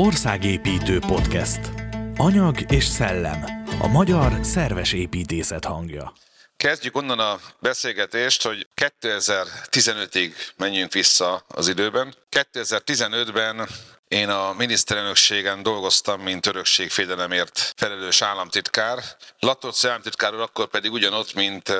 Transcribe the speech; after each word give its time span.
Országépítő 0.00 0.98
podcast. 0.98 1.60
Anyag 2.16 2.72
és 2.72 2.84
szellem. 2.84 3.44
A 3.80 3.86
magyar 3.86 4.32
szerves 4.42 4.92
építészet 4.92 5.64
hangja. 5.64 6.12
Kezdjük 6.56 6.96
onnan 6.96 7.18
a 7.18 7.38
beszélgetést, 7.60 8.42
hogy 8.42 8.68
2015-ig 9.00 10.32
menjünk 10.56 10.92
vissza 10.92 11.44
az 11.48 11.68
időben. 11.68 12.14
2015-ben 12.30 13.68
én 14.08 14.28
a 14.28 14.52
miniszterelnökségen 14.52 15.62
dolgoztam, 15.62 16.20
mint 16.20 16.46
örökségfédelemért 16.46 17.72
felelős 17.76 18.22
államtitkár. 18.22 19.02
Latoczi 19.38 19.86
államtitkár 19.86 20.34
úr 20.34 20.40
akkor 20.40 20.66
pedig 20.66 20.92
ugyanott, 20.92 21.34
mint 21.34 21.72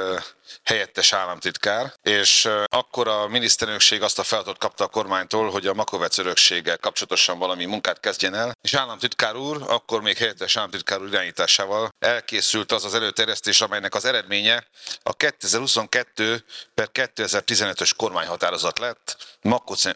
helyettes 0.64 1.12
államtitkár, 1.12 1.92
és 2.02 2.48
akkor 2.66 3.08
a 3.08 3.28
miniszterelnökség 3.28 4.02
azt 4.02 4.18
a 4.18 4.22
feladatot 4.22 4.58
kapta 4.58 4.84
a 4.84 4.88
kormánytól, 4.88 5.50
hogy 5.50 5.66
a 5.66 5.74
Makovec 5.74 6.18
örökséggel 6.18 6.78
kapcsolatosan 6.78 7.38
valami 7.38 7.64
munkát 7.64 8.00
kezdjen 8.00 8.34
el, 8.34 8.56
és 8.62 8.74
államtitkár 8.74 9.36
úr, 9.36 9.64
akkor 9.66 10.02
még 10.02 10.16
helyettes 10.16 10.56
államtitkár 10.56 11.00
úr 11.00 11.08
irányításával 11.08 11.88
elkészült 11.98 12.72
az 12.72 12.84
az 12.84 12.94
előterjesztés, 12.94 13.60
amelynek 13.60 13.94
az 13.94 14.04
eredménye 14.04 14.66
a 15.02 15.12
2022 15.12 16.44
per 16.74 16.88
2015-ös 16.92 17.90
kormányhatározat 17.96 18.78
lett 18.78 19.16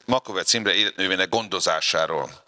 Makovec 0.04 0.52
Imre 0.52 0.74
életművének 0.74 1.28
gondozásáról. 1.28 2.42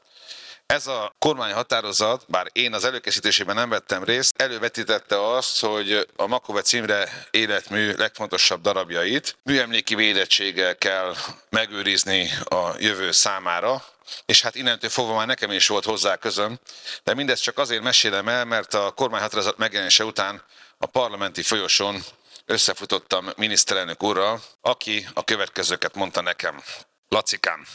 Ez 0.66 0.86
a 0.86 1.14
kormányhatározat, 1.18 2.24
bár 2.28 2.46
én 2.52 2.74
az 2.74 2.84
előkészítésében 2.84 3.54
nem 3.54 3.68
vettem 3.68 4.04
részt, 4.04 4.42
elővetítette 4.42 5.34
azt, 5.34 5.60
hogy 5.60 6.08
a 6.16 6.26
Makovec 6.26 6.72
Imre 6.72 7.26
életmű 7.30 7.92
legfontosabb 7.92 8.60
darabjait 8.60 9.36
műemléki 9.42 9.94
védettséggel 9.94 10.76
kell 10.76 11.14
megőrizni 11.50 12.30
a 12.44 12.70
jövő 12.78 13.12
számára, 13.12 13.84
és 14.26 14.42
hát 14.42 14.54
innentől 14.54 14.90
fogva 14.90 15.14
már 15.14 15.26
nekem 15.26 15.50
is 15.50 15.66
volt 15.66 15.84
hozzá 15.84 16.16
közöm, 16.16 16.58
de 17.02 17.14
mindezt 17.14 17.42
csak 17.42 17.58
azért 17.58 17.82
mesélem 17.82 18.28
el, 18.28 18.44
mert 18.44 18.74
a 18.74 18.90
kormányhatározat 18.90 19.56
megjelenése 19.56 20.04
után 20.04 20.42
a 20.78 20.86
parlamenti 20.86 21.42
folyosón 21.42 22.02
összefutottam 22.46 23.30
miniszterelnök 23.36 24.02
úrral, 24.02 24.42
aki 24.60 25.08
a 25.14 25.24
következőket 25.24 25.94
mondta 25.94 26.20
nekem. 26.20 26.62
Lacikám, 27.08 27.66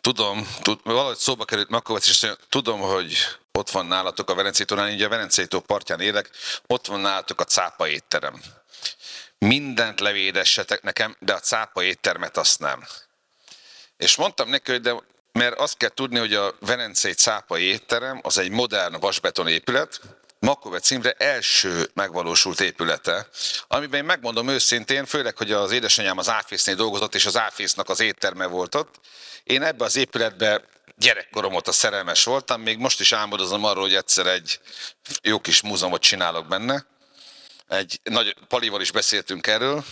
tudom, 0.00 0.48
tud, 0.62 0.80
valahogy 0.82 1.16
szóba 1.16 1.44
került 1.44 1.68
Makovac, 1.68 2.08
és 2.08 2.26
tudom, 2.48 2.80
hogy 2.80 3.16
ott 3.52 3.70
van 3.70 3.86
nálatok 3.86 4.30
a 4.30 4.34
Verencei 4.34 4.92
így 4.92 5.02
a 5.02 5.08
Verencei 5.08 5.46
partján 5.66 6.00
élek, 6.00 6.30
ott 6.66 6.86
van 6.86 7.00
nálatok 7.00 7.40
a 7.40 7.44
cápa 7.44 7.88
étterem. 7.88 8.40
Mindent 9.38 10.00
levédessetek 10.00 10.82
nekem, 10.82 11.16
de 11.18 11.32
a 11.32 11.40
cápa 11.40 11.82
éttermet 11.82 12.36
azt 12.36 12.58
nem. 12.58 12.86
És 13.96 14.16
mondtam 14.16 14.48
neki, 14.48 14.70
hogy 14.70 14.80
de 14.80 14.94
mert 15.32 15.58
azt 15.58 15.76
kell 15.76 15.88
tudni, 15.88 16.18
hogy 16.18 16.34
a 16.34 16.54
Verencei 16.60 17.12
cápa 17.12 17.58
étterem 17.58 18.20
az 18.22 18.38
egy 18.38 18.50
modern 18.50 19.00
vasbeton 19.00 19.48
épület, 19.48 20.00
Makovec 20.46 20.90
Imre 20.90 21.12
első 21.12 21.90
megvalósult 21.94 22.60
épülete, 22.60 23.28
amiben 23.68 24.00
én 24.00 24.06
megmondom 24.06 24.48
őszintén, 24.48 25.04
főleg, 25.04 25.36
hogy 25.36 25.52
az 25.52 25.72
édesanyám 25.72 26.18
az 26.18 26.28
Áfésznél 26.28 26.74
dolgozott, 26.74 27.14
és 27.14 27.26
az 27.26 27.36
Áfésznak 27.36 27.88
az 27.88 28.00
étterme 28.00 28.46
volt 28.46 28.74
ott. 28.74 28.94
Én 29.44 29.62
ebbe 29.62 29.84
az 29.84 29.96
épületbe 29.96 30.62
gyerekkorom 30.96 31.54
óta 31.54 31.72
szerelmes 31.72 32.24
voltam, 32.24 32.60
még 32.60 32.78
most 32.78 33.00
is 33.00 33.12
álmodozom 33.12 33.64
arról, 33.64 33.82
hogy 33.82 33.94
egyszer 33.94 34.26
egy 34.26 34.60
jó 35.22 35.40
kis 35.40 35.60
múzeumot 35.62 36.00
csinálok 36.00 36.46
benne. 36.46 36.86
Egy 37.68 38.00
nagy 38.02 38.36
palival 38.48 38.80
is 38.80 38.90
beszéltünk 38.90 39.46
erről, 39.46 39.84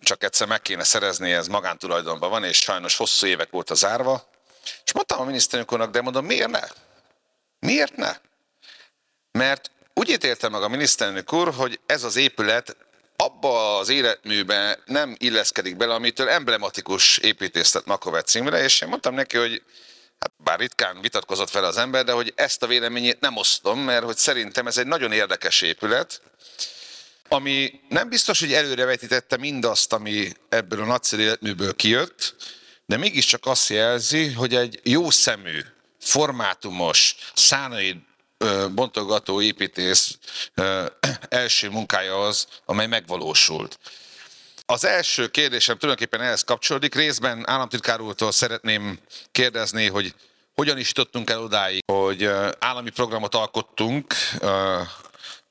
csak 0.00 0.24
egyszer 0.24 0.46
meg 0.46 0.62
kéne 0.62 0.84
szerezni, 0.84 1.32
ez 1.32 1.46
magántulajdonban 1.46 2.30
van, 2.30 2.44
és 2.44 2.56
sajnos 2.56 2.96
hosszú 2.96 3.26
évek 3.26 3.54
óta 3.54 3.74
zárva. 3.74 4.30
És 4.84 4.92
mondtam 4.92 5.20
a 5.20 5.24
miniszterünknek, 5.24 5.88
de 5.88 6.00
mondom, 6.00 6.24
miért 6.24 6.50
ne? 6.50 6.62
Miért 7.58 7.96
ne? 7.96 8.16
Mert 9.32 9.70
úgy 9.94 10.10
ítélte 10.10 10.48
meg 10.48 10.62
a 10.62 10.68
miniszterelnök 10.68 11.32
úr, 11.32 11.54
hogy 11.54 11.80
ez 11.86 12.04
az 12.04 12.16
épület 12.16 12.76
abba 13.16 13.78
az 13.78 13.88
életműbe 13.88 14.78
nem 14.84 15.14
illeszkedik 15.18 15.76
bele, 15.76 15.94
amitől 15.94 16.28
emblematikus 16.28 17.18
építészet 17.18 17.86
Makovec 17.86 18.30
címre, 18.30 18.62
és 18.62 18.80
én 18.80 18.88
mondtam 18.88 19.14
neki, 19.14 19.36
hogy 19.36 19.62
hát 20.18 20.32
bár 20.36 20.58
ritkán 20.58 21.00
vitatkozott 21.00 21.50
fel 21.50 21.64
az 21.64 21.76
ember, 21.76 22.04
de 22.04 22.12
hogy 22.12 22.32
ezt 22.36 22.62
a 22.62 22.66
véleményét 22.66 23.20
nem 23.20 23.36
osztom, 23.36 23.80
mert 23.80 24.04
hogy 24.04 24.16
szerintem 24.16 24.66
ez 24.66 24.78
egy 24.78 24.86
nagyon 24.86 25.12
érdekes 25.12 25.60
épület, 25.60 26.20
ami 27.28 27.80
nem 27.88 28.08
biztos, 28.08 28.40
hogy 28.40 28.52
előrevetítette 28.52 29.36
mindazt, 29.36 29.92
ami 29.92 30.32
ebből 30.48 30.80
a 30.80 30.84
nagyszerű 30.84 31.22
életműből 31.22 31.74
kijött, 31.74 32.34
de 32.86 32.96
mégiscsak 32.96 33.46
azt 33.46 33.68
jelzi, 33.68 34.32
hogy 34.32 34.54
egy 34.54 34.80
jó 34.82 35.10
szemű, 35.10 35.60
formátumos, 36.00 37.16
szánai 37.34 38.02
bontogató 38.74 39.40
építész 39.40 40.18
első 41.28 41.70
munkája 41.70 42.26
az, 42.26 42.46
amely 42.64 42.86
megvalósult. 42.86 43.78
Az 44.66 44.84
első 44.84 45.28
kérdésem 45.28 45.78
tulajdonképpen 45.78 46.26
ehhez 46.26 46.42
kapcsolódik. 46.42 46.94
Részben 46.94 47.48
államtitkár 47.48 48.00
úrtól 48.00 48.32
szeretném 48.32 48.98
kérdezni, 49.32 49.88
hogy 49.88 50.14
hogyan 50.54 50.78
is 50.78 50.86
jutottunk 50.86 51.30
el 51.30 51.42
odáig, 51.42 51.82
hogy 51.92 52.30
állami 52.58 52.90
programot 52.90 53.34
alkottunk 53.34 54.14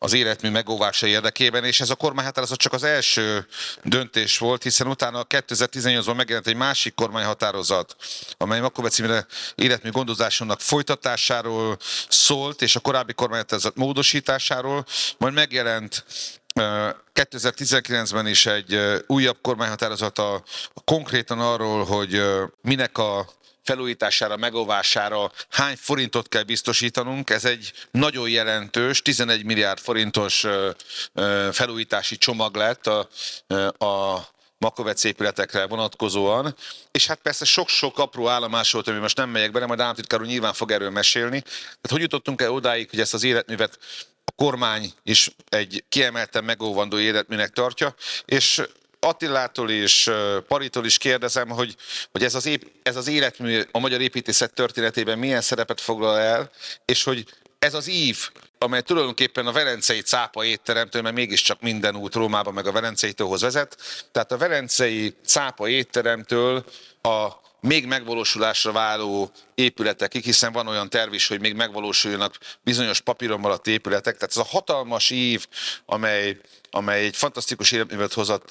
az 0.04 0.14
életmű 0.14 0.50
megóvása 0.50 1.08
érdekében, 1.08 1.64
és 1.64 1.80
ez 1.80 1.90
a 1.90 1.96
kormányhatározat 1.96 2.58
csak 2.58 2.74
az 2.74 2.84
első 2.84 3.48
döntés 3.84 4.38
volt, 4.38 4.64
hiszen 4.64 4.88
utána 4.88 5.26
2018-ban 5.30 6.16
megjelent 6.16 6.48
egy 6.48 6.56
másik 6.56 6.94
kormányhatározat, 6.94 7.96
amely 8.38 8.60
Makovec 8.60 8.98
Imre 8.98 9.26
életmű 9.56 9.92
gondozásának 9.92 10.60
folytatásáról 10.60 11.78
szólt, 12.10 12.62
és 12.62 12.76
a 12.76 12.80
korábbi 12.80 13.14
kormányhatározat 13.14 13.76
módosításáról, 13.76 14.86
majd 15.18 15.34
megjelent 15.34 16.06
2019-ben 17.14 18.28
is 18.28 18.46
egy 18.46 19.04
újabb 19.08 19.38
kormányhatározata 19.42 20.44
konkrétan 20.86 21.40
arról, 21.40 21.86
hogy 21.86 22.22
minek 22.62 22.98
a 22.98 23.30
felújítására, 23.64 24.38
megóvására 24.38 25.32
hány 25.50 25.76
forintot 25.78 26.28
kell 26.28 26.44
biztosítanunk. 26.44 27.30
Ez 27.30 27.46
egy 27.46 27.74
nagyon 27.92 28.30
jelentős, 28.30 29.02
11 29.02 29.44
milliárd 29.44 29.80
forintos 29.80 30.46
felújítási 31.52 32.18
csomag 32.18 32.56
lett 32.56 32.88
a, 32.88 33.08
a 33.86 34.26
Makovec 34.58 35.04
épületekre 35.04 35.68
vonatkozóan, 35.68 36.56
és 36.92 37.08
hát 37.08 37.20
persze 37.22 37.46
sok-sok 37.46 38.00
apró 38.00 38.28
állomás 38.28 38.72
volt, 38.72 38.88
ami 38.88 39.00
most 39.00 39.18
nem 39.18 39.30
megyek 39.30 39.52
bele, 39.52 39.66
majd 39.66 39.80
államtitkár 39.80 40.20
nyilván 40.20 40.54
fog 40.54 40.72
erről 40.72 40.90
mesélni. 40.90 41.42
Tehát 41.42 41.90
hogy 41.90 42.02
jutottunk 42.02 42.42
el 42.42 42.52
odáig, 42.52 42.90
hogy 42.90 43.00
ezt 43.00 43.14
az 43.14 43.24
életművet 43.24 43.80
a 44.26 44.32
kormány 44.36 44.94
is 45.04 45.30
egy 45.50 45.84
kiemelten 45.90 46.44
megóvandó 46.44 47.00
életműnek 47.00 47.50
tartja, 47.50 47.96
és 48.26 48.62
Attilától 49.04 49.70
és 49.70 50.12
Paritól 50.48 50.86
is 50.86 50.98
kérdezem, 50.98 51.50
hogy, 51.50 51.76
hogy 52.12 52.24
ez, 52.24 52.36
az 52.36 52.46
ép, 52.46 52.72
ez 52.84 52.96
az 52.96 53.08
életmű 53.08 53.62
a 53.72 53.80
magyar 53.80 54.02
építészet 54.02 54.54
történetében 54.54 55.20
milyen 55.20 55.42
szerepet 55.42 55.82
foglal 55.82 56.18
el, 56.18 56.52
és 56.86 57.04
hogy 57.04 57.26
ez 57.60 57.74
az 57.74 57.88
ív, 57.90 58.30
amely 58.58 58.82
tulajdonképpen 58.82 59.48
a 59.48 59.52
Velencei 59.52 60.02
cápa 60.02 60.46
étteremtől, 60.46 61.02
mert 61.02 61.16
mégiscsak 61.16 61.62
minden 61.62 61.96
út 61.96 62.16
Rómában 62.16 62.54
meg 62.54 62.68
a 62.68 62.72
Velencei 62.72 63.14
tóhoz 63.14 63.42
vezet, 63.42 63.78
tehát 64.12 64.32
a 64.32 64.38
Velencei 64.38 65.16
cápa 65.26 65.68
étteremtől 65.68 66.66
a 67.02 67.28
még 67.62 67.86
megvalósulásra 67.86 68.72
váló 68.72 69.32
épületekig, 69.56 70.24
hiszen 70.24 70.52
van 70.52 70.68
olyan 70.68 70.90
terv 70.90 71.14
is, 71.14 71.28
hogy 71.28 71.40
még 71.40 71.54
megvalósuljanak 71.56 72.38
bizonyos 72.64 73.02
papíron 73.02 73.40
maradt 73.40 73.68
épületek. 73.68 74.14
Tehát 74.14 74.30
ez 74.30 74.38
a 74.38 74.44
hatalmas 74.44 75.10
ív, 75.10 75.46
amely, 75.86 76.38
amely 76.72 77.06
egy 77.06 77.16
fantasztikus 77.16 77.72
életművet 77.72 78.14
hozott, 78.14 78.50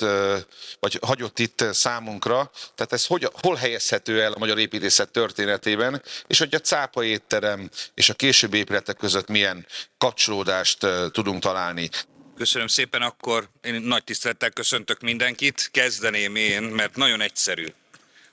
vagy 0.81 0.99
hagyott 1.03 1.39
itt 1.39 1.65
számunkra. 1.71 2.51
Tehát 2.75 2.93
ez 2.93 3.07
hogy, 3.07 3.29
hol 3.43 3.55
helyezhető 3.55 4.23
el 4.23 4.33
a 4.33 4.39
magyar 4.39 4.59
építészet 4.59 5.11
történetében, 5.11 6.03
és 6.27 6.39
hogy 6.39 6.55
a 6.55 6.61
cápa 6.61 7.05
étterem 7.05 7.71
és 7.95 8.09
a 8.09 8.15
későbbi 8.15 8.57
épületek 8.59 8.97
között 8.97 9.29
milyen 9.29 9.67
kapcsolódást 9.99 10.87
tudunk 11.13 11.43
találni. 11.43 11.91
Köszönöm 12.37 12.67
szépen, 12.67 13.03
akkor 13.03 13.49
én 13.63 13.75
nagy 13.75 14.05
tisztelettel 14.05 14.51
köszöntök 14.51 15.01
mindenkit. 15.01 15.69
Kezdeném 15.73 16.37
én, 16.37 16.63
mert 16.63 16.97
nagyon 16.97 17.21
egyszerű 17.21 17.67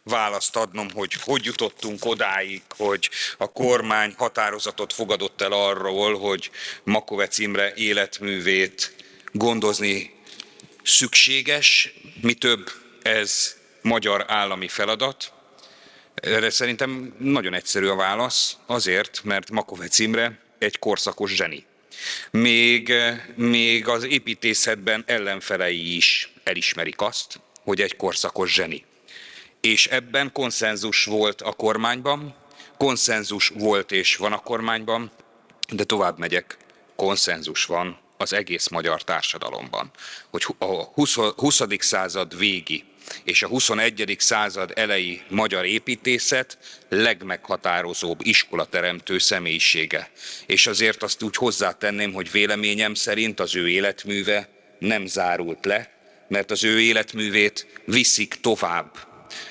választ 0.07 0.55
adnom, 0.55 0.89
hogy 0.93 1.13
hogy 1.13 1.45
jutottunk 1.45 2.05
odáig, 2.05 2.61
hogy 2.77 3.09
a 3.37 3.51
kormány 3.51 4.13
határozatot 4.17 4.93
fogadott 4.93 5.41
el 5.41 5.51
arról, 5.51 6.19
hogy 6.19 6.49
Makovec 6.83 7.37
Imre 7.37 7.73
életművét 7.75 8.95
gondozni 9.31 10.15
szükséges, 10.83 11.93
mi 12.21 12.33
több 12.33 12.71
ez 13.01 13.55
magyar 13.81 14.25
állami 14.27 14.67
feladat. 14.67 15.31
Erre 16.15 16.49
szerintem 16.49 17.15
nagyon 17.17 17.53
egyszerű 17.53 17.87
a 17.87 17.95
válasz, 17.95 18.57
azért, 18.65 19.23
mert 19.23 19.51
Makovec 19.51 19.99
Imre 19.99 20.39
egy 20.57 20.79
korszakos 20.79 21.35
zseni. 21.35 21.65
Még, 22.31 22.93
még 23.35 23.87
az 23.87 24.03
építészetben 24.03 25.03
ellenfelei 25.07 25.95
is 25.95 26.29
elismerik 26.43 27.01
azt, 27.01 27.39
hogy 27.63 27.81
egy 27.81 27.95
korszakos 27.95 28.53
zseni 28.53 28.85
és 29.61 29.87
ebben 29.87 30.31
konszenzus 30.31 31.05
volt 31.05 31.41
a 31.41 31.51
kormányban, 31.51 32.35
konszenzus 32.77 33.51
volt 33.55 33.91
és 33.91 34.15
van 34.15 34.33
a 34.33 34.39
kormányban, 34.39 35.11
de 35.71 35.83
tovább 35.83 36.17
megyek, 36.17 36.57
konszenzus 36.95 37.65
van 37.65 37.97
az 38.17 38.33
egész 38.33 38.67
magyar 38.67 39.03
társadalomban, 39.03 39.91
hogy 40.29 40.45
a 40.57 40.83
20. 41.35 41.59
század 41.79 42.37
végi 42.37 42.83
és 43.23 43.43
a 43.43 43.47
21. 43.47 44.15
század 44.19 44.71
elejé 44.75 45.21
magyar 45.29 45.65
építészet 45.65 46.57
legmeghatározóbb 46.89 48.19
iskolateremtő 48.23 49.17
személyisége. 49.17 50.11
És 50.45 50.67
azért 50.67 51.03
azt 51.03 51.23
úgy 51.23 51.35
hozzátenném, 51.35 52.13
hogy 52.13 52.31
véleményem 52.31 52.93
szerint 52.93 53.39
az 53.39 53.55
ő 53.55 53.69
életműve 53.69 54.49
nem 54.79 55.05
zárult 55.05 55.65
le, 55.65 55.91
mert 56.27 56.51
az 56.51 56.63
ő 56.63 56.81
életművét 56.81 57.81
viszik 57.85 58.37
tovább 58.41 59.06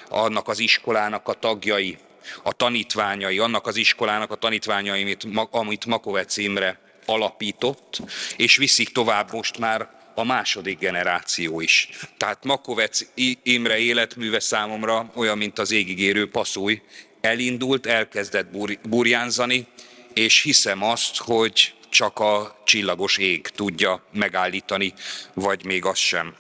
annak 0.09 0.49
az 0.49 0.59
iskolának 0.59 1.29
a 1.29 1.33
tagjai, 1.33 1.99
a 2.43 2.53
tanítványai, 2.53 3.39
annak 3.39 3.67
az 3.67 3.77
iskolának 3.77 4.31
a 4.31 4.35
tanítványai, 4.35 5.03
amit, 5.03 5.27
amit 5.51 5.87
Makovec 5.87 6.37
Imre 6.37 6.79
alapított, 7.07 8.01
és 8.37 8.57
viszik 8.57 8.89
tovább 8.89 9.33
most 9.33 9.59
már 9.59 9.89
a 10.15 10.25
második 10.25 10.79
generáció 10.79 11.61
is. 11.61 11.89
Tehát 12.17 12.45
Makovec 12.45 13.01
Imre 13.43 13.79
életműve 13.79 14.41
számomra 14.41 15.11
olyan, 15.15 15.39
mint 15.39 15.59
az 15.59 15.71
égigérő 15.71 16.31
passzúj. 16.31 16.83
Elindult, 17.21 17.87
elkezdett 17.87 18.47
burjánzani, 18.89 19.67
és 20.15 20.43
hiszem 20.43 20.83
azt, 20.83 21.17
hogy 21.17 21.75
csak 21.89 22.19
a 22.19 22.63
csillagos 22.65 23.19
ég 23.19 23.49
tudja 23.49 24.03
megállítani, 24.13 24.93
vagy 25.35 25.65
még 25.65 25.85
az 25.85 25.99
sem. 25.99 26.35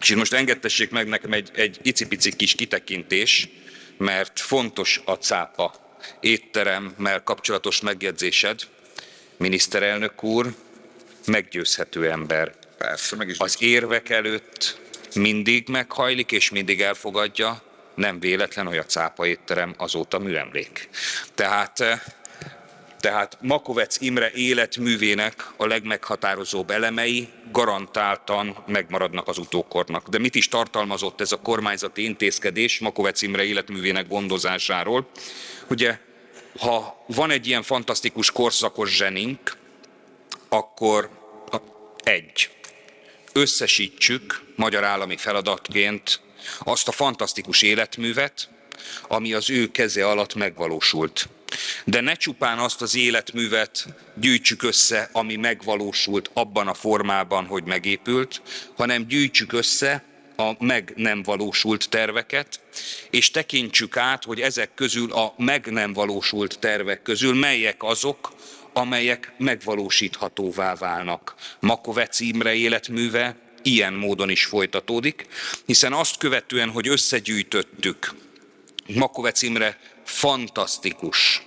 És 0.00 0.08
itt 0.08 0.16
most 0.16 0.32
engedtessék 0.32 0.90
meg 0.90 1.08
nekem 1.08 1.32
egy, 1.32 1.50
egy 1.54 1.78
icipici 1.82 2.36
kis 2.36 2.54
kitekintés, 2.54 3.48
mert 3.96 4.40
fontos 4.40 5.00
a 5.04 5.12
cápa 5.12 5.74
étteremmel 6.20 7.22
kapcsolatos 7.22 7.80
megjegyzésed. 7.80 8.60
Miniszterelnök 9.36 10.22
úr, 10.22 10.54
meggyőzhető 11.26 12.10
ember. 12.10 12.54
Persze, 12.78 13.16
meg 13.16 13.28
is 13.28 13.38
Az 13.38 13.56
érvek 13.58 14.08
előtt 14.08 14.80
mindig 15.14 15.68
meghajlik 15.68 16.32
és 16.32 16.50
mindig 16.50 16.80
elfogadja, 16.80 17.62
nem 17.94 18.20
véletlen, 18.20 18.66
hogy 18.66 18.76
a 18.76 18.84
cápa 18.84 19.26
étterem 19.26 19.74
azóta 19.76 20.18
műemlék. 20.18 20.88
Tehát 21.34 21.84
tehát 23.00 23.38
Makovec 23.40 24.00
Imre 24.00 24.30
életművének 24.30 25.50
a 25.56 25.66
legmeghatározóbb 25.66 26.70
elemei 26.70 27.28
garantáltan 27.52 28.56
megmaradnak 28.66 29.28
az 29.28 29.38
utókornak. 29.38 30.08
De 30.08 30.18
mit 30.18 30.34
is 30.34 30.48
tartalmazott 30.48 31.20
ez 31.20 31.32
a 31.32 31.40
kormányzati 31.40 32.04
intézkedés 32.04 32.78
Makovec 32.78 33.22
Imre 33.22 33.44
életművének 33.44 34.08
gondozásáról? 34.08 35.08
Ugye, 35.70 35.98
ha 36.58 37.04
van 37.06 37.30
egy 37.30 37.46
ilyen 37.46 37.62
fantasztikus 37.62 38.30
korszakos 38.30 38.96
zsenink, 38.96 39.56
akkor 40.48 41.10
egy, 42.04 42.50
összesítsük 43.32 44.42
magyar 44.56 44.84
állami 44.84 45.16
feladatként 45.16 46.20
azt 46.58 46.88
a 46.88 46.92
fantasztikus 46.92 47.62
életművet, 47.62 48.48
ami 49.08 49.32
az 49.32 49.50
ő 49.50 49.70
keze 49.70 50.06
alatt 50.06 50.34
megvalósult. 50.34 51.28
De 51.84 52.00
ne 52.00 52.14
csupán 52.14 52.58
azt 52.58 52.82
az 52.82 52.94
életművet 52.94 53.86
gyűjtsük 54.14 54.62
össze, 54.62 55.08
ami 55.12 55.36
megvalósult 55.36 56.30
abban 56.32 56.68
a 56.68 56.74
formában, 56.74 57.46
hogy 57.46 57.64
megépült, 57.64 58.42
hanem 58.76 59.06
gyűjtsük 59.06 59.52
össze 59.52 60.04
a 60.36 60.64
meg 60.64 60.92
nem 60.96 61.22
valósult 61.22 61.88
terveket, 61.88 62.60
és 63.10 63.30
tekintsük 63.30 63.96
át, 63.96 64.24
hogy 64.24 64.40
ezek 64.40 64.74
közül 64.74 65.12
a 65.12 65.34
meg 65.36 65.66
nem 65.66 65.92
valósult 65.92 66.58
tervek 66.58 67.02
közül 67.02 67.34
melyek 67.34 67.82
azok, 67.82 68.32
amelyek 68.72 69.32
megvalósíthatóvá 69.38 70.74
válnak. 70.74 71.34
Makovec 71.60 72.20
Imre 72.20 72.54
életműve 72.54 73.36
ilyen 73.62 73.92
módon 73.92 74.30
is 74.30 74.44
folytatódik, 74.44 75.26
hiszen 75.66 75.92
azt 75.92 76.18
követően, 76.18 76.70
hogy 76.70 76.88
összegyűjtöttük 76.88 78.14
Makovec 78.86 79.42
Imre 79.42 79.78
fantasztikus 80.04 81.42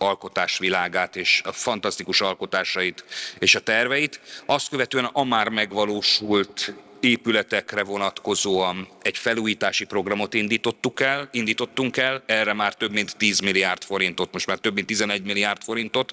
alkotásvilágát 0.00 1.16
és 1.16 1.42
a 1.44 1.52
fantasztikus 1.52 2.20
alkotásait 2.20 3.04
és 3.38 3.54
a 3.54 3.60
terveit. 3.60 4.20
Azt 4.46 4.68
követően 4.68 5.04
a 5.04 5.24
már 5.24 5.48
megvalósult 5.48 6.74
épületekre 7.00 7.84
vonatkozóan 7.84 8.88
egy 9.02 9.18
felújítási 9.18 9.84
programot 9.84 10.34
indítottuk 10.34 11.00
el, 11.00 11.28
indítottunk 11.32 11.96
el, 11.96 12.22
erre 12.26 12.52
már 12.52 12.74
több 12.74 12.92
mint 12.92 13.16
10 13.16 13.40
milliárd 13.40 13.84
forintot, 13.84 14.32
most 14.32 14.46
már 14.46 14.58
több 14.58 14.74
mint 14.74 14.86
11 14.86 15.22
milliárd 15.22 15.62
forintot 15.62 16.12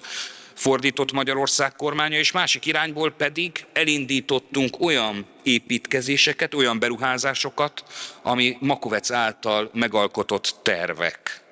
fordított 0.54 1.12
Magyarország 1.12 1.76
kormánya, 1.76 2.18
és 2.18 2.32
másik 2.32 2.66
irányból 2.66 3.10
pedig 3.10 3.66
elindítottunk 3.72 4.80
olyan 4.80 5.26
építkezéseket, 5.42 6.54
olyan 6.54 6.78
beruházásokat, 6.78 7.84
ami 8.22 8.56
Makovec 8.60 9.10
által 9.10 9.70
megalkotott 9.72 10.54
tervek 10.62 11.43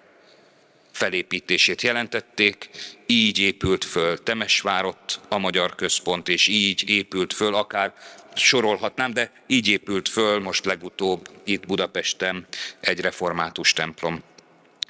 felépítését 0.92 1.82
jelentették, 1.82 2.70
így 3.06 3.38
épült 3.38 3.84
föl 3.84 4.22
Temesvárott 4.22 5.20
a 5.28 5.38
Magyar 5.38 5.74
Központ, 5.74 6.28
és 6.28 6.46
így 6.46 6.88
épült 6.90 7.32
föl 7.32 7.54
akár 7.54 7.94
sorolhatnám, 8.34 9.12
de 9.12 9.32
így 9.46 9.68
épült 9.68 10.08
föl 10.08 10.40
most 10.40 10.64
legutóbb 10.64 11.28
itt 11.44 11.66
Budapesten 11.66 12.46
egy 12.80 13.00
református 13.00 13.72
templom. 13.72 14.22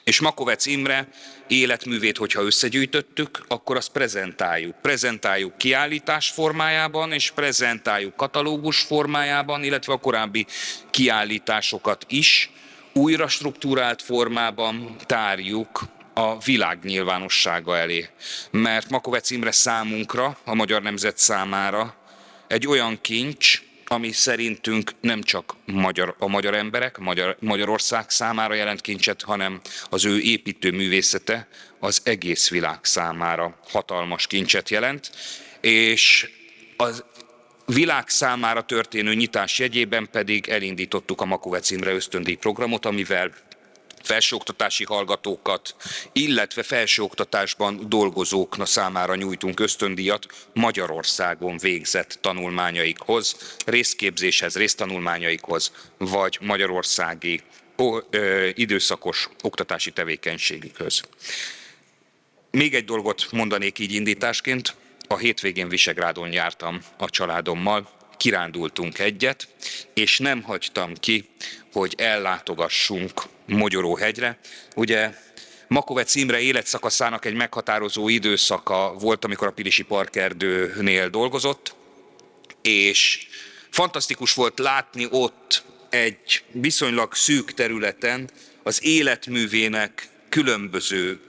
És 0.04 0.20
Makovec 0.20 0.66
Imre 0.66 1.08
életművét, 1.46 2.16
hogyha 2.16 2.42
összegyűjtöttük, 2.42 3.44
akkor 3.48 3.76
azt 3.76 3.92
prezentáljuk. 3.92 4.80
Prezentáljuk 4.80 5.58
kiállítás 5.58 6.30
formájában, 6.30 7.12
és 7.12 7.30
prezentáljuk 7.30 8.16
katalógus 8.16 8.80
formájában, 8.80 9.62
illetve 9.62 9.92
a 9.92 9.96
korábbi 9.98 10.46
kiállításokat 10.90 12.04
is 12.08 12.50
újra 12.92 13.28
struktúrált 13.28 14.02
formában 14.02 14.96
tárjuk 15.06 15.82
a 16.14 16.38
világ 16.38 16.78
nyilvánossága 16.84 17.76
elé. 17.76 18.08
Mert 18.50 18.90
Makovec 18.90 19.30
Imre 19.30 19.50
számunkra, 19.50 20.38
a 20.44 20.54
magyar 20.54 20.82
nemzet 20.82 21.18
számára 21.18 21.94
egy 22.46 22.66
olyan 22.66 22.98
kincs, 23.00 23.62
ami 23.86 24.12
szerintünk 24.12 24.90
nem 25.00 25.22
csak 25.22 25.54
magyar, 25.64 26.14
a 26.18 26.26
magyar 26.26 26.54
emberek, 26.54 26.98
magyar, 26.98 27.36
Magyarország 27.40 28.10
számára 28.10 28.54
jelent 28.54 28.80
kincset, 28.80 29.22
hanem 29.22 29.60
az 29.90 30.04
ő 30.04 30.18
építő 30.20 30.70
művészete 30.70 31.48
az 31.78 32.00
egész 32.04 32.50
világ 32.50 32.78
számára 32.82 33.58
hatalmas 33.68 34.26
kincset 34.26 34.68
jelent, 34.70 35.10
és 35.60 36.30
az 36.76 37.04
világ 37.66 38.08
számára 38.08 38.62
történő 38.62 39.14
nyitás 39.14 39.58
jegyében 39.58 40.08
pedig 40.10 40.48
elindítottuk 40.48 41.20
a 41.20 41.24
Makovec 41.24 41.70
Imre 41.70 41.92
ösztöndíj 41.92 42.34
programot, 42.34 42.86
amivel 42.86 43.32
felsőoktatási 44.06 44.84
hallgatókat, 44.84 45.74
illetve 46.12 46.62
felsőoktatásban 46.62 47.88
dolgozóknak 47.88 48.66
számára 48.66 49.14
nyújtunk 49.14 49.60
ösztöndíjat 49.60 50.26
Magyarországon 50.54 51.58
végzett 51.58 52.18
tanulmányaikhoz, 52.20 53.56
részképzéshez, 53.66 54.56
résztanulmányaikhoz, 54.56 55.72
vagy 55.98 56.38
magyarországi 56.40 57.40
ó, 57.78 57.96
ö, 58.10 58.48
időszakos 58.54 59.28
oktatási 59.42 59.90
tevékenységükhöz. 59.90 61.02
Még 62.50 62.74
egy 62.74 62.84
dolgot 62.84 63.26
mondanék 63.30 63.78
így 63.78 63.92
indításként. 63.92 64.74
A 65.08 65.16
hétvégén 65.16 65.68
Visegrádon 65.68 66.32
jártam 66.32 66.80
a 66.98 67.10
családommal, 67.10 67.88
kirándultunk 68.16 68.98
egyet, 68.98 69.48
és 69.94 70.18
nem 70.18 70.42
hagytam 70.42 70.94
ki, 70.94 71.28
hogy 71.72 71.94
ellátogassunk 71.98 73.22
Mogyoróhegyre. 73.54 74.38
Ugye 74.76 75.14
Makovec 75.68 76.14
Imre 76.14 76.40
életszakaszának 76.40 77.24
egy 77.24 77.34
meghatározó 77.34 78.08
időszaka 78.08 78.94
volt, 78.98 79.24
amikor 79.24 79.46
a 79.46 79.52
Pilisi 79.52 79.82
Parkerdőnél 79.82 81.08
dolgozott, 81.08 81.74
és 82.62 83.26
fantasztikus 83.70 84.34
volt 84.34 84.58
látni 84.58 85.06
ott 85.10 85.64
egy 85.90 86.44
viszonylag 86.50 87.14
szűk 87.14 87.52
területen 87.52 88.30
az 88.62 88.84
életművének 88.84 90.08
különböző 90.28 91.20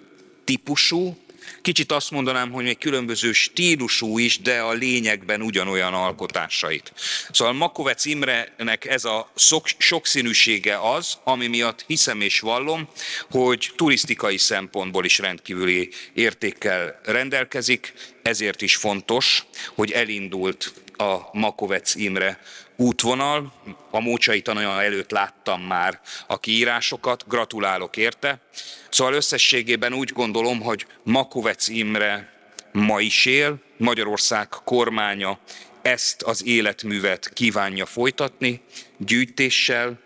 típusú, 0.43 1.17
Kicsit 1.63 1.91
azt 1.91 2.11
mondanám, 2.11 2.51
hogy 2.51 2.63
még 2.63 2.77
különböző 2.77 3.31
stílusú 3.31 4.17
is, 4.17 4.39
de 4.39 4.59
a 4.59 4.71
lényegben 4.71 5.41
ugyanolyan 5.41 5.93
alkotásait. 5.93 6.93
Szóval 7.31 7.53
Makovec 7.53 8.05
Imrenek 8.05 8.85
ez 8.85 9.05
a 9.05 9.31
sokszínűsége 9.77 10.79
az, 10.93 11.17
ami 11.23 11.47
miatt 11.47 11.83
hiszem 11.87 12.21
és 12.21 12.39
vallom, 12.39 12.87
hogy 13.31 13.71
turisztikai 13.75 14.37
szempontból 14.37 15.05
is 15.05 15.17
rendkívüli 15.17 15.89
értékkel 16.13 16.99
rendelkezik, 17.03 17.93
ezért 18.21 18.61
is 18.61 18.75
fontos, 18.75 19.45
hogy 19.75 19.91
elindult 19.91 20.73
a 20.97 21.29
Makovec 21.31 21.95
Imre 21.95 22.39
útvonal. 22.75 23.53
A 23.91 23.99
Mócsai 23.99 24.41
tanulja 24.41 24.83
előtt 24.83 25.11
láttam 25.11 25.61
már 25.61 26.01
a 26.27 26.39
kiírásokat, 26.39 27.27
gratulálok 27.27 27.97
érte. 27.97 28.41
Szóval 28.89 29.13
összességében 29.13 29.93
úgy 29.93 30.11
gondolom, 30.11 30.61
hogy 30.61 30.87
Makovec 31.03 31.67
Imre 31.67 32.33
ma 32.71 32.99
is 32.99 33.25
él, 33.25 33.61
Magyarország 33.77 34.47
kormánya 34.49 35.39
ezt 35.81 36.21
az 36.21 36.45
életművet 36.45 37.33
kívánja 37.33 37.85
folytatni, 37.85 38.61
gyűjtéssel, 38.97 39.99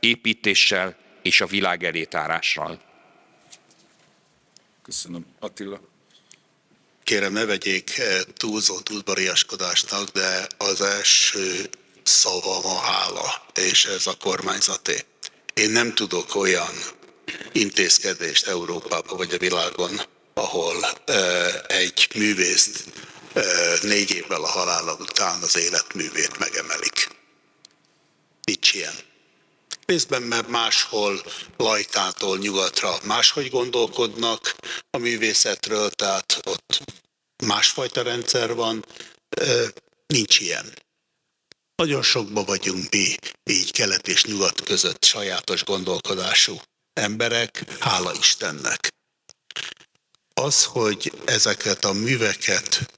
építéssel 0.00 0.96
és 1.22 1.40
a 1.40 1.46
világ 1.46 1.84
elétárással. 1.84 2.80
Köszönöm. 4.82 5.26
Attila. 5.38 5.91
Kérem, 7.04 7.32
ne 7.32 7.44
vegyék 7.44 7.98
eh, 7.98 8.20
túlzott 8.36 8.90
udvariaskodásnak, 8.90 10.08
de 10.08 10.46
az 10.56 10.80
első 10.80 11.70
szava 12.02 12.56
a 12.56 12.78
hála, 12.78 13.46
és 13.54 13.84
ez 13.84 14.06
a 14.06 14.16
kormányzaté. 14.16 15.04
Én 15.54 15.70
nem 15.70 15.94
tudok 15.94 16.34
olyan 16.34 16.74
intézkedést 17.52 18.46
Európában 18.46 19.16
vagy 19.16 19.34
a 19.34 19.38
világon, 19.38 20.00
ahol 20.34 20.76
eh, 21.04 21.54
egy 21.66 22.08
művészt 22.14 22.84
eh, 23.32 23.44
négy 23.82 24.10
évvel 24.10 24.42
a 24.42 24.46
halála 24.46 24.96
után 25.00 25.42
az 25.42 25.56
életművét 25.56 26.38
megemelik. 26.38 27.08
Nincs 28.44 28.74
ilyen. 28.74 28.94
Részben, 29.84 30.22
mert 30.22 30.48
máshol 30.48 31.22
Lajtától 31.56 32.38
nyugatra 32.38 32.98
máshogy 33.04 33.50
gondolkodnak 33.50 34.54
a 34.90 34.98
művészetről, 34.98 35.90
tehát 35.90 36.40
ott 36.44 36.82
másfajta 37.44 38.02
rendszer 38.02 38.54
van, 38.54 38.84
nincs 40.06 40.40
ilyen. 40.40 40.72
Nagyon 41.74 42.02
sokba 42.02 42.44
vagyunk 42.44 42.90
mi, 42.90 43.14
így 43.44 43.72
kelet 43.72 44.08
és 44.08 44.24
nyugat 44.24 44.60
között 44.60 45.04
sajátos 45.04 45.64
gondolkodású 45.64 46.60
emberek, 46.92 47.64
hála 47.80 48.12
Istennek. 48.14 48.88
Az, 50.34 50.64
hogy 50.64 51.12
ezeket 51.24 51.84
a 51.84 51.92
műveket 51.92 52.90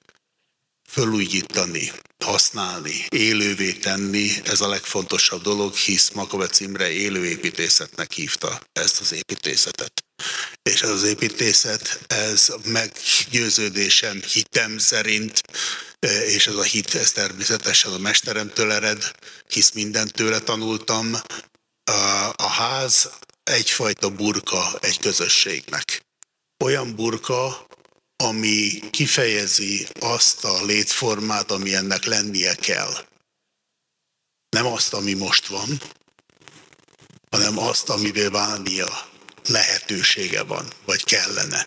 fölújítani, 0.94 1.92
használni, 2.24 3.06
élővé 3.08 3.72
tenni, 3.72 4.30
ez 4.44 4.60
a 4.60 4.68
legfontosabb 4.68 5.42
dolog, 5.42 5.74
hisz 5.74 6.10
Makovec 6.10 6.60
Imre 6.60 6.90
élőépítészetnek 6.90 8.12
hívta 8.12 8.60
ezt 8.72 9.00
az 9.00 9.12
építészetet. 9.12 10.04
És 10.62 10.82
ez 10.82 10.88
az 10.88 11.02
építészet, 11.02 12.00
ez 12.06 12.52
meggyőződésem, 12.64 14.22
hitem 14.32 14.78
szerint, 14.78 15.40
és 16.26 16.46
ez 16.46 16.54
a 16.54 16.62
hit, 16.62 16.94
ez 16.94 17.12
természetesen 17.12 17.92
a 17.92 17.98
mesteremtől 17.98 18.72
ered, 18.72 19.10
hisz 19.48 19.70
mindent 19.70 20.12
tőle 20.12 20.38
tanultam, 20.38 21.16
a 22.36 22.48
ház 22.48 23.10
egyfajta 23.44 24.10
burka 24.10 24.78
egy 24.80 24.98
közösségnek. 24.98 26.02
Olyan 26.64 26.94
burka, 26.94 27.66
ami 28.16 28.80
kifejezi 28.90 29.86
azt 30.00 30.44
a 30.44 30.64
létformát, 30.64 31.50
ami 31.50 31.74
ennek 31.74 32.04
lennie 32.04 32.54
kell. 32.54 32.92
Nem 34.48 34.66
azt, 34.66 34.92
ami 34.92 35.12
most 35.12 35.46
van, 35.46 35.80
hanem 37.30 37.58
azt, 37.58 37.88
amivel 37.88 38.30
válnia 38.30 39.08
lehetősége 39.46 40.42
van, 40.42 40.72
vagy 40.84 41.04
kellene. 41.04 41.66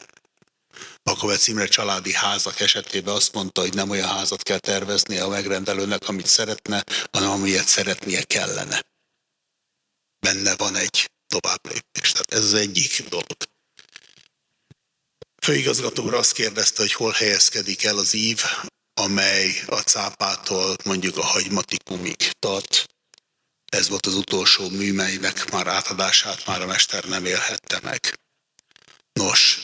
Makovec 1.04 1.48
Imre 1.48 1.68
családi 1.68 2.14
házak 2.14 2.60
esetében 2.60 3.16
azt 3.16 3.34
mondta, 3.34 3.62
hogy 3.62 3.74
nem 3.74 3.90
olyan 3.90 4.08
házat 4.08 4.44
kell 4.44 4.60
tervezni 4.60 5.18
a 5.18 5.28
megrendelőnek, 5.28 6.08
amit 6.08 6.28
szeretne, 6.28 6.84
hanem 7.12 7.30
amilyet 7.30 7.68
szeretnie 7.68 8.24
kellene. 8.24 8.84
Benne 10.20 10.56
van 10.56 10.76
egy 10.76 11.12
továbblépés. 11.28 12.12
Tehát 12.12 12.34
ez 12.34 12.44
az 12.44 12.54
egyik 12.54 13.10
dolog 13.10 13.47
főigazgató 15.48 16.04
úr 16.04 16.14
azt 16.14 16.34
kérdezte, 16.34 16.82
hogy 16.82 16.94
hol 16.94 17.12
helyezkedik 17.12 17.84
el 17.84 17.98
az 17.98 18.14
ív, 18.14 18.42
amely 18.94 19.64
a 19.68 19.76
cápától 19.76 20.76
mondjuk 20.84 21.18
a 21.18 21.24
hagymatikumig 21.24 22.32
tart. 22.40 22.86
Ez 23.72 23.90
volt 23.90 24.06
az 24.06 24.14
utolsó 24.14 24.70
mű, 24.70 24.94
melynek 24.94 25.52
már 25.52 25.68
átadását 25.68 26.46
már 26.46 26.62
a 26.62 26.66
mester 26.66 27.04
nem 27.04 27.26
élhette 27.26 27.80
meg. 27.84 28.20
Nos, 29.14 29.60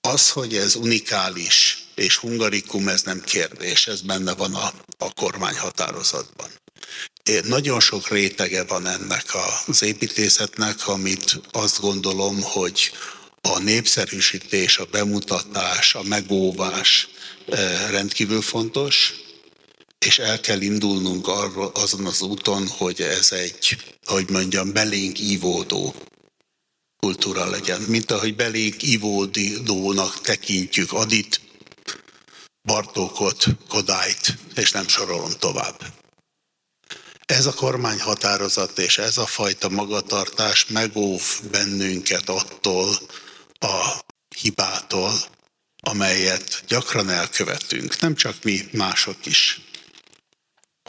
az, 0.00 0.30
hogy 0.30 0.56
ez 0.56 0.74
unikális 0.74 1.84
és 1.94 2.16
hungarikum, 2.16 2.88
ez 2.88 3.02
nem 3.02 3.20
kérdés, 3.20 3.86
ez 3.86 4.00
benne 4.00 4.34
van 4.34 4.54
a, 4.54 4.72
a 4.98 5.12
kormányhatározatban. 5.12 6.50
Nagyon 7.42 7.80
sok 7.80 8.08
rétege 8.08 8.64
van 8.64 8.86
ennek 8.86 9.24
az 9.66 9.82
építészetnek, 9.82 10.88
amit 10.88 11.40
azt 11.50 11.80
gondolom, 11.80 12.42
hogy 12.42 12.92
a 13.40 13.58
népszerűsítés, 13.58 14.78
a 14.78 14.84
bemutatás, 14.84 15.94
a 15.94 16.02
megóvás 16.02 17.08
eh, 17.46 17.90
rendkívül 17.90 18.42
fontos, 18.42 19.14
és 20.06 20.18
el 20.18 20.40
kell 20.40 20.60
indulnunk 20.60 21.28
arra, 21.28 21.68
azon 21.68 22.06
az 22.06 22.20
úton, 22.20 22.68
hogy 22.68 23.00
ez 23.00 23.32
egy, 23.32 23.76
hogy 24.04 24.30
mondjam, 24.30 24.72
belénk 24.72 25.18
ívódó 25.18 25.94
kultúra 27.00 27.50
legyen. 27.50 27.80
Mint 27.80 28.10
ahogy 28.10 28.36
belénk 28.36 28.82
ívódónak 28.82 30.20
tekintjük 30.20 30.92
Adit, 30.92 31.40
Bartókot, 32.62 33.44
Kodályt, 33.68 34.38
és 34.54 34.70
nem 34.70 34.88
sorolom 34.88 35.32
tovább. 35.38 35.82
Ez 37.26 37.46
a 37.46 37.54
kormányhatározat 37.54 38.78
és 38.78 38.98
ez 38.98 39.18
a 39.18 39.26
fajta 39.26 39.68
magatartás 39.68 40.66
megóv 40.66 41.22
bennünket 41.50 42.28
attól, 42.28 42.98
a 43.60 44.04
hibától, 44.36 45.12
amelyet 45.82 46.64
gyakran 46.66 47.10
elkövetünk, 47.10 48.00
nem 48.00 48.14
csak 48.14 48.36
mi, 48.42 48.68
mások 48.72 49.26
is, 49.26 49.60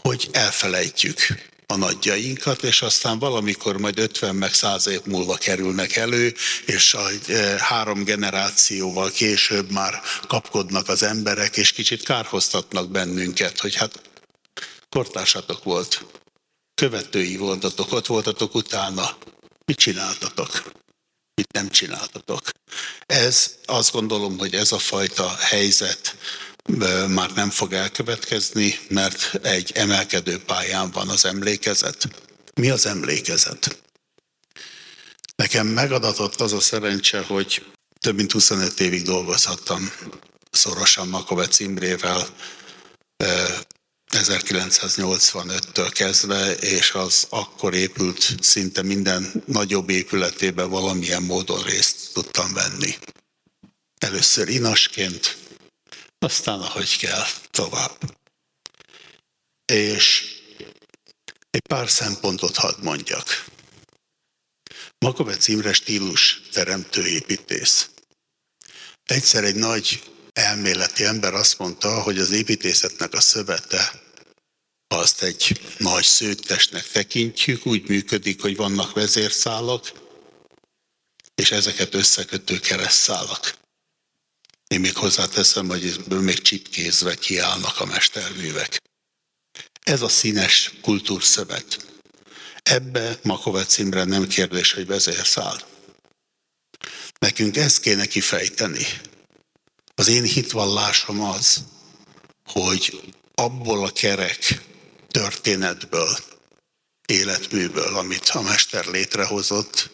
hogy 0.01 0.29
elfelejtjük 0.31 1.19
a 1.71 1.75
nagyjainkat, 1.75 2.63
és 2.63 2.81
aztán 2.81 3.19
valamikor 3.19 3.77
majd 3.77 3.99
50 3.99 4.35
meg 4.35 4.53
100 4.53 4.87
év 4.87 5.01
múlva 5.05 5.35
kerülnek 5.35 5.95
elő, 5.95 6.33
és 6.65 6.93
a 6.93 7.07
e, 7.27 7.59
három 7.59 8.03
generációval 8.03 9.11
később 9.11 9.71
már 9.71 10.01
kapkodnak 10.27 10.87
az 10.87 11.03
emberek, 11.03 11.57
és 11.57 11.71
kicsit 11.71 12.03
kárhoztatnak 12.03 12.89
bennünket, 12.89 13.59
hogy 13.59 13.75
hát 13.75 14.01
kortársatok 14.89 15.63
volt, 15.63 16.05
követői 16.75 17.37
voltatok, 17.37 17.91
ott 17.91 18.07
voltatok 18.07 18.55
utána, 18.55 19.17
mit 19.65 19.77
csináltatok? 19.77 20.80
Mit 21.41 21.53
nem 21.53 21.69
csináltatok. 21.69 22.49
Ez, 23.05 23.55
azt 23.65 23.91
gondolom, 23.91 24.37
hogy 24.37 24.53
ez 24.55 24.71
a 24.71 24.77
fajta 24.77 25.35
helyzet 25.39 26.15
már 27.07 27.31
nem 27.33 27.49
fog 27.49 27.73
elkövetkezni, 27.73 28.79
mert 28.87 29.39
egy 29.45 29.71
emelkedő 29.75 30.43
pályán 30.43 30.91
van 30.91 31.09
az 31.09 31.25
emlékezet. 31.25 32.07
Mi 32.53 32.69
az 32.69 32.85
emlékezet? 32.85 33.81
Nekem 35.35 35.67
megadatott 35.67 36.41
az 36.41 36.53
a 36.53 36.59
szerencse, 36.59 37.21
hogy 37.21 37.65
több 37.99 38.15
mint 38.15 38.31
25 38.31 38.79
évig 38.79 39.03
dolgozhattam 39.03 39.91
szorosan 40.51 41.07
Makovec 41.07 41.59
Imrével, 41.59 42.27
1985-től 44.11 45.89
kezdve, 45.93 46.53
és 46.53 46.91
az 46.91 47.27
akkor 47.29 47.73
épült 47.73 48.35
szinte 48.39 48.81
minden 48.81 49.43
nagyobb 49.45 49.89
épületében 49.89 50.69
valamilyen 50.69 51.23
módon 51.23 51.63
részt 51.63 52.13
tudtam 52.13 52.53
venni. 52.53 52.97
Először 53.97 54.49
inasként, 54.49 55.37
aztán 56.19 56.59
ahogy 56.59 56.97
kell, 56.97 57.25
tovább. 57.51 57.97
És 59.65 60.25
egy 61.49 61.61
pár 61.67 61.89
szempontot 61.89 62.55
hadd 62.55 62.83
mondjak. 62.83 63.45
Makovec 64.97 65.47
Imre 65.47 65.73
stílus 65.73 66.41
teremtő 66.51 67.07
építész. 67.07 67.89
Egyszer 69.05 69.43
egy 69.43 69.55
nagy 69.55 70.03
elméleti 70.33 71.03
ember 71.03 71.33
azt 71.33 71.57
mondta, 71.57 72.01
hogy 72.01 72.17
az 72.17 72.31
építészetnek 72.31 73.13
a 73.13 73.21
szövete 73.21 74.01
azt 74.87 75.23
egy 75.23 75.61
nagy 75.77 76.03
szőttestnek 76.03 76.87
tekintjük, 76.87 77.65
úgy 77.65 77.87
működik, 77.87 78.41
hogy 78.41 78.55
vannak 78.55 78.93
vezérszálak, 78.93 79.91
és 81.35 81.51
ezeket 81.51 81.93
összekötő 81.93 82.59
keresztszálak. 82.59 83.59
Én 84.67 84.79
még 84.79 84.95
hozzáteszem, 84.95 85.67
hogy 85.67 85.85
ebből 85.87 86.21
még 86.21 86.41
csipkézve 86.41 87.15
kiállnak 87.15 87.79
a 87.79 87.85
mesterművek. 87.85 88.81
Ez 89.81 90.01
a 90.01 90.09
színes 90.09 90.71
kultúrszövet. 90.81 91.85
Ebbe 92.63 93.19
Makovec 93.23 93.77
Imre 93.77 94.03
nem 94.03 94.27
kérdés, 94.27 94.73
hogy 94.73 94.85
vezérszál. 94.85 95.61
Nekünk 97.19 97.57
ezt 97.57 97.79
kéne 97.79 98.05
kifejteni, 98.05 98.85
Az 99.95 100.07
én 100.07 100.23
hitvallásom 100.23 101.21
az, 101.21 101.63
hogy 102.45 103.13
abból 103.35 103.85
a 103.85 103.91
kerek 103.91 104.61
történetből, 105.07 106.17
életműből, 107.05 107.95
amit 107.97 108.29
a 108.29 108.41
Mester 108.41 108.85
létrehozott, 108.85 109.89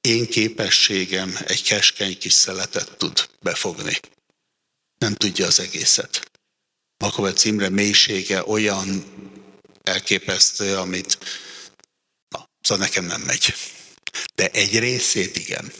én 0.00 0.26
képességem 0.26 1.38
egy 1.46 1.62
keskeny 1.62 2.18
kis 2.18 2.32
szeletet 2.32 2.96
tud 2.96 3.28
befogni. 3.40 4.00
Nem 4.98 5.14
tudja 5.14 5.46
az 5.46 5.60
egészet. 5.60 6.30
Makovec 6.96 7.44
Imre 7.44 7.68
mélysége 7.68 8.44
olyan 8.44 9.04
elképesztő, 9.82 10.76
amit 10.76 11.18
na, 12.28 12.48
szóval 12.60 12.84
nekem 12.84 13.04
nem 13.04 13.20
megy. 13.20 13.54
De 14.34 14.50
egy 14.50 14.78
részét 14.78 15.36
igen. 15.36 15.72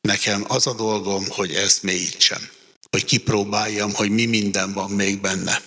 Nekem 0.00 0.44
az 0.48 0.66
a 0.66 0.74
dolgom, 0.74 1.24
hogy 1.28 1.54
ezt 1.54 1.82
mélyítsem. 1.82 2.48
Hogy 2.90 3.04
kipróbáljam, 3.04 3.94
hogy 3.94 4.10
mi 4.10 4.26
minden 4.26 4.72
van 4.72 4.90
még 4.90 5.20
benne. 5.20 5.62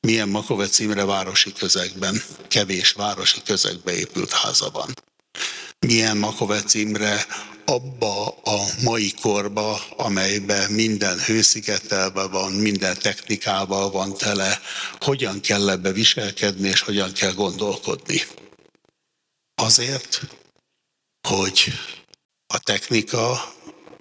Milyen 0.00 0.28
Makovec 0.28 0.78
Imre 0.78 1.04
városi 1.04 1.52
közegben, 1.52 2.22
kevés 2.48 2.92
városi 2.92 3.42
közegbe 3.44 3.92
épült 3.92 4.32
háza 4.32 4.70
van 4.70 4.94
milyen 5.86 6.16
Makovec 6.16 6.74
Imre 6.74 7.26
abba 7.64 8.28
a 8.28 8.64
mai 8.82 9.14
korba, 9.20 9.80
amelyben 9.96 10.70
minden 10.70 11.18
hőszigetelve 11.18 12.26
van, 12.26 12.52
minden 12.52 12.98
technikával 12.98 13.90
van 13.90 14.16
tele, 14.16 14.60
hogyan 15.00 15.40
kell 15.40 15.70
ebbe 15.70 15.92
viselkedni, 15.92 16.68
és 16.68 16.80
hogyan 16.80 17.12
kell 17.12 17.32
gondolkodni. 17.32 18.22
Azért, 19.54 20.20
hogy 21.28 21.72
a 22.52 22.58
technika 22.58 23.54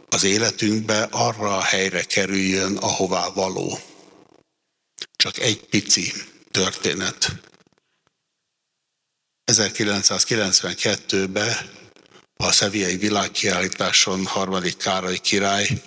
az 0.09 0.23
életünkbe 0.23 1.07
arra 1.11 1.57
a 1.57 1.61
helyre 1.61 2.03
kerüljön, 2.03 2.77
ahová 2.77 3.27
való. 3.27 3.79
Csak 5.15 5.37
egy 5.37 5.65
pici 5.65 6.13
történet. 6.51 7.31
1992-ben 9.51 11.55
a 12.35 12.51
Szeviai 12.51 12.97
világkiállításon 12.97 14.25
harmadik 14.25 14.77
Károly 14.77 15.17
király 15.17 15.81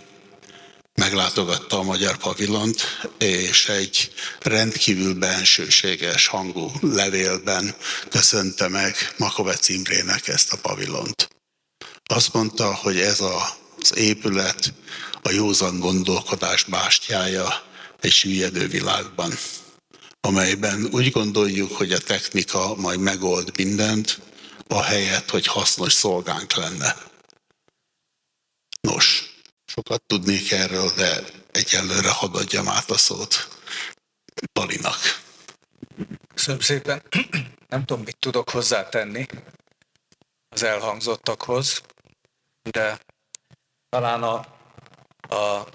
meglátogatta 0.94 1.78
a 1.78 1.83
magyar 1.83 2.16
pavilont, 2.16 2.83
és 3.18 3.68
egy 3.68 4.12
rendkívül 4.40 5.14
bensőséges 5.14 6.26
hangú 6.26 6.71
levélben 6.80 7.75
köszönte 8.11 8.68
meg 8.68 8.97
Makovec 9.16 9.68
Imrének 9.68 10.28
ezt 10.28 10.52
a 10.52 10.59
pavilont. 10.62 11.35
Azt 12.04 12.32
mondta, 12.32 12.75
hogy 12.75 13.00
ez 13.00 13.20
az 13.20 13.96
épület 13.96 14.75
a 15.23 15.30
józan 15.30 15.78
gondolkodás 15.78 16.64
bástyája 16.64 17.62
egy 18.00 18.12
süllyedő 18.12 18.68
világban 18.68 19.32
amelyben 20.26 20.88
úgy 20.92 21.11
gondoljuk, 21.11 21.76
hogy 21.76 21.92
a 21.92 21.99
technika 21.99 22.75
majd 22.75 23.00
megold 23.00 23.56
mindent, 23.56 24.20
ahelyett, 24.68 25.30
hogy 25.30 25.46
hasznos 25.46 25.92
szolgánk 25.92 26.54
lenne. 26.54 26.96
Nos, 28.80 29.34
sokat 29.66 30.02
tudnék 30.06 30.50
erről, 30.50 30.92
de 30.96 31.25
egyelőre 31.50 32.11
hadd 32.11 32.34
adjam 32.34 32.68
át 32.68 32.90
a 32.90 32.96
szót 32.96 33.49
Balinak. 34.52 35.23
Köszönöm 36.34 36.61
szépen. 36.61 37.02
Nem 37.68 37.84
tudom, 37.84 38.02
mit 38.02 38.16
tudok 38.16 38.50
hozzátenni 38.50 39.26
az 40.49 40.62
elhangzottakhoz, 40.62 41.82
de 42.71 42.99
talán 43.88 44.23
a, 44.23 44.35
a 45.35 45.66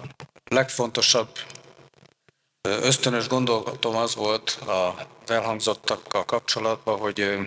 legfontosabb 0.44 1.38
ösztönös 2.68 3.28
gondolatom 3.28 3.96
az 3.96 4.14
volt 4.14 4.50
az 4.50 5.30
elhangzottakkal 5.30 6.24
kapcsolatban, 6.24 6.98
hogy, 6.98 7.38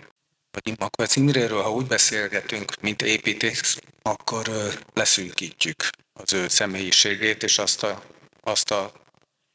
hogy 0.52 0.78
Makvec 0.80 1.16
Imréről, 1.16 1.62
ha 1.62 1.72
úgy 1.72 1.86
beszélgetünk, 1.86 2.82
mint 2.82 3.02
építész, 3.02 3.78
akkor 4.02 4.50
leszűkítjük 4.94 5.90
az 6.14 6.34
ő 6.34 6.48
személyiségét, 6.48 7.44
és 7.44 7.58
azt 7.58 7.84
a, 7.84 8.04
azt 8.42 8.72
a, 8.72 8.92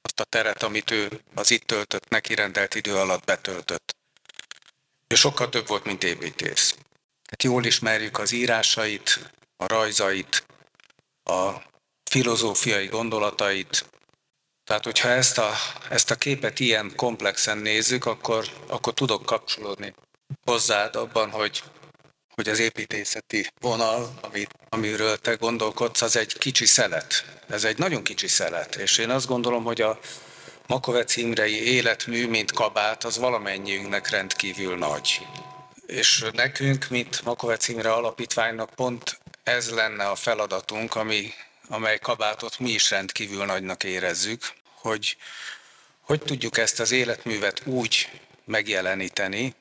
azt 0.02 0.20
a 0.20 0.24
teret, 0.24 0.62
amit 0.62 0.90
ő 0.90 1.20
az 1.34 1.50
itt 1.50 1.66
töltött, 1.66 2.08
neki 2.08 2.34
rendelt 2.34 2.74
idő 2.74 2.96
alatt 2.96 3.24
betöltött. 3.24 3.96
Ő 5.06 5.14
sokkal 5.14 5.48
több 5.48 5.66
volt, 5.66 5.84
mint 5.84 6.04
építész. 6.04 6.76
Hát 7.30 7.42
jól 7.42 7.64
ismerjük 7.64 8.18
az 8.18 8.32
írásait, 8.32 9.32
a 9.60 9.66
rajzait, 9.66 10.46
a 11.24 11.62
filozófiai 12.10 12.86
gondolatait, 12.86 13.86
tehát, 14.68 14.84
hogyha 14.84 15.08
ezt 15.08 15.38
a, 15.38 15.50
ezt 15.90 16.10
a 16.10 16.14
képet 16.14 16.60
ilyen 16.60 16.92
komplexen 16.96 17.58
nézzük, 17.58 18.04
akkor, 18.04 18.46
akkor 18.66 18.94
tudok 18.94 19.26
kapcsolódni 19.26 19.94
hozzád 20.44 20.96
abban, 20.96 21.30
hogy, 21.30 21.62
hogy 22.34 22.48
az 22.48 22.58
építészeti 22.58 23.46
vonal, 23.60 24.18
amit, 24.20 24.54
amiről 24.68 25.18
te 25.18 25.34
gondolkodsz, 25.34 26.02
az 26.02 26.16
egy 26.16 26.38
kicsi 26.38 26.66
szelet. 26.66 27.24
Ez 27.48 27.64
egy 27.64 27.78
nagyon 27.78 28.02
kicsi 28.02 28.28
szelet. 28.28 28.76
És 28.76 28.98
én 28.98 29.10
azt 29.10 29.26
gondolom, 29.26 29.64
hogy 29.64 29.80
a 29.80 29.98
Makovec 30.66 31.16
Imrei 31.16 31.72
életmű, 31.72 32.28
mint 32.28 32.52
kabát, 32.52 33.04
az 33.04 33.18
valamennyiünknek 33.18 34.10
rendkívül 34.10 34.76
nagy. 34.76 35.26
És 35.86 36.24
nekünk, 36.32 36.88
mint 36.88 37.24
Makovec 37.24 37.68
Imre 37.68 37.92
Alapítványnak 37.92 38.70
pont 38.74 39.18
ez 39.48 39.70
lenne 39.70 40.08
a 40.08 40.14
feladatunk, 40.14 40.94
ami, 40.94 41.32
amely 41.68 41.98
kabátot 41.98 42.58
mi 42.58 42.70
is 42.70 42.90
rendkívül 42.90 43.44
nagynak 43.44 43.84
érezzük, 43.84 44.52
hogy 44.74 45.16
hogy 46.08 46.22
tudjuk 46.22 46.58
ezt 46.58 46.80
az 46.80 46.90
életművet 46.90 47.60
úgy 47.64 48.10
megjeleníteni, 48.44 49.54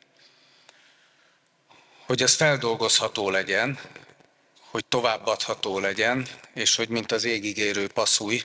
hogy 2.06 2.21
ez 2.21 2.36
feldolgozható 2.36 3.30
legyen, 3.30 3.80
hogy 4.60 4.86
továbbadható 4.86 5.80
legyen, 5.80 6.28
és 6.54 6.76
hogy 6.76 6.89
mint 6.89 7.12
az 7.12 7.23
égigérő 7.23 7.88
passzúj, 7.88 8.43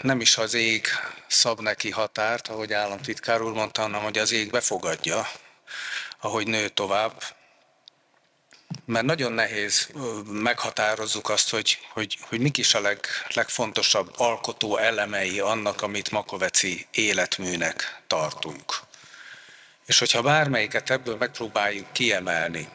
nem 0.00 0.20
is 0.20 0.36
az 0.36 0.54
ég 0.54 0.86
szab 1.26 1.60
neki 1.60 1.90
határt, 1.90 2.48
ahogy 2.48 2.72
államtitkár 2.72 3.42
úr 3.42 3.52
mondta, 3.52 3.82
hanem 3.82 4.02
hogy 4.02 4.18
az 4.18 4.32
ég 4.32 4.50
befogadja, 4.50 5.28
ahogy 6.20 6.46
nő 6.46 6.68
tovább, 6.68 7.22
mert 8.84 9.04
nagyon 9.04 9.32
nehéz 9.32 9.88
meghatározzuk 10.26 11.28
azt, 11.28 11.50
hogy, 11.50 11.78
hogy, 11.92 12.18
hogy 12.20 12.40
mik 12.40 12.58
is 12.58 12.74
a 12.74 12.80
leg, 12.80 13.06
legfontosabb 13.34 14.12
alkotó 14.16 14.76
elemei 14.76 15.40
annak, 15.40 15.82
amit 15.82 16.10
Makoveci 16.10 16.86
életműnek 16.90 18.02
tartunk. 18.06 18.74
És 19.86 19.98
hogyha 19.98 20.22
bármelyiket 20.22 20.90
ebből 20.90 21.16
megpróbáljuk 21.16 21.92
kiemelni, 21.92 22.68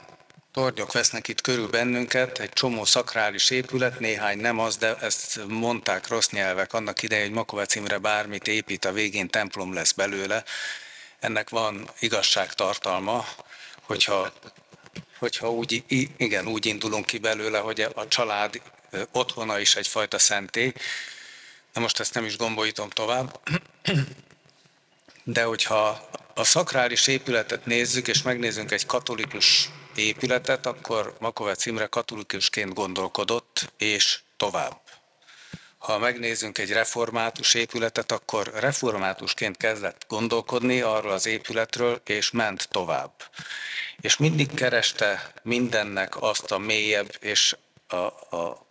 tornyok 0.51 0.91
vesznek 0.91 1.27
itt 1.27 1.41
körül 1.41 1.67
bennünket, 1.67 2.39
egy 2.39 2.49
csomó 2.49 2.85
szakrális 2.85 3.49
épület, 3.49 3.99
néhány 3.99 4.37
nem 4.37 4.59
az, 4.59 4.77
de 4.77 4.95
ezt 4.95 5.39
mondták 5.47 6.07
rossz 6.07 6.29
nyelvek 6.29 6.73
annak 6.73 7.01
idején, 7.03 7.25
hogy 7.25 7.33
Makovec 7.33 7.75
Imre 7.75 7.97
bármit 7.97 8.47
épít, 8.47 8.85
a 8.85 8.91
végén 8.91 9.27
templom 9.27 9.73
lesz 9.73 9.91
belőle. 9.91 10.43
Ennek 11.19 11.49
van 11.49 11.89
igazságtartalma, 11.99 13.27
hogyha 13.81 14.31
hogyha 15.19 15.51
úgy, 15.51 15.83
igen, 16.17 16.47
úgy 16.47 16.65
indulunk 16.65 17.05
ki 17.05 17.17
belőle, 17.17 17.59
hogy 17.59 17.81
a 17.81 18.07
család 18.07 18.61
otthona 19.11 19.59
is 19.59 19.75
egyfajta 19.75 20.19
szentély. 20.19 20.73
De 21.73 21.79
most 21.79 21.99
ezt 21.99 22.13
nem 22.13 22.25
is 22.25 22.37
gombolítom 22.37 22.89
tovább. 22.89 23.39
De 25.23 25.43
hogyha 25.43 26.09
a 26.33 26.43
szakrális 26.43 27.07
épületet 27.07 27.65
nézzük, 27.65 28.07
és 28.07 28.21
megnézzünk 28.21 28.71
egy 28.71 28.85
katolikus 28.85 29.69
épületet, 29.95 30.65
akkor 30.65 31.15
Makovec 31.19 31.65
Imre 31.65 31.85
katolikusként 31.85 32.73
gondolkodott, 32.73 33.73
és 33.77 34.19
tovább. 34.37 34.86
Ha 35.77 35.97
megnézzünk 35.97 36.57
egy 36.57 36.71
református 36.71 37.53
épületet, 37.53 38.11
akkor 38.11 38.51
reformátusként 38.53 39.57
kezdett 39.57 40.05
gondolkodni 40.07 40.81
arról 40.81 41.11
az 41.11 41.25
épületről, 41.25 42.01
és 42.05 42.31
ment 42.31 42.67
tovább 42.71 43.11
és 44.01 44.17
mindig 44.17 44.53
kereste 44.53 45.31
mindennek 45.43 46.21
azt 46.21 46.51
a 46.51 46.57
mélyebb 46.57 47.15
és 47.19 47.55
a, 47.87 47.95
a 48.35 48.65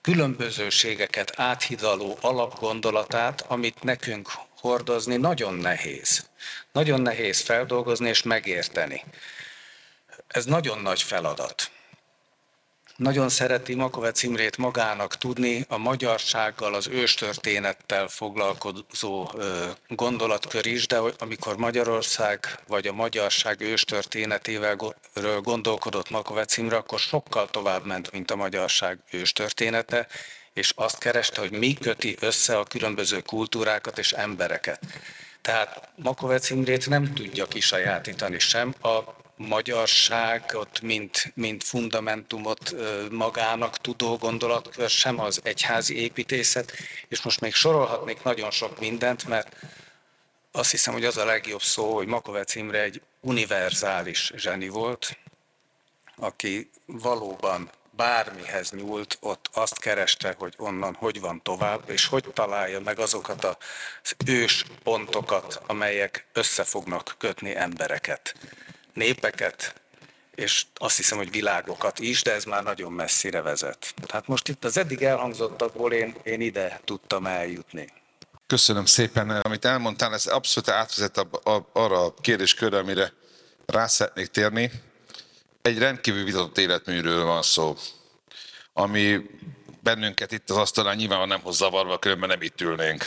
különbözőségeket 0.00 1.32
áthidaló 1.36 2.18
alapgondolatát, 2.20 3.44
amit 3.46 3.82
nekünk 3.82 4.30
hordozni 4.60 5.16
nagyon 5.16 5.54
nehéz. 5.54 6.28
Nagyon 6.72 7.00
nehéz 7.00 7.40
feldolgozni 7.40 8.08
és 8.08 8.22
megérteni. 8.22 9.04
Ez 10.26 10.44
nagyon 10.44 10.78
nagy 10.78 11.02
feladat. 11.02 11.70
Nagyon 13.00 13.28
szereti 13.28 13.74
Makovec 13.74 14.22
Imrét 14.22 14.56
magának 14.56 15.16
tudni 15.16 15.64
a 15.68 15.78
magyarsággal, 15.78 16.74
az 16.74 16.86
őstörténettel 16.86 18.08
foglalkozó 18.08 19.30
gondolatkör 19.88 20.66
is, 20.66 20.86
de 20.86 21.00
amikor 21.18 21.56
Magyarország 21.56 22.58
vagy 22.66 22.86
a 22.86 22.92
magyarság 22.92 23.60
őstörténetével 23.60 24.76
gondolkodott 25.42 26.10
Makovec 26.10 26.56
Imre, 26.56 26.76
akkor 26.76 26.98
sokkal 26.98 27.48
tovább 27.50 27.86
ment, 27.86 28.12
mint 28.12 28.30
a 28.30 28.36
magyarság 28.36 28.98
őstörténete, 29.10 30.06
és 30.52 30.72
azt 30.76 30.98
kereste, 30.98 31.40
hogy 31.40 31.52
mi 31.52 31.74
köti 31.74 32.16
össze 32.20 32.58
a 32.58 32.64
különböző 32.64 33.20
kultúrákat 33.20 33.98
és 33.98 34.12
embereket. 34.12 34.80
Tehát 35.40 35.88
Makovec 35.96 36.50
Imrét 36.50 36.88
nem 36.88 37.14
tudja 37.14 37.46
kisajátítani 37.46 38.38
sem 38.38 38.74
a 38.82 39.18
magyarságot, 39.48 40.80
mint, 40.80 41.32
mint 41.34 41.64
fundamentumot 41.64 42.74
magának 43.10 43.78
tudó 43.78 44.16
gondolatkör, 44.16 44.88
sem 44.90 45.20
az 45.20 45.40
egyházi 45.42 46.00
építészet, 46.02 46.72
és 47.08 47.22
most 47.22 47.40
még 47.40 47.54
sorolhatnék 47.54 48.22
nagyon 48.22 48.50
sok 48.50 48.80
mindent, 48.80 49.28
mert 49.28 49.56
azt 50.52 50.70
hiszem, 50.70 50.92
hogy 50.92 51.04
az 51.04 51.16
a 51.16 51.24
legjobb 51.24 51.62
szó, 51.62 51.94
hogy 51.94 52.06
Makovec 52.06 52.54
Imre 52.54 52.82
egy 52.82 53.02
univerzális 53.20 54.32
zseni 54.36 54.68
volt, 54.68 55.18
aki 56.16 56.70
valóban 56.86 57.70
bármihez 57.90 58.70
nyúlt, 58.70 59.18
ott 59.20 59.48
azt 59.52 59.78
kereste, 59.78 60.34
hogy 60.38 60.54
onnan 60.56 60.94
hogy 60.94 61.20
van 61.20 61.42
tovább, 61.42 61.90
és 61.90 62.06
hogy 62.06 62.24
találja 62.34 62.80
meg 62.80 62.98
azokat 62.98 63.44
az 63.44 63.56
ős 64.26 64.64
pontokat, 64.82 65.60
amelyek 65.66 66.26
össze 66.32 66.64
fognak 66.64 67.14
kötni 67.18 67.56
embereket, 67.56 68.34
népeket, 68.94 69.74
és 70.34 70.64
azt 70.74 70.96
hiszem, 70.96 71.18
hogy 71.18 71.30
világokat 71.30 71.98
is, 71.98 72.22
de 72.22 72.32
ez 72.32 72.44
már 72.44 72.62
nagyon 72.62 72.92
messzire 72.92 73.40
vezet. 73.40 73.94
Tehát 74.06 74.26
most 74.26 74.48
itt 74.48 74.64
az 74.64 74.76
eddig 74.76 75.02
elhangzottakból 75.02 75.92
én, 75.92 76.14
én 76.22 76.40
ide 76.40 76.80
tudtam 76.84 77.26
eljutni. 77.26 77.92
Köszönöm 78.46 78.84
szépen, 78.84 79.30
amit 79.30 79.64
elmondtál, 79.64 80.14
ez 80.14 80.26
abszolút 80.26 80.70
átvezet 80.70 81.16
a, 81.16 81.50
a, 81.50 81.68
arra 81.72 82.04
a 82.04 82.14
kérdéskörre, 82.14 82.78
amire 82.78 83.12
rá 83.66 83.86
szeretnék 83.86 84.26
térni. 84.26 84.70
Egy 85.62 85.78
rendkívül 85.78 86.24
vitatott 86.24 86.58
életműről 86.58 87.24
van 87.24 87.42
szó, 87.42 87.76
ami 88.72 89.20
bennünket 89.82 90.32
itt 90.32 90.50
az 90.50 90.56
asztalán 90.56 90.96
nyilván 90.96 91.28
nem 91.28 91.40
hoz 91.40 91.56
zavarba, 91.56 91.98
különben 91.98 92.28
nem 92.28 92.42
itt 92.42 92.60
ülnénk. 92.60 93.06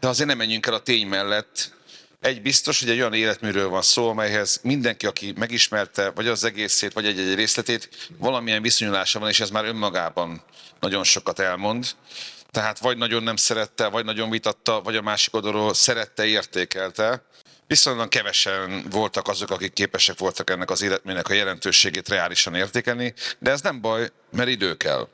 De 0.00 0.08
azért 0.08 0.28
nem 0.28 0.36
menjünk 0.36 0.66
el 0.66 0.74
a 0.74 0.82
tény 0.82 1.06
mellett. 1.06 1.76
Egy 2.20 2.42
biztos, 2.42 2.80
hogy 2.80 2.90
egy 2.90 2.98
olyan 2.98 3.12
életműről 3.12 3.68
van 3.68 3.82
szó, 3.82 4.08
amelyhez 4.08 4.60
mindenki, 4.62 5.06
aki 5.06 5.32
megismerte, 5.36 6.10
vagy 6.10 6.26
az 6.26 6.44
egészét, 6.44 6.92
vagy 6.92 7.06
egy-egy 7.06 7.34
részletét, 7.34 8.08
valamilyen 8.16 8.62
viszonyulása 8.62 9.18
van, 9.18 9.28
és 9.28 9.40
ez 9.40 9.50
már 9.50 9.64
önmagában 9.64 10.42
nagyon 10.80 11.04
sokat 11.04 11.38
elmond. 11.38 11.86
Tehát 12.50 12.78
vagy 12.78 12.96
nagyon 12.96 13.22
nem 13.22 13.36
szerette, 13.36 13.86
vagy 13.88 14.04
nagyon 14.04 14.30
vitatta, 14.30 14.80
vagy 14.80 14.96
a 14.96 15.02
másik 15.02 15.34
oldalról 15.34 15.74
szerette, 15.74 16.26
értékelte. 16.26 17.22
Viszonylag 17.66 18.08
kevesen 18.08 18.86
voltak 18.90 19.28
azok, 19.28 19.50
akik 19.50 19.72
képesek 19.72 20.18
voltak 20.18 20.50
ennek 20.50 20.70
az 20.70 20.82
életműnek 20.82 21.28
a 21.28 21.32
jelentőségét 21.34 22.08
reálisan 22.08 22.54
értékelni, 22.54 23.14
de 23.38 23.50
ez 23.50 23.60
nem 23.60 23.80
baj, 23.80 24.10
mert 24.30 24.48
idő 24.48 24.76
kell. 24.76 25.08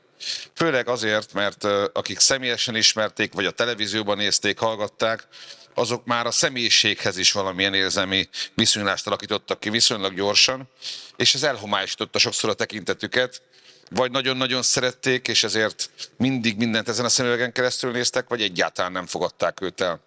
Főleg 0.53 0.87
azért, 0.87 1.33
mert 1.33 1.63
akik 1.93 2.19
személyesen 2.19 2.75
ismerték, 2.75 3.33
vagy 3.33 3.45
a 3.45 3.51
televízióban 3.51 4.17
nézték, 4.17 4.59
hallgatták, 4.59 5.27
azok 5.75 6.05
már 6.05 6.25
a 6.25 6.31
személyiséghez 6.31 7.17
is 7.17 7.31
valamilyen 7.31 7.73
érzelmi 7.73 8.29
viszonylást 8.53 9.07
alakítottak 9.07 9.59
ki 9.59 9.69
viszonylag 9.69 10.13
gyorsan, 10.13 10.69
és 11.15 11.33
ez 11.33 11.43
elhomályosította 11.43 12.19
sokszor 12.19 12.49
a 12.49 12.53
tekintetüket, 12.53 13.41
vagy 13.89 14.11
nagyon-nagyon 14.11 14.61
szerették, 14.61 15.27
és 15.27 15.43
ezért 15.43 15.89
mindig 16.17 16.57
mindent 16.57 16.89
ezen 16.89 17.05
a 17.05 17.09
szemüvegen 17.09 17.51
keresztül 17.51 17.91
néztek, 17.91 18.27
vagy 18.27 18.41
egyáltalán 18.41 18.91
nem 18.91 19.05
fogadták 19.05 19.61
őt 19.61 19.81
el. 19.81 20.03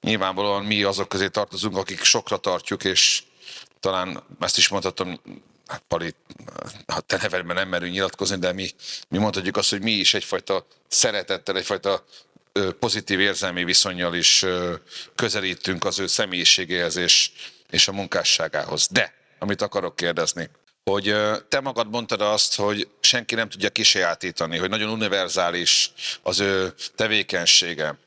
Nyilvánvalóan 0.00 0.64
mi 0.64 0.82
azok 0.82 1.08
közé 1.08 1.28
tartozunk, 1.28 1.76
akik 1.76 2.02
sokra 2.02 2.36
tartjuk, 2.36 2.84
és 2.84 3.22
talán 3.80 4.22
ezt 4.40 4.56
is 4.56 4.68
mondhatom, 4.68 5.20
hát 5.66 5.82
Pali, 5.88 6.14
ha 6.86 7.00
te 7.00 7.18
nevedben 7.22 7.56
nem 7.56 7.68
merünk 7.68 7.92
nyilatkozni, 7.92 8.38
de 8.38 8.52
mi, 8.52 8.70
mi 9.08 9.18
mondhatjuk 9.18 9.56
azt, 9.56 9.70
hogy 9.70 9.82
mi 9.82 9.92
is 9.92 10.14
egyfajta 10.14 10.66
szeretettel, 10.88 11.56
egyfajta 11.56 12.04
pozitív 12.78 13.20
érzelmi 13.20 13.64
viszonyjal 13.64 14.14
is 14.14 14.44
közelítünk 15.14 15.84
az 15.84 15.98
ő 15.98 16.06
személyiségéhez 16.06 16.96
és, 16.96 17.30
és 17.70 17.88
a 17.88 17.92
munkásságához. 17.92 18.88
De, 18.90 19.14
amit 19.38 19.62
akarok 19.62 19.96
kérdezni, 19.96 20.50
hogy 20.84 21.14
te 21.48 21.60
magad 21.60 21.90
mondtad 21.90 22.20
azt, 22.20 22.54
hogy 22.56 22.88
senki 23.00 23.34
nem 23.34 23.48
tudja 23.48 23.70
kisajátítani, 23.70 24.58
hogy 24.58 24.68
nagyon 24.68 24.90
univerzális 24.90 25.92
az 26.22 26.40
ő 26.40 26.74
tevékenysége. 26.94 27.98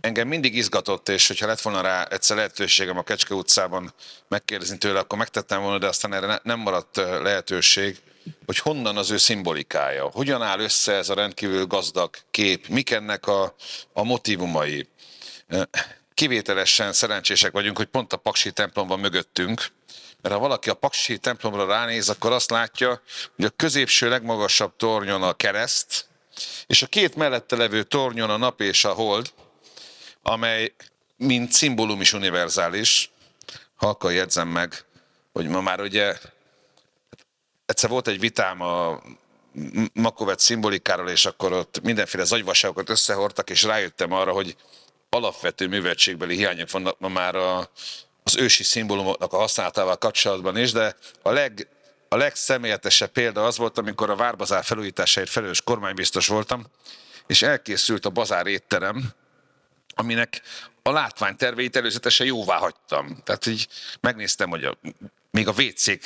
Engem 0.00 0.28
mindig 0.28 0.54
izgatott, 0.54 1.08
és 1.08 1.26
hogyha 1.26 1.46
lett 1.46 1.60
volna 1.60 1.80
rá 1.80 2.04
egyszer 2.04 2.36
lehetőségem 2.36 2.98
a 2.98 3.02
Kecske 3.02 3.34
utcában 3.34 3.94
megkérdezni 4.28 4.78
tőle, 4.78 4.98
akkor 4.98 5.18
megtettem 5.18 5.60
volna, 5.60 5.78
de 5.78 5.86
aztán 5.86 6.12
erre 6.12 6.40
nem 6.42 6.58
maradt 6.58 6.96
lehetőség, 6.96 7.98
hogy 8.46 8.58
honnan 8.58 8.96
az 8.96 9.10
ő 9.10 9.16
szimbolikája, 9.16 10.10
hogyan 10.12 10.42
áll 10.42 10.60
össze 10.60 10.92
ez 10.92 11.08
a 11.08 11.14
rendkívül 11.14 11.66
gazdag 11.66 12.16
kép, 12.30 12.66
mik 12.66 12.90
ennek 12.90 13.26
a, 13.26 13.54
a 13.92 14.02
motivumai. 14.02 14.88
Kivételesen 16.14 16.92
szerencsések 16.92 17.52
vagyunk, 17.52 17.76
hogy 17.76 17.86
pont 17.86 18.12
a 18.12 18.16
Paksi 18.16 18.50
templom 18.52 18.86
van 18.86 19.00
mögöttünk, 19.00 19.66
mert 20.22 20.34
ha 20.34 20.40
valaki 20.40 20.70
a 20.70 20.74
Paksi 20.74 21.18
templomra 21.18 21.66
ránéz, 21.66 22.08
akkor 22.08 22.32
azt 22.32 22.50
látja, 22.50 23.02
hogy 23.36 23.44
a 23.44 23.50
középső 23.56 24.08
legmagasabb 24.08 24.72
tornyon 24.76 25.22
a 25.22 25.32
kereszt, 25.32 26.06
és 26.66 26.82
a 26.82 26.86
két 26.86 27.14
mellette 27.14 27.56
levő 27.56 27.82
tornyon 27.82 28.30
a 28.30 28.36
nap 28.36 28.60
és 28.60 28.84
a 28.84 28.92
hold, 28.92 29.32
amely 30.22 30.72
mint 31.16 31.52
szimbólum 31.52 32.00
is 32.00 32.12
univerzális. 32.12 33.10
Halka 33.76 34.10
jegyzem 34.10 34.48
meg, 34.48 34.84
hogy 35.32 35.46
ma 35.46 35.60
már 35.60 35.80
ugye 35.80 36.18
egyszer 37.68 37.90
volt 37.90 38.08
egy 38.08 38.20
vitám 38.20 38.60
a 38.60 39.02
Makovet 39.92 40.38
szimbolikáról, 40.38 41.08
és 41.08 41.26
akkor 41.26 41.52
ott 41.52 41.80
mindenféle 41.82 42.24
zagyvaságokat 42.24 42.90
összehordtak, 42.90 43.50
és 43.50 43.62
rájöttem 43.62 44.12
arra, 44.12 44.32
hogy 44.32 44.56
alapvető 45.10 45.68
műveltségbeli 45.68 46.36
hiányok 46.36 46.70
vannak 46.70 46.98
ma 46.98 47.08
már 47.08 47.34
a, 47.34 47.70
az 48.22 48.36
ősi 48.36 48.62
szimbólumoknak 48.62 49.32
a 49.32 49.36
használatával 49.36 49.96
kapcsolatban 49.96 50.56
is, 50.56 50.72
de 50.72 50.96
a 51.22 51.30
leg, 51.30 51.68
a 52.08 52.16
legszemélyetesebb 52.16 53.10
példa 53.10 53.44
az 53.44 53.56
volt, 53.56 53.78
amikor 53.78 54.10
a 54.10 54.16
Várbazár 54.16 54.64
felújításáért 54.64 55.30
felelős 55.30 55.62
kormánybiztos 55.62 56.26
voltam, 56.26 56.66
és 57.26 57.42
elkészült 57.42 58.06
a 58.06 58.10
bazár 58.10 58.46
étterem, 58.46 59.12
aminek 59.94 60.42
a 60.82 60.90
látványterveit 60.90 61.76
előzetesen 61.76 62.26
jóvá 62.26 62.56
hagytam. 62.56 63.20
Tehát 63.24 63.46
így 63.46 63.68
megnéztem, 64.00 64.50
hogy 64.50 64.64
a, 64.64 64.78
még 65.30 65.48
a 65.48 65.54
wc 65.56 65.98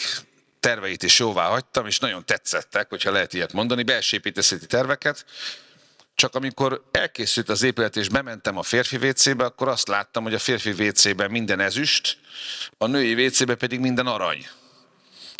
terveit 0.63 1.03
is 1.03 1.19
jóvá 1.19 1.49
hagytam, 1.49 1.87
és 1.87 1.99
nagyon 1.99 2.25
tetszettek, 2.25 2.89
hogyha 2.89 3.11
lehet 3.11 3.35
ilyet 3.35 3.53
mondani, 3.53 3.83
belső 3.83 4.17
építészeti 4.17 4.67
terveket, 4.67 5.25
csak 6.15 6.35
amikor 6.35 6.85
elkészült 6.91 7.49
az 7.49 7.63
épület, 7.63 7.97
és 7.97 8.09
bementem 8.09 8.57
a 8.57 8.63
férfi 8.63 8.97
WC-be, 8.97 9.45
akkor 9.45 9.69
azt 9.69 9.89
láttam, 9.89 10.23
hogy 10.23 10.35
a 10.35 10.39
férfi 10.39 10.71
WC-ben 10.71 11.31
minden 11.31 11.61
ezüst, 11.61 12.19
a 12.79 12.87
női 12.87 13.27
WC-be 13.27 13.55
pedig 13.55 13.81
minden 13.81 14.07
arany. 14.07 14.47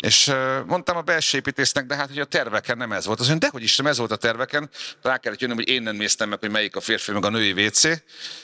És 0.03 0.33
mondtam 0.65 0.97
a 0.97 1.01
belső 1.01 1.37
építésznek, 1.37 1.85
de 1.85 1.95
hát, 1.95 2.07
hogy 2.07 2.19
a 2.19 2.25
terveken 2.25 2.77
nem 2.77 2.91
ez 2.91 3.05
volt. 3.05 3.19
Az 3.19 3.27
mondja, 3.27 3.47
dehogy 3.47 3.63
is 3.63 3.77
nem 3.77 3.87
ez 3.87 3.97
volt 3.97 4.11
a 4.11 4.15
terveken. 4.15 4.69
Rá 5.01 5.17
kellett 5.17 5.39
jönnöm, 5.39 5.57
hogy 5.57 5.69
én 5.69 5.81
nem 5.81 5.95
néztem 5.95 6.29
meg, 6.29 6.39
hogy 6.39 6.51
melyik 6.51 6.75
a 6.75 6.81
férfi, 6.81 7.11
meg 7.11 7.25
a 7.25 7.29
női 7.29 7.65
WC. 7.65 7.83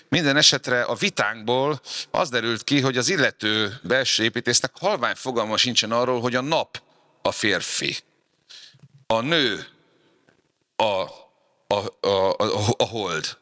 Minden 0.10 0.38
esetre 0.38 0.82
a 0.82 0.96
vitánkból 0.96 1.82
az 2.12 2.30
derült 2.30 2.64
ki, 2.64 2.82
hogy 2.82 2.98
az 2.98 3.10
illető 3.10 3.80
belső 3.84 4.24
építésznek 4.24 4.72
halvány 4.80 5.16
fogalma 5.16 5.58
sincsen 5.58 5.92
arról, 5.92 6.22
hogy 6.22 6.36
a 6.36 6.42
nap 6.42 6.82
a 7.22 7.32
férfi. 7.32 7.98
A 9.08 9.22
nő 9.22 9.66
a 10.76 11.06
a, 11.68 12.08
a, 12.08 12.36
a, 12.38 12.74
a 12.78 12.84
hold. 12.84 13.38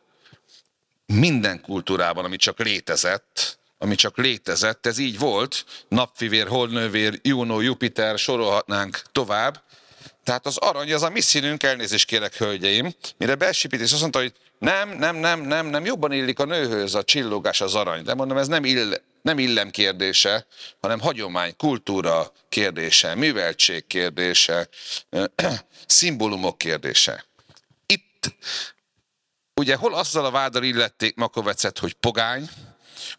Minden 1.06 1.62
kultúrában, 1.62 2.26
ami 2.26 2.36
csak 2.36 2.60
létezett, 2.60 3.57
ami 3.78 3.96
csak 3.96 4.18
létezett, 4.18 4.86
ez 4.86 4.98
így 4.98 5.20
volt, 5.20 5.66
napfivér, 5.88 6.48
holdnővér, 6.48 7.20
Juno, 7.22 7.62
Jupiter, 7.62 8.18
sorolhatnánk 8.18 9.02
tovább. 9.12 9.64
Tehát 10.24 10.46
az 10.46 10.58
arany 10.58 10.94
az 10.94 11.04
a 11.04 11.10
mi 11.10 11.22
színünk, 11.22 11.64
elnézést 11.64 12.08
kérek, 12.08 12.36
hölgyeim, 12.36 12.94
mire 13.18 13.36
belsépítés 13.36 13.92
azt 13.92 14.02
mondta, 14.02 14.20
hogy 14.20 14.34
nem, 14.60 14.90
nem, 14.90 15.16
nem, 15.16 15.42
nem, 15.42 15.66
nem, 15.66 15.86
jobban 15.86 16.12
illik 16.12 16.40
a 16.40 16.46
nőhöz 16.46 16.96
a 16.96 17.04
csillogás, 17.04 17.62
az 17.62 17.76
arany. 17.76 18.04
De 18.04 18.14
mondom, 18.14 18.38
ez 18.38 18.48
nem, 18.48 18.66
ill, 18.66 18.94
nem 19.22 19.40
illem 19.40 19.70
kérdése, 19.70 20.46
hanem 20.80 21.00
hagyomány, 21.00 21.56
kultúra 21.56 22.32
kérdése, 22.50 23.16
műveltség 23.16 23.88
kérdése, 23.88 24.70
szimbólumok 25.86 26.58
kérdése. 26.58 27.26
Ugye 29.60 29.76
hol 29.76 29.94
azzal 29.94 30.26
a 30.26 30.32
váddal 30.32 30.64
illették 30.64 31.16
Makovecet, 31.16 31.80
hogy 31.80 31.94
pogány, 31.94 32.50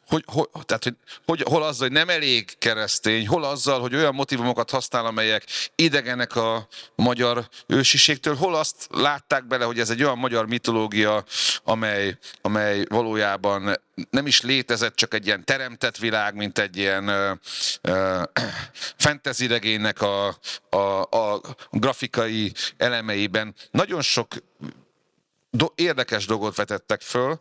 hogy, 0.07 0.25
hogy, 0.27 0.49
tehát, 0.65 0.85
hogy, 0.85 0.97
hogy, 1.27 1.43
hol 1.43 1.63
azzal, 1.63 1.89
hogy 1.89 1.97
nem 1.97 2.09
elég 2.09 2.59
keresztény, 2.59 3.27
hol 3.27 3.45
azzal, 3.45 3.81
hogy 3.81 3.95
olyan 3.95 4.15
motivumokat 4.15 4.71
használ, 4.71 5.07
amelyek 5.07 5.45
idegenek 5.75 6.37
a 6.37 6.69
magyar 6.95 7.49
ősiségtől, 7.67 8.35
hol 8.35 8.55
azt 8.55 8.87
látták 8.91 9.47
bele, 9.47 9.65
hogy 9.65 9.79
ez 9.81 9.91
egy 9.91 10.03
olyan 10.03 10.19
magyar 10.19 10.47
mitológia, 10.47 11.25
amely, 11.65 12.19
amely 12.41 12.85
valójában 12.89 13.81
nem 14.11 14.27
is 14.27 14.41
létezett, 14.41 14.97
csak 14.97 15.15
egy 15.15 15.27
ilyen 15.27 15.45
teremtett 15.45 15.97
világ, 15.97 16.35
mint 16.35 16.59
egy 16.59 16.77
ilyen 16.77 17.09
uh, 17.09 17.37
uh, 17.83 18.23
fantasy 18.97 19.47
regénynek 19.47 20.01
a, 20.03 20.39
a, 20.69 21.03
a 21.03 21.41
grafikai 21.71 22.53
elemeiben. 22.77 23.55
Nagyon 23.71 24.03
sok 24.03 24.35
do- 25.51 25.73
érdekes 25.75 26.27
dolgot 26.27 26.57
vetettek 26.57 27.01
föl, 27.01 27.39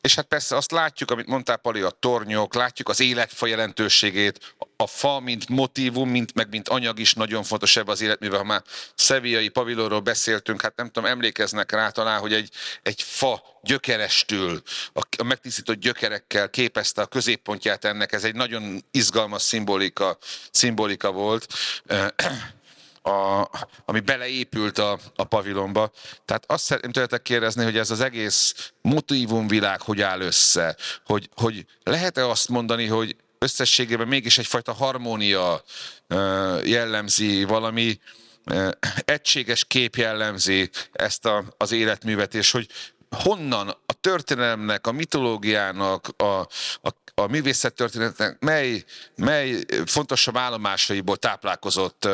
és 0.00 0.14
hát 0.14 0.26
persze 0.26 0.56
azt 0.56 0.70
látjuk, 0.70 1.10
amit 1.10 1.26
mondtál 1.26 1.56
Pali, 1.56 1.80
a 1.80 1.90
tornyok, 1.90 2.54
látjuk 2.54 2.88
az 2.88 3.00
életfa 3.00 3.46
jelentőségét, 3.46 4.54
a 4.76 4.86
fa, 4.86 5.20
mint 5.20 5.48
motivum, 5.48 6.10
mint, 6.10 6.34
meg 6.34 6.48
mint 6.50 6.68
anyag 6.68 6.98
is 6.98 7.14
nagyon 7.14 7.42
fontos 7.42 7.76
ebbe 7.76 7.90
az 7.90 8.00
életművel. 8.00 8.38
Ha 8.38 8.44
már 8.44 8.62
szeviai 8.94 9.48
pavilonról 9.48 10.00
beszéltünk, 10.00 10.62
hát 10.62 10.76
nem 10.76 10.86
tudom, 10.86 11.10
emlékeznek 11.10 11.72
rá 11.72 11.90
talán, 11.90 12.20
hogy 12.20 12.32
egy, 12.32 12.50
egy 12.82 13.02
fa 13.02 13.42
gyökerestől, 13.62 14.62
a, 14.92 15.00
a 15.18 15.22
megtisztított 15.22 15.78
gyökerekkel 15.78 16.50
képezte 16.50 17.02
a 17.02 17.06
középpontját 17.06 17.84
ennek. 17.84 18.12
Ez 18.12 18.24
egy 18.24 18.34
nagyon 18.34 18.84
izgalmas 18.90 19.42
szimbolika, 19.42 20.18
szimbolika 20.50 21.10
volt 21.12 21.46
a, 23.08 23.50
ami 23.84 24.00
beleépült 24.00 24.78
a, 24.78 24.98
a 25.16 25.24
pavilonba. 25.24 25.90
Tehát 26.24 26.44
azt 26.46 26.64
szeretném 26.64 26.92
tőletek 26.92 27.22
kérdezni, 27.22 27.64
hogy 27.64 27.78
ez 27.78 27.90
az 27.90 28.00
egész 28.00 28.72
motivumvilág 28.82 29.80
hogy 29.80 30.00
áll 30.00 30.20
össze, 30.20 30.76
hogy, 31.06 31.28
hogy 31.34 31.66
lehet-e 31.82 32.28
azt 32.28 32.48
mondani, 32.48 32.86
hogy 32.86 33.16
összességében 33.38 34.08
mégis 34.08 34.38
egyfajta 34.38 34.72
harmónia 34.72 35.62
jellemzi, 36.64 37.44
valami 37.44 38.00
egységes 39.04 39.64
kép 39.64 39.96
jellemzi 39.96 40.70
ezt 40.92 41.26
a, 41.26 41.44
az 41.56 41.72
életművet, 41.72 42.34
és 42.34 42.50
hogy 42.50 42.66
honnan 43.10 43.68
a 43.68 43.92
történelemnek, 44.00 44.86
a 44.86 44.92
mitológiának, 44.92 46.08
a, 46.16 46.40
a, 46.82 46.94
a 47.18 47.26
művészettörténetnek 47.26 48.36
mely, 48.40 48.84
mely 49.16 49.64
fontosabb 49.86 50.36
állomásaiból 50.36 51.16
táplálkozott, 51.16 52.08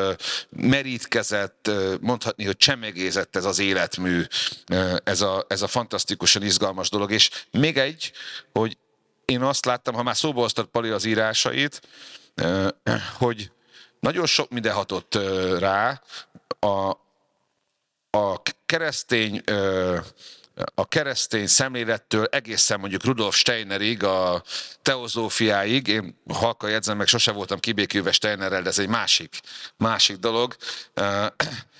merítkezett, 0.50 1.70
mondhatni, 2.00 2.44
hogy 2.44 2.56
csemegézett 2.56 3.36
ez 3.36 3.44
az 3.44 3.58
életmű, 3.58 4.22
ez 5.04 5.20
a, 5.20 5.44
ez 5.48 5.62
a 5.62 5.66
fantasztikusan 5.66 6.42
izgalmas 6.42 6.90
dolog. 6.90 7.10
És 7.10 7.30
még 7.50 7.78
egy, 7.78 8.12
hogy 8.52 8.76
én 9.24 9.42
azt 9.42 9.64
láttam, 9.64 9.94
ha 9.94 10.02
már 10.02 10.16
szóba 10.16 10.40
hoztad 10.40 10.66
Pali 10.66 10.88
az 10.88 11.04
írásait, 11.04 11.80
hogy 13.18 13.50
nagyon 14.00 14.26
sok 14.26 14.50
minden 14.50 14.72
hatott 14.72 15.18
rá, 15.58 16.02
a, 16.58 16.90
a 18.10 18.42
keresztény 18.66 19.42
a 20.74 20.88
keresztény 20.88 21.46
szemlélettől 21.46 22.24
egészen 22.24 22.80
mondjuk 22.80 23.04
Rudolf 23.04 23.36
Steinerig, 23.36 24.02
a 24.04 24.42
teozófiáig, 24.82 25.86
én 25.86 26.20
halka 26.28 26.68
jegyzem 26.68 26.96
meg, 26.96 27.06
sose 27.06 27.32
voltam 27.32 27.58
kibékülve 27.58 28.12
Steinerrel, 28.12 28.62
de 28.62 28.68
ez 28.68 28.78
egy 28.78 28.88
másik, 28.88 29.40
másik 29.76 30.16
dolog, 30.16 30.56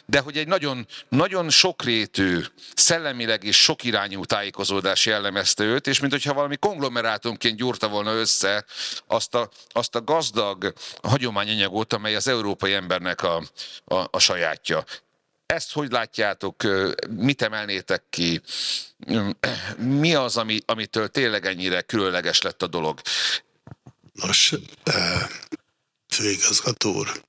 de 0.07 0.21
hogy 0.21 0.37
egy 0.39 0.47
nagyon, 0.47 0.87
nagyon 1.09 1.51
sokrétű, 1.51 2.41
szellemileg 2.75 3.45
és 3.45 3.63
sokirányú 3.63 4.25
tájékozódás 4.25 5.07
jellemezte 5.07 5.65
őt, 5.65 5.87
és 5.87 6.01
mint 6.01 6.13
hogyha 6.13 6.35
valami 6.35 6.57
konglomerátumként 6.57 7.57
gyúrta 7.57 7.89
volna 7.89 8.13
össze 8.13 8.65
azt 9.07 9.35
a, 9.35 9.49
azt 9.69 9.95
a 9.95 10.03
gazdag 10.03 10.73
hagyományanyagot, 11.03 11.93
amely 11.93 12.15
az 12.17 12.29
európai 12.29 12.73
embernek 12.73 13.23
a, 13.23 13.43
a, 13.85 14.07
a 14.11 14.19
sajátja. 14.19 14.85
Ezt 15.55 15.73
hogy 15.73 15.91
látjátok, 15.91 16.63
mit 17.17 17.43
emelnétek 17.43 18.03
ki? 18.11 18.41
Mi 20.01 20.15
az, 20.15 20.37
ami, 20.37 20.61
amitől 20.67 21.09
tényleg 21.09 21.47
ennyire 21.47 21.81
különleges 21.81 22.43
lett 22.43 22.63
a 22.63 22.67
dolog? 22.67 23.01
Nos, 24.13 24.55
főigazgató 26.09 26.95
úr, 26.95 27.23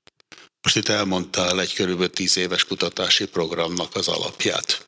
most 0.62 0.76
itt 0.76 0.88
elmondtál 0.88 1.60
egy 1.60 1.74
körülbelül 1.74 2.14
tíz 2.14 2.38
éves 2.38 2.66
kutatási 2.66 3.26
programnak 3.28 3.96
az 3.96 4.08
alapját. 4.08 4.86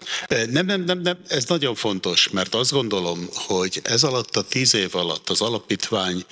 Nem, 0.49 0.65
nem, 0.65 0.81
nem, 0.81 0.99
nem, 0.99 1.17
ez 1.27 1.45
nagyon 1.45 1.75
fontos, 1.75 2.29
mert 2.29 2.55
azt 2.55 2.71
gondolom, 2.71 3.27
hogy 3.33 3.79
ez 3.83 4.03
alatt 4.03 4.35
a 4.35 4.41
tíz 4.41 4.73
év 4.73 4.95
alatt 4.95 5.29
az 5.29 5.41
alapítvány 5.41 6.25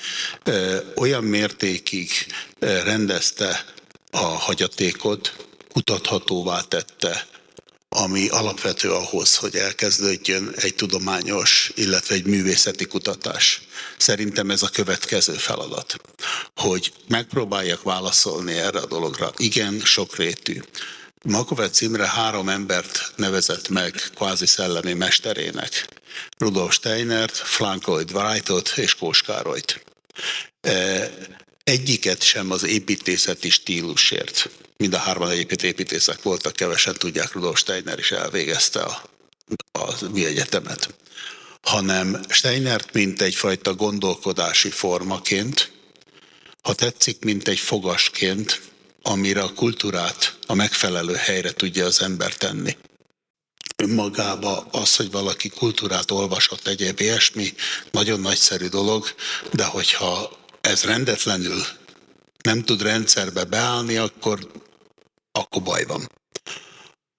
olyan 0.95 1.23
mértékig 1.23 2.09
rendezte 2.59 3.65
a 4.11 4.25
hagyatékot, 4.25 5.45
kutathatóvá 5.75 6.61
tette, 6.61 7.27
ami 7.89 8.27
alapvető 8.27 8.91
ahhoz, 8.91 9.35
hogy 9.35 9.55
elkezdődjön 9.55 10.53
egy 10.55 10.75
tudományos, 10.75 11.71
illetve 11.75 12.15
egy 12.15 12.25
művészeti 12.25 12.85
kutatás. 12.85 13.61
Szerintem 13.97 14.49
ez 14.49 14.63
a 14.63 14.69
következő 14.69 15.33
feladat, 15.33 15.95
hogy 16.55 16.93
megpróbáljak 17.07 17.83
válaszolni 17.83 18.53
erre 18.53 18.79
a 18.79 18.85
dologra. 18.85 19.33
Igen, 19.37 19.79
sokrétű. 19.83 20.61
Makovec 21.23 21.81
Imre 21.81 22.07
három 22.07 22.49
embert 22.49 23.13
nevezett 23.15 23.69
meg 23.69 23.93
kvázi 24.15 24.45
szellemi 24.45 24.93
mesterének. 24.93 25.87
Rudolf 26.37 26.73
Steinert, 26.73 27.35
Frank 27.35 27.87
Lloyd 27.87 28.11
Wrightot 28.13 28.73
és 28.75 28.95
Kóskárolyt. 28.95 29.83
E, 30.61 31.11
egyiket 31.63 32.23
sem 32.23 32.51
az 32.51 32.63
építészeti 32.63 33.49
stílusért 33.49 34.49
mind 34.77 34.93
a 34.93 34.97
hárman 34.97 35.29
egyébként 35.29 35.63
építészek 35.63 36.21
voltak, 36.21 36.53
kevesen 36.53 36.95
tudják, 36.97 37.31
Rudolf 37.31 37.57
Steiner 37.57 37.99
is 37.99 38.11
elvégezte 38.11 38.81
a, 38.81 39.01
a 39.71 39.95
mi 40.11 40.25
egyetemet. 40.25 40.95
Hanem 41.61 42.21
Steinert, 42.29 42.93
mint 42.93 43.21
egyfajta 43.21 43.73
gondolkodási 43.73 44.69
formaként, 44.69 45.71
ha 46.61 46.73
tetszik, 46.73 47.23
mint 47.23 47.47
egy 47.47 47.59
fogasként, 47.59 48.61
amire 49.01 49.41
a 49.41 49.53
kultúrát 49.53 50.37
a 50.47 50.53
megfelelő 50.53 51.13
helyre 51.13 51.51
tudja 51.51 51.85
az 51.85 52.01
ember 52.01 52.33
tenni. 52.33 52.77
Önmagába 53.75 54.67
az, 54.71 54.95
hogy 54.95 55.11
valaki 55.11 55.49
kultúrát 55.49 56.11
olvasott, 56.11 56.67
egyéb 56.67 56.99
ilyesmi, 56.99 57.53
nagyon 57.91 58.19
nagyszerű 58.19 58.67
dolog, 58.67 59.07
de 59.51 59.63
hogyha 59.63 60.37
ez 60.61 60.83
rendetlenül 60.83 61.65
nem 62.41 62.63
tud 62.63 62.81
rendszerbe 62.81 63.43
beállni, 63.43 63.97
akkor 63.97 64.51
akkor 65.35 65.61
baj 65.61 65.85
van. 65.85 66.11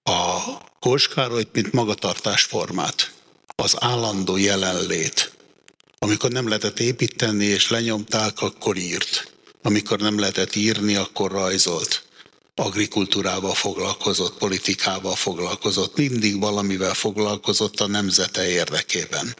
A 0.03 0.39
Kóskárolyt, 0.79 1.51
mint 1.51 1.71
magatartásformát, 1.71 3.11
az 3.55 3.75
állandó 3.79 4.37
jelenlét, 4.37 5.31
amikor 5.99 6.31
nem 6.31 6.47
lehetett 6.47 6.79
építeni 6.79 7.45
és 7.45 7.69
lenyomták, 7.69 8.41
akkor 8.41 8.77
írt. 8.77 9.31
Amikor 9.61 9.99
nem 9.99 10.19
lehetett 10.19 10.55
írni, 10.55 10.95
akkor 10.95 11.31
rajzolt. 11.31 12.05
Agrikultúrával 12.55 13.53
foglalkozott, 13.53 14.37
politikával 14.37 15.15
foglalkozott, 15.15 15.95
mindig 15.97 16.39
valamivel 16.39 16.93
foglalkozott 16.93 17.79
a 17.79 17.87
nemzete 17.87 18.49
érdekében. 18.49 19.35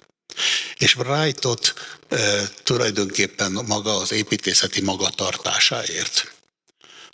És 0.77 0.95
Wrightot 0.95 1.73
e, 2.09 2.47
tulajdonképpen 2.63 3.51
maga 3.67 3.97
az 3.97 4.11
építészeti 4.11 4.81
magatartásáért. 4.81 6.36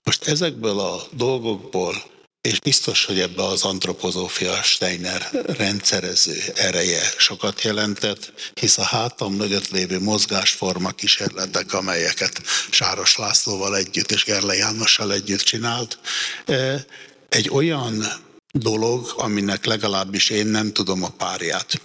Most 0.03 0.27
ezekből 0.27 0.79
a 0.79 1.03
dolgokból, 1.11 2.03
és 2.41 2.59
biztos, 2.59 3.05
hogy 3.05 3.19
ebbe 3.19 3.43
az 3.43 3.63
antropozófia 3.63 4.63
Steiner 4.63 5.29
rendszerező 5.45 6.37
ereje 6.55 7.01
sokat 7.17 7.61
jelentett, 7.61 8.33
hisz 8.53 8.77
a 8.77 8.83
hátam 8.83 9.33
mögött 9.33 9.69
lévő 9.69 9.99
mozgásforma 9.99 10.91
kísérletek, 10.91 11.73
amelyeket 11.73 12.41
Sáros 12.69 13.17
Lászlóval 13.17 13.77
együtt 13.77 14.11
és 14.11 14.23
Gerle 14.23 14.55
Jánossal 14.55 15.13
együtt 15.13 15.41
csinált, 15.41 15.99
e, 16.45 16.85
egy 17.29 17.49
olyan 17.49 18.05
dolog, 18.51 19.13
aminek 19.15 19.65
legalábbis 19.65 20.29
én 20.29 20.47
nem 20.47 20.73
tudom 20.73 21.03
a 21.03 21.09
párját. 21.09 21.81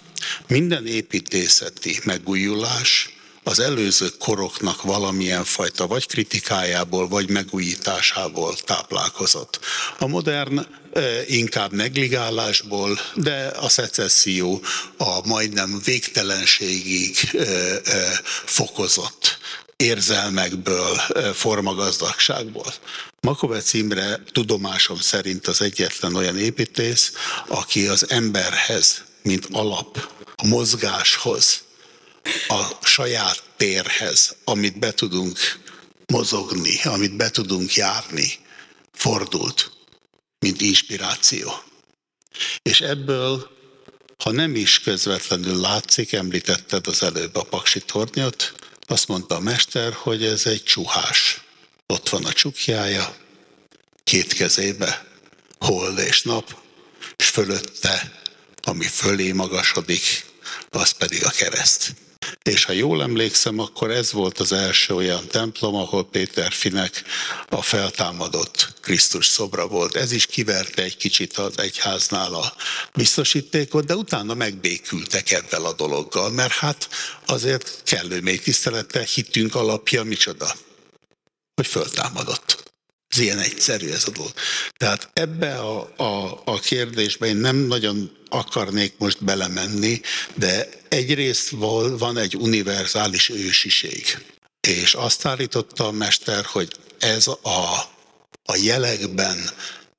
Minden 0.47 0.87
építészeti 0.87 1.99
megújulás 2.03 3.18
az 3.49 3.59
előző 3.59 4.09
koroknak 4.19 4.81
valamilyen 4.81 5.43
fajta 5.43 5.87
vagy 5.87 6.07
kritikájából, 6.07 7.07
vagy 7.07 7.29
megújításából 7.29 8.55
táplálkozott. 8.55 9.59
A 9.99 10.07
modern 10.07 10.65
inkább 11.27 11.71
negligálásból, 11.71 12.99
de 13.13 13.51
a 13.59 13.69
szecesszió 13.69 14.61
a 14.97 15.27
majdnem 15.27 15.81
végtelenségig 15.85 17.15
fokozott 18.45 19.37
érzelmekből, 19.77 20.95
formagazdagságból. 21.33 22.73
Makovec 23.21 23.73
Imre 23.73 24.21
tudomásom 24.31 24.99
szerint 24.99 25.47
az 25.47 25.61
egyetlen 25.61 26.15
olyan 26.15 26.37
építész, 26.37 27.11
aki 27.47 27.87
az 27.87 28.09
emberhez, 28.09 29.03
mint 29.21 29.47
alap, 29.51 30.09
a 30.35 30.47
mozgáshoz, 30.47 31.67
a 32.47 32.85
saját 32.85 33.43
térhez, 33.57 34.35
amit 34.43 34.79
be 34.79 34.93
tudunk 34.93 35.39
mozogni, 36.07 36.81
amit 36.83 37.15
be 37.15 37.29
tudunk 37.29 37.73
járni, 37.73 38.39
fordult, 38.93 39.71
mint 40.39 40.61
inspiráció. 40.61 41.63
És 42.61 42.81
ebből, 42.81 43.49
ha 44.17 44.31
nem 44.31 44.55
is 44.55 44.79
közvetlenül 44.79 45.59
látszik, 45.59 46.13
említetted 46.13 46.87
az 46.87 47.03
előbb 47.03 47.35
a 47.35 47.43
paksi 47.43 47.79
tornyot, 47.79 48.53
azt 48.87 49.07
mondta 49.07 49.35
a 49.35 49.39
mester, 49.39 49.93
hogy 49.93 50.23
ez 50.23 50.45
egy 50.45 50.63
csuhás. 50.63 51.41
Ott 51.87 52.09
van 52.09 52.25
a 52.25 52.33
csukjája, 52.33 53.15
két 54.03 54.33
kezébe, 54.33 55.07
hold 55.59 55.97
és 55.97 56.21
nap, 56.21 56.61
és 57.15 57.27
fölötte 57.27 58.19
ami 58.69 58.85
fölé 58.85 59.31
magasodik, 59.31 60.25
az 60.69 60.91
pedig 60.91 61.25
a 61.25 61.29
kereszt. 61.29 61.93
És 62.43 62.63
ha 62.63 62.71
jól 62.71 63.01
emlékszem, 63.01 63.59
akkor 63.59 63.91
ez 63.91 64.11
volt 64.11 64.39
az 64.39 64.51
első 64.51 64.93
olyan 64.93 65.27
templom, 65.27 65.75
ahol 65.75 66.09
Péter 66.09 66.51
Finek 66.51 67.03
a 67.49 67.61
feltámadott 67.61 68.73
Krisztus 68.81 69.25
szobra 69.25 69.67
volt. 69.67 69.95
Ez 69.95 70.11
is 70.11 70.25
kiverte 70.25 70.83
egy 70.83 70.97
kicsit 70.97 71.37
az 71.37 71.59
egyháznál 71.59 72.33
a 72.33 72.53
biztosítékot, 72.93 73.85
de 73.85 73.95
utána 73.95 74.33
megbékültek 74.33 75.31
ebben 75.31 75.63
a 75.63 75.73
dologgal, 75.73 76.29
mert 76.29 76.53
hát 76.53 76.89
azért 77.25 77.81
kellő 77.83 78.21
még 78.21 78.41
tisztelettel 78.41 79.03
hitünk 79.03 79.55
alapja 79.55 80.03
micsoda, 80.03 80.55
hogy 81.55 81.67
föltámadott. 81.67 82.68
Ez 83.09 83.17
ilyen 83.17 83.39
egyszerű 83.39 83.89
ez 83.89 84.03
a 84.07 84.11
dolog. 84.11 84.33
Tehát 84.77 85.09
ebbe 85.13 85.55
a, 85.55 85.93
a, 85.97 86.41
a 86.45 86.59
kérdésbe 86.59 87.27
én 87.27 87.35
nem 87.35 87.55
nagyon 87.55 88.17
akarnék 88.29 88.93
most 88.97 89.23
belemenni, 89.23 90.01
de 90.33 90.69
egyrészt 90.89 91.49
van 91.97 92.17
egy 92.17 92.35
univerzális 92.35 93.29
ősiség. 93.29 94.17
És 94.67 94.93
azt 94.93 95.25
állította 95.25 95.87
a 95.87 95.91
mester, 95.91 96.45
hogy 96.45 96.71
ez 96.99 97.27
a, 97.27 97.79
a 98.43 98.55
jelekben 98.55 99.49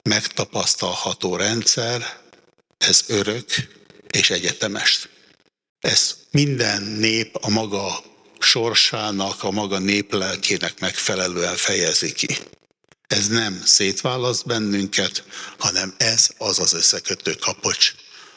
megtapasztalható 0.02 1.36
rendszer, 1.36 2.18
ez 2.78 3.04
örök 3.06 3.44
és 4.10 4.30
egyetemes. 4.30 5.08
Ez 5.80 6.16
minden 6.30 6.82
nép 6.82 7.36
a 7.40 7.50
maga 7.50 8.02
sorsának, 8.38 9.42
a 9.42 9.50
maga 9.50 9.78
néplelkének 9.78 10.80
megfelelően 10.80 11.56
fejezi 11.56 12.12
ki. 12.12 12.38
Ez 13.10 13.28
nem 13.28 13.62
szétválaszt 13.64 14.46
bennünket, 14.46 15.24
hanem 15.58 15.94
ez 15.96 16.28
az 16.38 16.58
az 16.58 16.72
összekötő 16.72 17.34
kapocs, 17.34 17.94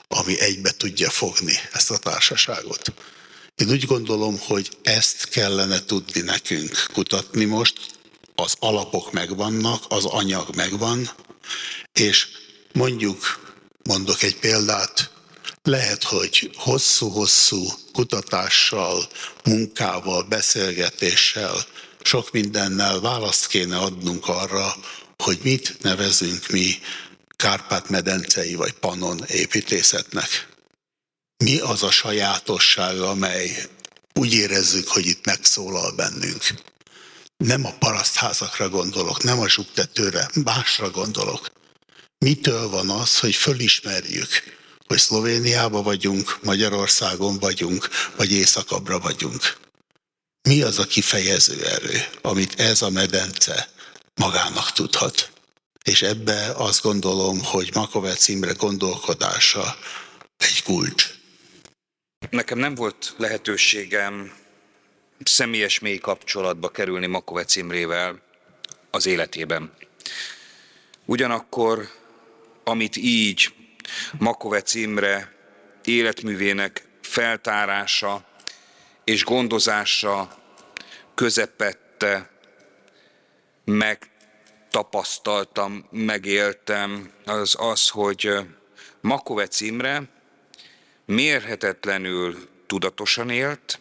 ami 0.07 0.39
egybe 0.39 0.71
tudja 0.71 1.09
fogni 1.09 1.53
ezt 1.71 1.91
a 1.91 1.97
társaságot. 1.97 2.93
Én 3.55 3.69
úgy 3.69 3.85
gondolom, 3.85 4.39
hogy 4.39 4.77
ezt 4.81 5.29
kellene 5.29 5.83
tudni 5.85 6.21
nekünk 6.21 6.85
kutatni 6.93 7.45
most, 7.45 7.73
az 8.35 8.55
alapok 8.59 9.11
megvannak, 9.11 9.83
az 9.87 10.05
anyag 10.05 10.55
megvan, 10.55 11.09
és 11.93 12.27
mondjuk, 12.71 13.53
mondok 13.83 14.23
egy 14.23 14.35
példát, 14.39 15.11
lehet, 15.63 16.03
hogy 16.03 16.51
hosszú-hosszú 16.55 17.67
kutatással, 17.91 19.07
munkával, 19.43 20.23
beszélgetéssel, 20.23 21.65
sok 22.05 22.31
mindennel 22.31 22.99
választ 22.99 23.47
kéne 23.47 23.77
adnunk 23.77 24.27
arra, 24.27 24.75
hogy 25.17 25.39
mit 25.43 25.77
nevezünk 25.81 26.47
mi 26.47 26.75
Kárpát-medencei 27.35 28.55
vagy 28.55 28.71
Panon 28.71 29.23
építészetnek. 29.27 30.47
Mi 31.43 31.59
az 31.59 31.83
a 31.83 31.91
sajátosság, 31.91 32.99
amely 32.99 33.69
úgy 34.13 34.33
érezzük, 34.33 34.87
hogy 34.87 35.05
itt 35.05 35.25
megszólal 35.25 35.91
bennünk. 35.91 36.43
Nem 37.37 37.65
a 37.65 37.73
parasztházakra 37.79 38.69
gondolok, 38.69 39.23
nem 39.23 39.39
a 39.39 39.49
zsugtetőre, 39.49 40.29
másra 40.43 40.89
gondolok. 40.89 41.51
Mitől 42.17 42.69
van 42.69 42.89
az, 42.89 43.19
hogy 43.19 43.35
fölismerjük, 43.35 44.29
hogy 44.87 44.97
Szlovéniában 44.97 45.83
vagyunk, 45.83 46.39
Magyarországon 46.43 47.39
vagyunk, 47.39 47.89
vagy 48.15 48.31
északabbra 48.31 48.99
vagyunk. 48.99 49.57
Mi 50.49 50.61
az 50.61 50.79
a 50.79 50.85
kifejező 50.85 51.65
erő, 51.65 52.03
amit 52.21 52.59
ez 52.59 52.81
a 52.81 52.89
medence 52.89 53.69
magának 54.15 54.71
tudhat? 54.71 55.31
És 55.83 56.01
ebbe 56.01 56.51
azt 56.55 56.81
gondolom, 56.81 57.43
hogy 57.43 57.69
Makovec 57.73 58.27
Imre 58.27 58.51
gondolkodása 58.51 59.77
egy 60.37 60.63
kulcs. 60.63 61.09
Nekem 62.29 62.57
nem 62.57 62.75
volt 62.75 63.13
lehetőségem 63.17 64.33
személyes 65.23 65.79
mély 65.79 65.97
kapcsolatba 65.97 66.69
kerülni 66.69 67.07
Makovec 67.07 67.55
Imrével 67.55 68.21
az 68.91 69.05
életében. 69.05 69.73
Ugyanakkor, 71.05 71.89
amit 72.63 72.95
így 72.95 73.53
Makovec 74.17 74.73
Imre 74.73 75.33
életművének 75.83 76.87
feltárása 77.01 78.25
és 79.03 79.23
gondozása 79.23 80.37
közepette 81.13 82.29
megtapasztaltam, 83.65 85.87
megéltem, 85.91 87.11
az 87.25 87.55
az, 87.59 87.89
hogy 87.89 88.29
Makovec 89.01 89.61
Imre 89.61 90.03
mérhetetlenül 91.05 92.49
tudatosan 92.67 93.29
élt, 93.29 93.79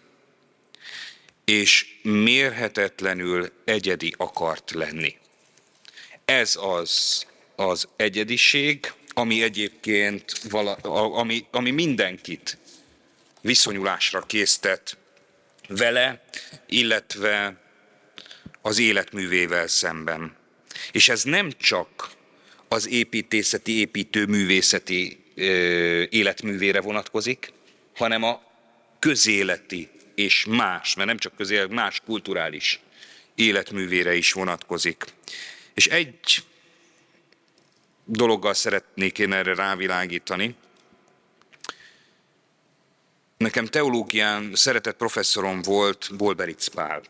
és 1.44 1.86
mérhetetlenül 2.02 3.52
egyedi 3.64 4.14
akart 4.16 4.70
lenni. 4.70 5.16
Ez 6.24 6.58
az 6.60 7.24
az 7.56 7.88
egyediség, 7.96 8.92
ami 9.14 9.42
egyébként 9.42 10.38
vala, 10.50 10.74
ami, 10.74 11.46
ami 11.50 11.70
mindenkit 11.70 12.58
viszonyulásra 13.40 14.20
késztet 14.20 14.96
vele, 15.76 16.24
illetve 16.66 17.56
az 18.62 18.78
életművével 18.78 19.66
szemben. 19.66 20.36
És 20.92 21.08
ez 21.08 21.22
nem 21.22 21.50
csak 21.58 22.10
az 22.68 22.88
építészeti, 22.88 23.72
építőművészeti 23.72 25.24
ö, 25.34 26.02
életművére 26.10 26.80
vonatkozik, 26.80 27.52
hanem 27.94 28.22
a 28.22 28.42
közéleti 28.98 29.88
és 30.14 30.44
más, 30.48 30.94
mert 30.94 31.08
nem 31.08 31.18
csak 31.18 31.36
közélet, 31.36 31.68
más 31.68 32.00
kulturális 32.04 32.80
életművére 33.34 34.14
is 34.14 34.32
vonatkozik. 34.32 35.04
És 35.74 35.86
egy 35.86 36.42
dologgal 38.04 38.54
szeretnék 38.54 39.18
én 39.18 39.32
erre 39.32 39.54
rávilágítani, 39.54 40.54
Nekem 43.42 43.66
teológián 43.66 44.50
szeretett 44.54 44.96
professzorom 44.96 45.62
volt 45.62 46.10
Bolberic 46.16 46.66
Pál, 46.68 47.02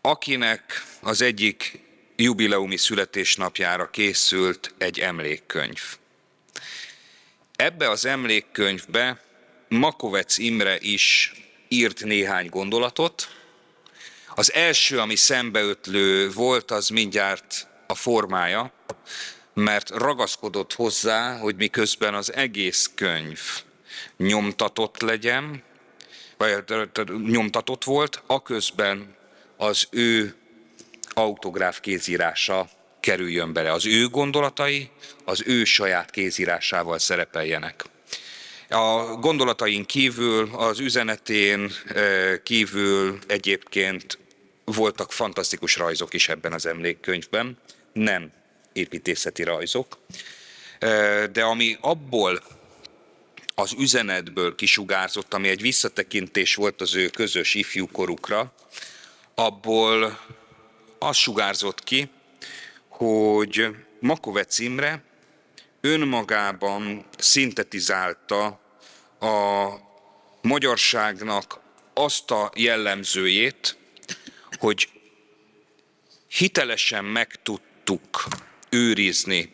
akinek 0.00 0.84
az 1.00 1.22
egyik 1.22 1.80
jubileumi 2.16 2.76
születésnapjára 2.76 3.90
készült 3.90 4.74
egy 4.78 5.00
emlékkönyv. 5.00 5.80
Ebbe 7.56 7.90
az 7.90 8.04
emlékkönyvbe 8.04 9.20
Makovec 9.68 10.38
Imre 10.38 10.78
is 10.80 11.32
írt 11.68 12.04
néhány 12.04 12.48
gondolatot. 12.48 13.28
Az 14.34 14.52
első, 14.52 14.98
ami 14.98 15.16
szembeötlő 15.16 16.30
volt, 16.30 16.70
az 16.70 16.88
mindjárt 16.88 17.66
a 17.86 17.94
formája, 17.94 18.72
mert 19.54 19.90
ragaszkodott 19.90 20.72
hozzá, 20.72 21.38
hogy 21.38 21.56
miközben 21.56 22.14
az 22.14 22.32
egész 22.32 22.90
könyv 22.94 23.40
nyomtatott 24.16 25.00
legyen, 25.00 25.62
vagy 26.36 26.64
nyomtatott 27.26 27.84
volt, 27.84 28.22
aközben 28.26 29.14
az 29.56 29.86
ő 29.90 30.34
autográf 31.14 31.80
kézírása 31.80 32.68
kerüljön 33.00 33.52
bele. 33.52 33.72
Az 33.72 33.86
ő 33.86 34.08
gondolatai 34.08 34.90
az 35.24 35.42
ő 35.46 35.64
saját 35.64 36.10
kézírásával 36.10 36.98
szerepeljenek. 36.98 37.84
A 38.68 39.16
gondolatain 39.16 39.84
kívül, 39.84 40.50
az 40.52 40.78
üzenetén 40.78 41.70
eh, 41.86 42.38
kívül 42.42 43.18
egyébként 43.26 44.18
voltak 44.64 45.12
fantasztikus 45.12 45.76
rajzok 45.76 46.14
is 46.14 46.28
ebben 46.28 46.52
az 46.52 46.66
emlékkönyvben, 46.66 47.58
nem 47.92 48.32
építészeti 48.72 49.42
rajzok, 49.42 49.98
eh, 50.78 51.26
de 51.26 51.42
ami 51.42 51.76
abból 51.80 52.42
az 53.54 53.74
üzenetből 53.78 54.54
kisugárzott, 54.54 55.34
ami 55.34 55.48
egy 55.48 55.60
visszatekintés 55.60 56.54
volt 56.54 56.80
az 56.80 56.94
ő 56.94 57.08
közös 57.08 57.54
ifjúkorukra, 57.54 58.54
abból 59.34 60.20
az 60.98 61.16
sugárzott 61.16 61.84
ki, 61.84 62.08
hogy 62.88 63.68
Makovec 64.00 64.58
Imre 64.58 65.04
önmagában 65.80 67.04
szintetizálta 67.18 68.60
a 69.20 69.68
magyarságnak 70.42 71.60
azt 71.94 72.30
a 72.30 72.50
jellemzőjét, 72.54 73.76
hogy 74.58 74.88
hitelesen 76.28 77.04
meg 77.04 77.42
tudtuk 77.42 78.24
őrizni 78.68 79.52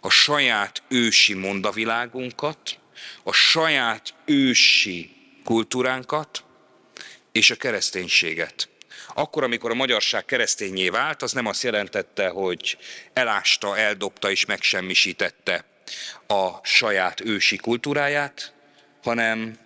a 0.00 0.10
saját 0.10 0.82
ősi 0.88 1.34
mondavilágunkat, 1.34 2.78
a 3.22 3.32
saját 3.32 4.14
ősi 4.24 5.10
kultúránkat 5.44 6.44
és 7.32 7.50
a 7.50 7.56
kereszténységet. 7.56 8.68
Akkor, 9.14 9.42
amikor 9.42 9.70
a 9.70 9.74
magyarság 9.74 10.24
keresztényé 10.24 10.88
vált, 10.88 11.22
az 11.22 11.32
nem 11.32 11.46
azt 11.46 11.62
jelentette, 11.62 12.28
hogy 12.28 12.78
elásta, 13.12 13.78
eldobta 13.78 14.30
és 14.30 14.44
megsemmisítette 14.44 15.64
a 16.26 16.48
saját 16.62 17.20
ősi 17.20 17.56
kultúráját, 17.56 18.54
hanem 19.02 19.58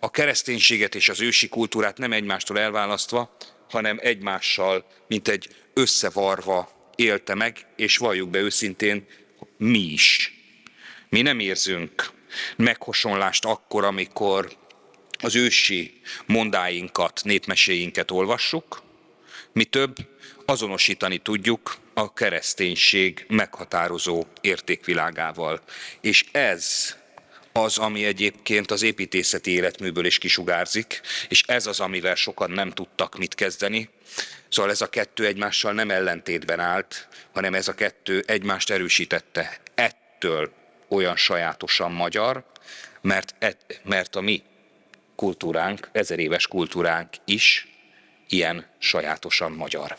a 0.00 0.10
kereszténységet 0.10 0.94
és 0.94 1.08
az 1.08 1.20
ősi 1.20 1.48
kultúrát 1.48 1.98
nem 1.98 2.12
egymástól 2.12 2.58
elválasztva, 2.58 3.36
hanem 3.70 3.98
egymással, 4.02 4.86
mint 5.08 5.28
egy 5.28 5.48
összevarva 5.74 6.90
élte 6.96 7.34
meg, 7.34 7.66
és 7.76 7.96
valljuk 7.96 8.30
be 8.30 8.38
őszintén, 8.38 9.06
mi 9.56 9.78
is. 9.78 10.34
Mi 11.08 11.22
nem 11.22 11.38
érzünk 11.38 12.10
meghosonlást 12.56 13.44
akkor, 13.44 13.84
amikor 13.84 14.52
az 15.22 15.36
ősi 15.36 16.00
mondáinkat, 16.26 17.20
népmeséinket 17.24 18.10
olvassuk, 18.10 18.82
mi 19.52 19.64
több, 19.64 19.96
azonosítani 20.46 21.18
tudjuk 21.18 21.76
a 21.94 22.12
kereszténység 22.12 23.24
meghatározó 23.28 24.24
értékvilágával. 24.40 25.60
És 26.00 26.24
ez 26.32 26.94
az, 27.52 27.78
ami 27.78 28.04
egyébként 28.04 28.70
az 28.70 28.82
építészeti 28.82 29.50
életműből 29.50 30.04
is 30.04 30.18
kisugárzik, 30.18 31.00
és 31.28 31.42
ez 31.46 31.66
az, 31.66 31.80
amivel 31.80 32.14
sokan 32.14 32.50
nem 32.50 32.70
tudtak 32.70 33.18
mit 33.18 33.34
kezdeni. 33.34 33.88
Szóval 34.48 34.70
ez 34.70 34.80
a 34.80 34.88
kettő 34.88 35.26
egymással 35.26 35.72
nem 35.72 35.90
ellentétben 35.90 36.60
állt, 36.60 37.08
hanem 37.32 37.54
ez 37.54 37.68
a 37.68 37.74
kettő 37.74 38.24
egymást 38.26 38.70
erősítette. 38.70 39.60
Ettől 39.74 40.52
olyan 40.90 41.16
sajátosan 41.16 41.92
magyar, 41.92 42.44
mert, 43.00 43.34
et, 43.38 43.80
mert 43.84 44.16
a 44.16 44.20
mi 44.20 44.42
kultúránk, 45.16 45.88
ezer 45.92 46.18
éves 46.18 46.46
kultúránk 46.46 47.08
is 47.24 47.68
ilyen 48.28 48.66
sajátosan 48.78 49.52
magyar. 49.52 49.98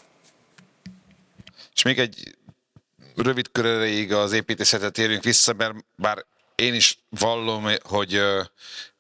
És 1.75 1.81
még 1.81 1.99
egy 1.99 2.35
rövid 3.15 3.51
kör 3.51 3.65
erejéig 3.65 4.13
az 4.13 4.31
építészetet 4.31 4.97
érünk 4.97 5.23
vissza, 5.23 5.53
mert 5.53 5.75
bár 5.95 6.25
én 6.55 6.73
is 6.73 6.97
vallom, 7.09 7.67
hogy 7.81 8.21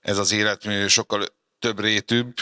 ez 0.01 0.17
az 0.17 0.31
életmű 0.31 0.87
sokkal 0.87 1.25
több 1.59 1.79
rétűbb, 1.79 2.33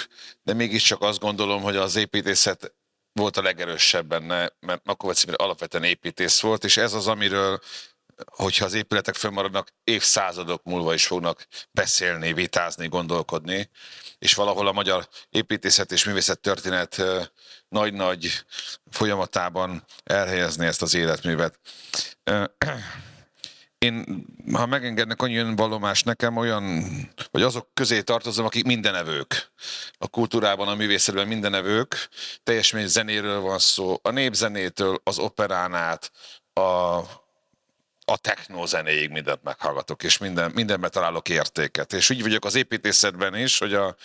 de 0.43 0.53
mégiscsak 0.53 1.01
azt 1.01 1.19
gondolom, 1.19 1.61
hogy 1.61 1.75
az 1.75 1.95
építészet 1.95 2.73
volt 3.13 3.37
a 3.37 3.41
legerősebb 3.41 4.05
benne, 4.05 4.51
mert 4.59 4.85
Makovec 4.85 5.41
alapvetően 5.41 5.83
építész 5.83 6.39
volt, 6.39 6.63
és 6.63 6.77
ez 6.77 6.93
az, 6.93 7.07
amiről 7.07 7.59
hogyha 8.25 8.65
az 8.65 8.73
épületek 8.73 9.15
fönnmaradnak, 9.15 9.73
évszázadok 9.83 10.63
múlva 10.63 10.93
is 10.93 11.07
fognak 11.07 11.47
beszélni, 11.71 12.33
vitázni, 12.33 12.87
gondolkodni, 12.87 13.69
és 14.19 14.33
valahol 14.33 14.67
a 14.67 14.71
magyar 14.71 15.07
építészet 15.29 15.91
és 15.91 16.05
művészet 16.05 16.39
történet 16.39 17.01
nagy-nagy 17.67 18.45
folyamatában 18.91 19.83
elhelyezni 20.03 20.65
ezt 20.65 20.81
az 20.81 20.93
életművet. 20.93 21.59
Én, 23.77 24.25
ha 24.53 24.65
megengednek, 24.65 25.21
annyi 25.21 25.55
vallomás 25.55 26.03
nekem 26.03 26.37
olyan, 26.37 26.83
hogy 27.31 27.41
azok 27.41 27.73
közé 27.73 28.01
tartozom, 28.01 28.45
akik 28.45 28.65
mindenevők. 28.65 29.51
A 29.97 30.07
kultúrában, 30.07 30.67
a 30.67 30.75
művészetben 30.75 31.27
mindenevők. 31.27 32.09
Teljes 32.43 32.75
zenéről 32.85 33.39
van 33.39 33.59
szó, 33.59 33.99
a 34.01 34.11
népzenétől, 34.11 35.01
az 35.03 35.19
operán 35.19 35.73
át, 35.73 36.11
a 36.53 36.99
a 38.09 38.17
techno 38.17 38.65
zenéig 38.65 39.09
mindent 39.09 39.43
meghallgatok, 39.43 40.03
és 40.03 40.17
minden, 40.17 40.51
mindenben 40.51 40.91
találok 40.91 41.29
értéket. 41.29 41.93
És 41.93 42.09
úgy 42.09 42.21
vagyok 42.21 42.45
az 42.45 42.55
építészetben 42.55 43.35
is, 43.35 43.57
hogy 43.57 43.73
a, 43.73 43.95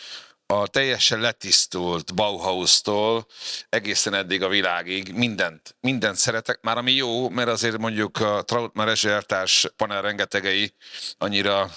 a 0.47 0.67
teljesen 0.67 1.21
letisztult 1.21 2.15
Bauhaus-tól 2.15 3.27
egészen 3.69 4.15
eddig 4.15 4.43
a 4.43 4.49
világig 4.49 5.13
mindent, 5.13 5.77
mindent 5.81 6.17
szeretek, 6.17 6.59
már 6.63 6.77
ami 6.77 6.93
jó, 6.93 7.29
mert 7.29 7.49
azért 7.49 7.79
mondjuk 7.79 8.21
a 8.21 8.43
Trautmann 8.43 8.87
Rezsértárs 8.87 9.67
panel 9.77 10.03
rengetegei 10.03 10.75
annyira, 11.19 11.71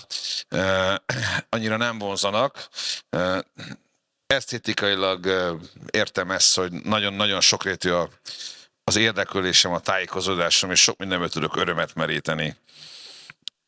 uh, 0.52 0.96
annyira 1.50 1.78
nem 1.78 1.98
vonzanak. 1.98 2.70
Uh, 3.12 3.40
esztétikailag 4.28 5.26
uh, 5.26 5.62
értem 5.92 6.32
ezt, 6.32 6.56
hogy 6.56 6.72
nagyon-nagyon 6.72 7.42
sokrétű 7.42 7.90
a, 7.90 8.10
az 8.88 8.96
érdeklődésem, 8.96 9.72
a 9.72 9.80
tájékozódásom, 9.80 10.72
és 10.72 10.82
sok 10.82 10.98
mindenből 10.98 11.30
tudok 11.30 11.56
örömet 11.56 11.96
meríteni. 11.96 12.56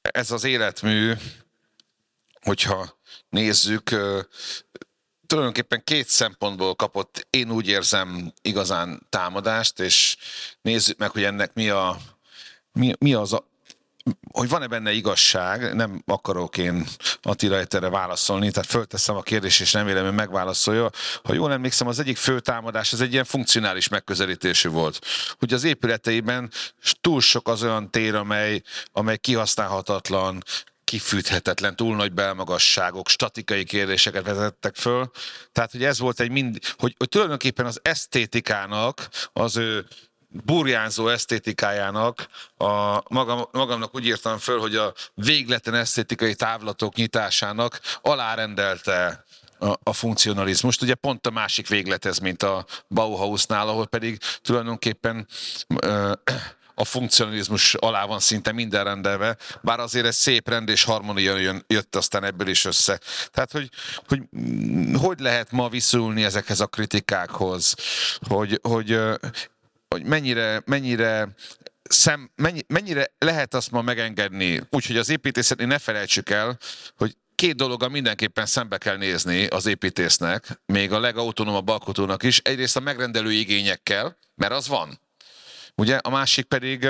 Ez 0.01 0.32
az 0.32 0.43
életmű, 0.43 1.13
hogyha 2.41 2.97
nézzük, 3.30 3.89
tulajdonképpen 5.28 5.84
két 5.84 6.07
szempontból 6.07 6.76
kapott, 6.76 7.28
én 7.30 7.51
úgy 7.51 7.67
érzem, 7.67 8.34
igazán 8.41 9.05
támadást, 9.09 9.80
és 9.80 10.17
nézzük 10.61 10.97
meg, 10.97 11.09
hogy 11.09 11.24
ennek 11.24 11.53
mi, 11.53 11.70
a, 11.70 11.97
mi, 12.72 12.93
mi 12.99 13.13
az 13.13 13.34
hogy 14.32 14.49
van-e 14.49 14.68
benne 14.68 14.91
igazság, 14.91 15.76
nem 15.76 16.03
akarok 16.05 16.57
én 16.57 16.86
Attila 17.22 17.57
erre 17.70 17.89
válaszolni, 17.89 18.51
tehát 18.51 18.70
fölteszem 18.70 19.16
a 19.16 19.22
kérdést, 19.22 19.62
és 19.62 19.74
remélem, 19.74 20.05
hogy 20.05 20.14
megválaszolja. 20.14 20.89
Ha 21.24 21.34
jól 21.34 21.51
emlékszem, 21.51 21.88
az 21.88 21.99
egyik 21.99 22.18
fő 22.18 22.39
támadás, 22.39 22.93
az 22.93 23.01
egy 23.01 23.12
ilyen 23.12 23.26
funkcionális 23.26 23.88
megközelítésű 23.88 24.70
volt. 24.70 24.99
Hogy 25.39 25.53
az 25.53 25.64
épületeiben 25.64 26.51
túl 27.01 27.22
sok 27.22 27.47
az 27.47 27.64
olyan 27.64 27.91
tér, 27.91 28.16
amely, 28.16 28.62
amely 28.91 29.18
kihasználhatatlan, 29.18 30.43
kifűthetetlen, 30.89 31.76
túl 31.76 31.95
nagy 31.95 32.14
belmagasságok, 32.14 33.10
statikai 33.10 33.64
kérdéseket 33.64 34.26
vezettek 34.26 34.76
föl. 34.76 35.12
Tehát, 35.51 35.72
hogy 35.72 35.84
ez 35.84 35.99
volt 35.99 36.20
egy 36.20 36.32
mind, 36.32 36.60
hogy, 36.78 36.95
hogy 36.97 37.10
tulajdonképpen 37.10 37.66
az 37.66 37.80
esztétikának, 37.82 39.10
az 39.34 39.57
ő 39.57 39.86
burjánzó 40.30 41.07
esztétikájának, 41.07 42.27
a 42.57 43.01
magam, 43.13 43.47
magamnak 43.51 43.95
úgy 43.95 44.05
írtam 44.05 44.38
föl, 44.38 44.59
hogy 44.59 44.75
a 44.75 44.93
végleten 45.13 45.73
esztétikai 45.73 46.36
távlatok 46.36 46.95
nyitásának 46.95 47.80
alárendelte 48.01 49.25
a, 49.59 49.73
a 49.84 49.93
funkcionalizmust. 49.93 50.82
Ugye 50.82 50.95
pont 50.95 51.27
a 51.27 51.32
másik 51.32 51.67
véglet 51.67 52.05
ez, 52.05 52.17
mint 52.17 52.43
a 52.43 52.65
Bauhausnál, 52.88 53.67
ahol 53.67 53.88
pedig 53.88 54.19
tulajdonképpen 54.41 55.27
ö, 55.80 56.11
a 56.80 56.86
funkcionalizmus 56.86 57.73
alá 57.73 58.05
van 58.05 58.19
szinte 58.19 58.51
minden 58.51 58.84
rendelve, 58.84 59.38
bár 59.61 59.80
azért 59.80 60.05
egy 60.05 60.13
szép 60.13 60.49
rend 60.49 60.69
és 60.69 60.84
harmonia 60.84 61.38
jön, 61.38 61.63
jött 61.67 61.95
aztán 61.95 62.23
ebből 62.23 62.47
is 62.47 62.65
össze. 62.65 62.99
Tehát, 63.32 63.51
hogy, 63.51 63.69
hogy 64.07 64.21
hogy 65.01 65.19
lehet 65.19 65.51
ma 65.51 65.69
viszulni 65.69 66.23
ezekhez 66.23 66.59
a 66.59 66.67
kritikákhoz, 66.67 67.75
hogy, 68.27 68.59
hogy 68.61 68.99
hogy 69.90 70.04
mennyire, 70.04 70.62
mennyire 70.66 71.36
szem, 71.84 72.32
mennyi, 72.36 72.62
mennyire 72.68 73.12
lehet 73.18 73.54
azt 73.54 73.72
ma 73.72 73.82
megengedni, 73.82 74.62
úgyhogy 74.70 74.98
az 74.98 75.10
építészetnél 75.10 75.68
ne 75.68 75.80
felejtsük 75.80 76.30
el, 76.30 76.58
hogy 76.98 77.18
két 77.36 77.56
dologa 77.56 77.90
mindenképpen 77.90 78.46
szembe 78.46 78.78
kell 78.78 78.98
nézni 78.98 79.46
az 79.46 79.66
építésznek, 79.66 80.62
még 80.66 80.92
a 80.92 81.00
legautonómabb 81.00 81.68
alkotónak 81.68 82.24
is. 82.24 82.40
Egyrészt 82.40 82.76
a 82.76 82.80
megrendelő 82.80 83.32
igényekkel, 83.32 84.18
mert 84.36 84.52
az 84.52 84.68
van. 84.68 85.00
Ugye, 85.76 85.96
a 85.96 86.10
másik 86.10 86.46
pedig 86.46 86.88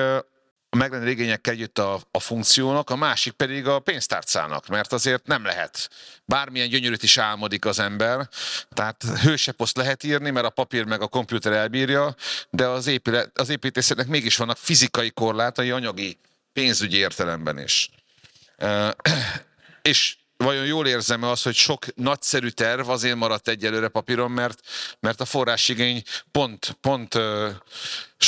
a 0.70 0.76
megrendelő 0.76 1.11
igényekkel 1.11 1.53
jött 1.53 1.78
a, 1.78 2.01
a 2.11 2.20
funkciónak, 2.20 2.89
a 2.89 2.95
másik 2.95 3.34
pedig 3.34 3.67
a 3.67 3.80
pénztárcának, 3.80 4.67
mert 4.67 4.93
azért 4.93 5.28
nem 5.28 5.43
lehet. 5.43 5.89
Bármilyen 6.26 6.70
gyönyörűt 6.70 7.03
is 7.03 7.17
álmodik 7.17 7.65
az 7.65 7.80
ember, 7.80 8.30
tehát 8.70 9.03
hőseposzt 9.03 9.78
lehet 9.78 10.03
írni, 10.03 10.30
mert 10.30 10.45
a 10.45 10.49
papír 10.49 10.86
meg 10.86 11.01
a 11.01 11.07
komputer 11.07 11.51
elbírja, 11.51 12.15
de 12.49 12.67
az, 12.67 12.88
épület, 12.88 13.39
az 13.39 13.49
építészetnek 13.49 14.07
mégis 14.07 14.38
vannak 14.38 14.57
fizikai 14.57 15.11
korlátai, 15.11 15.72
anyagi, 15.72 16.17
pénzügyi 16.53 16.97
értelemben 16.97 17.59
is. 17.59 17.89
és 19.82 20.17
vajon 20.43 20.65
jól 20.65 20.87
érzem 20.87 21.23
-e 21.23 21.29
az, 21.29 21.41
hogy 21.41 21.55
sok 21.55 21.85
nagyszerű 21.95 22.47
terv 22.47 22.89
azért 22.89 23.15
maradt 23.15 23.47
egyelőre 23.47 23.87
papíron, 23.87 24.31
mert, 24.31 24.59
mert 24.99 25.21
a 25.21 25.25
forrásigény 25.25 26.03
pont, 26.31 26.77
pont 26.81 27.15
ö, 27.15 27.49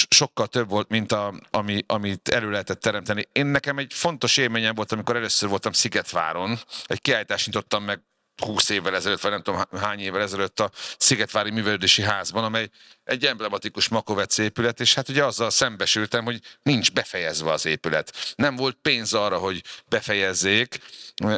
sokkal 0.10 0.48
több 0.48 0.70
volt, 0.70 0.90
mint 0.90 1.12
a, 1.12 1.34
ami, 1.52 1.84
amit 1.88 2.30
elő 2.30 2.50
lehetett 2.50 2.82
teremteni. 2.82 3.28
Én 3.32 3.46
nekem 3.46 3.78
egy 3.78 3.94
fontos 3.94 4.38
élményem 4.38 4.76
volt, 4.76 4.92
amikor 4.92 5.16
először 5.16 5.50
voltam 5.50 5.72
Szigetváron, 5.72 6.60
egy 6.86 7.02
kiállítást 7.02 7.46
nyitottam 7.46 7.84
meg 7.84 8.02
20 8.38 8.70
évvel 8.70 8.96
ezelőtt, 8.96 9.22
vagy 9.22 9.32
nem 9.32 9.42
tudom 9.42 9.64
hány 9.78 10.00
évvel 10.00 10.22
ezelőtt 10.22 10.60
a 10.60 10.72
Szigetvári 10.98 11.52
Művelődési 11.52 12.02
Házban, 12.02 12.44
amely 12.44 12.70
egy 13.04 13.26
emblematikus 13.26 13.88
Makovec 13.88 14.38
épület, 14.38 14.80
és 14.80 14.94
hát 14.94 15.10
ugye 15.10 15.26
azzal 15.26 15.50
szembesültem, 15.50 16.24
hogy 16.24 16.42
nincs 16.64 16.92
befejezve 16.92 17.52
az 17.52 17.66
épület. 17.66 18.34
Nem 18.36 18.56
volt 18.56 18.78
pénz 18.82 19.14
arra, 19.14 19.38
hogy 19.38 19.64
befejezzék, 19.90 20.80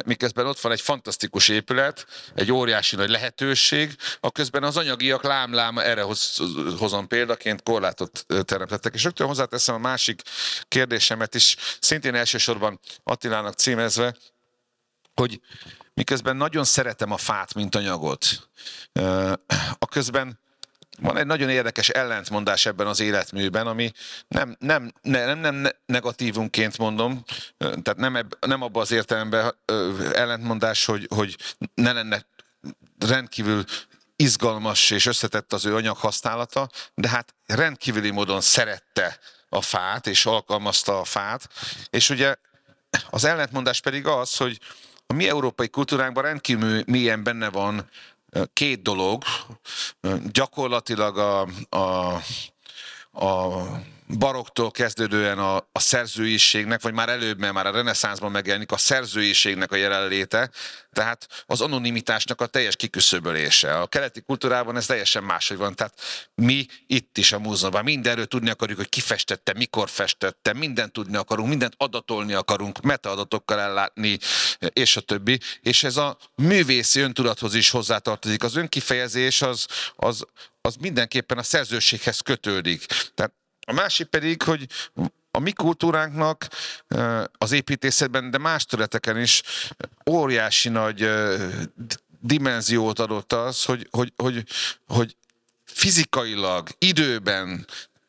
miközben 0.04 0.46
ott 0.46 0.60
van 0.60 0.72
egy 0.72 0.80
fantasztikus 0.80 1.48
épület, 1.48 2.06
egy 2.34 2.52
óriási 2.52 2.96
nagy 2.96 3.10
lehetőség, 3.10 3.96
a 4.20 4.30
közben 4.30 4.62
az 4.62 4.76
anyagiak 4.76 5.22
lámlám, 5.22 5.78
erre 5.78 6.02
hoz, 6.02 6.40
hozom 6.78 7.06
példaként, 7.06 7.62
korlátot 7.62 8.26
teremtettek. 8.44 8.94
És 8.94 9.02
rögtön 9.04 9.26
hozzáteszem 9.26 9.74
a 9.74 9.78
másik 9.78 10.22
kérdésemet 10.68 11.34
is, 11.34 11.56
szintén 11.80 12.14
elsősorban 12.14 12.80
Attilának 13.02 13.54
címezve, 13.54 14.16
hogy 15.14 15.40
miközben 15.94 16.36
nagyon 16.36 16.64
szeretem 16.64 17.10
a 17.10 17.16
fát, 17.16 17.54
mint 17.54 17.74
anyagot, 17.74 18.48
a 19.78 19.86
közben 19.90 20.38
van 20.98 21.16
egy 21.16 21.26
nagyon 21.26 21.48
érdekes 21.48 21.88
ellentmondás 21.88 22.66
ebben 22.66 22.86
az 22.86 23.00
életműben, 23.00 23.66
ami 23.66 23.92
nem, 24.28 24.56
nem, 24.58 24.92
nem, 25.02 25.38
nem 25.38 25.66
negatívunként 25.86 26.78
mondom, 26.78 27.24
tehát 27.58 27.96
nem, 27.96 28.16
eb, 28.16 28.34
nem 28.40 28.62
abban 28.62 28.82
az 28.82 28.90
értelemben 28.90 29.54
ellentmondás, 30.12 30.84
hogy, 30.84 31.06
hogy 31.14 31.36
ne 31.74 31.92
lenne 31.92 32.26
rendkívül 32.98 33.64
izgalmas 34.16 34.90
és 34.90 35.06
összetett 35.06 35.52
az 35.52 35.64
ő 35.64 35.74
anyaghasználata, 35.74 36.68
de 36.94 37.08
hát 37.08 37.34
rendkívüli 37.46 38.10
módon 38.10 38.40
szerette 38.40 39.18
a 39.48 39.60
fát, 39.60 40.06
és 40.06 40.26
alkalmazta 40.26 41.00
a 41.00 41.04
fát, 41.04 41.48
és 41.90 42.10
ugye 42.10 42.34
az 43.10 43.24
ellentmondás 43.24 43.80
pedig 43.80 44.06
az, 44.06 44.36
hogy 44.36 44.60
a 45.14 45.16
mi 45.16 45.28
európai 45.28 45.68
kultúránkban 45.68 46.22
rendkívül 46.22 46.82
milyen 46.86 47.22
benne 47.22 47.50
van 47.50 47.88
két 48.52 48.82
dolog. 48.82 49.22
Gyakorlatilag 50.32 51.18
a, 51.18 51.48
a, 51.68 52.20
a 53.24 53.62
baroktól 54.08 54.70
kezdődően 54.70 55.38
a, 55.38 55.56
a 55.56 55.80
szerzőiségnek, 55.80 56.82
vagy 56.82 56.92
már 56.92 57.08
előbb, 57.08 57.38
mert 57.38 57.52
már 57.52 57.66
a 57.66 57.70
reneszánszban 57.70 58.30
megjelenik 58.30 58.72
a 58.72 58.76
szerzőiségnek 58.76 59.72
a 59.72 59.76
jelenléte, 59.76 60.50
tehát 60.92 61.44
az 61.46 61.60
anonimitásnak 61.60 62.40
a 62.40 62.46
teljes 62.46 62.76
kiküszöbölése. 62.76 63.78
A 63.78 63.86
keleti 63.86 64.20
kultúrában 64.20 64.76
ez 64.76 64.86
teljesen 64.86 65.22
máshogy 65.22 65.56
van, 65.56 65.74
tehát 65.74 66.00
mi 66.34 66.66
itt 66.86 67.18
is 67.18 67.32
a 67.32 67.38
múzeumban 67.38 67.84
mindenről 67.84 68.26
tudni 68.26 68.50
akarjuk, 68.50 68.78
hogy 68.78 68.88
ki 68.88 69.00
festette, 69.00 69.52
mikor 69.56 69.88
festette, 69.88 70.52
mindent 70.52 70.92
tudni 70.92 71.16
akarunk, 71.16 71.48
mindent 71.48 71.74
adatolni 71.76 72.32
akarunk, 72.32 72.80
metaadatokkal 72.80 73.60
ellátni, 73.60 74.18
és 74.58 74.96
a 74.96 75.00
többi. 75.00 75.40
És 75.60 75.84
ez 75.84 75.96
a 75.96 76.16
művészi 76.34 77.00
öntudathoz 77.00 77.54
is 77.54 77.70
hozzátartozik. 77.70 78.42
Az 78.42 78.56
önkifejezés 78.56 79.42
az, 79.42 79.66
az, 79.96 80.26
az 80.60 80.76
mindenképpen 80.80 81.38
a 81.38 81.42
szerzőséghez 81.42 82.20
kötődik. 82.20 82.86
Tehát 83.14 83.32
a 83.64 83.72
másik 83.72 84.06
pedig, 84.06 84.42
hogy 84.42 84.66
a 85.30 85.38
mi 85.38 85.52
kultúránknak 85.52 86.48
az 87.38 87.52
építészetben, 87.52 88.30
de 88.30 88.38
más 88.38 88.64
területeken 88.64 89.20
is 89.20 89.42
óriási 90.10 90.68
nagy 90.68 91.10
dimenziót 92.20 92.98
adott 92.98 93.32
az, 93.32 93.64
hogy, 93.64 93.88
hogy, 93.90 94.12
hogy, 94.16 94.44
hogy 94.86 95.16
fizikailag, 95.64 96.68
időben, 96.78 97.66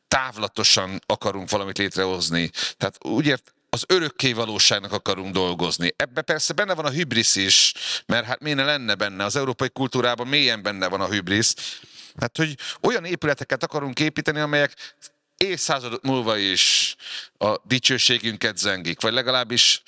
távlatosan 0.08 1.02
akarunk 1.06 1.50
valamit 1.50 1.78
létrehozni. 1.78 2.52
Tehát 2.78 3.06
úgy 3.06 3.26
ért, 3.26 3.54
az 3.70 3.84
örökké 3.88 4.34
valóságnak 4.34 4.92
akarunk 4.92 5.34
dolgozni. 5.34 5.94
Ebbe 5.96 6.22
persze 6.22 6.54
benne 6.54 6.74
van 6.74 6.86
a 6.86 6.92
hübrisz 6.92 7.36
is, 7.36 7.74
mert 8.06 8.26
hát 8.26 8.40
miért 8.42 8.58
ne 8.58 8.64
lenne 8.64 8.96
benne? 8.96 9.24
Az 9.24 9.36
európai 9.36 9.70
kultúrában 9.70 10.28
mélyen 10.28 10.62
benne 10.62 10.88
van 10.88 11.02
a 11.02 11.08
hübrisz. 11.08 11.82
Hát, 12.20 12.38
hogy 12.38 12.58
olyan 12.82 13.06
épületeket 13.06 13.64
akarunk 13.64 14.00
építeni, 14.00 14.40
amelyek 14.40 14.96
évszázadok 15.38 16.04
múlva 16.04 16.38
is 16.38 16.96
a 17.38 17.56
dicsőségünket 17.64 18.58
zengik, 18.58 19.02
vagy 19.02 19.14
legalábbis 19.14 19.82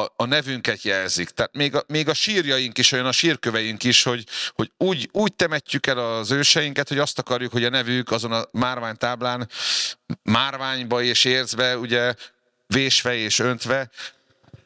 a, 0.00 0.12
a 0.16 0.24
nevünket 0.24 0.82
jelzik. 0.82 1.30
Tehát 1.30 1.56
még 1.56 1.74
a, 1.74 1.84
még 1.86 2.08
a 2.08 2.14
sírjaink 2.14 2.78
is, 2.78 2.92
olyan 2.92 3.06
a 3.06 3.12
sírköveink 3.12 3.84
is, 3.84 4.02
hogy, 4.02 4.26
hogy 4.54 4.72
úgy, 4.76 5.08
úgy 5.12 5.34
temetjük 5.34 5.86
el 5.86 5.98
az 5.98 6.30
őseinket, 6.30 6.88
hogy 6.88 6.98
azt 6.98 7.18
akarjuk, 7.18 7.52
hogy 7.52 7.64
a 7.64 7.68
nevük 7.68 8.10
azon 8.10 8.32
a 8.32 8.44
márványtáblán, 8.52 9.48
márványba 10.22 11.02
és 11.02 11.24
érzbe, 11.24 11.78
ugye 11.78 12.14
vésve 12.66 13.14
és 13.14 13.38
öntve, 13.38 13.90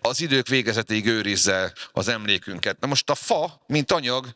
az 0.00 0.20
idők 0.20 0.48
végezetéig 0.48 1.06
őrizze 1.06 1.72
az 1.92 2.08
emlékünket. 2.08 2.80
Na 2.80 2.86
most 2.86 3.10
a 3.10 3.14
fa, 3.14 3.62
mint 3.66 3.92
anyag, 3.92 4.34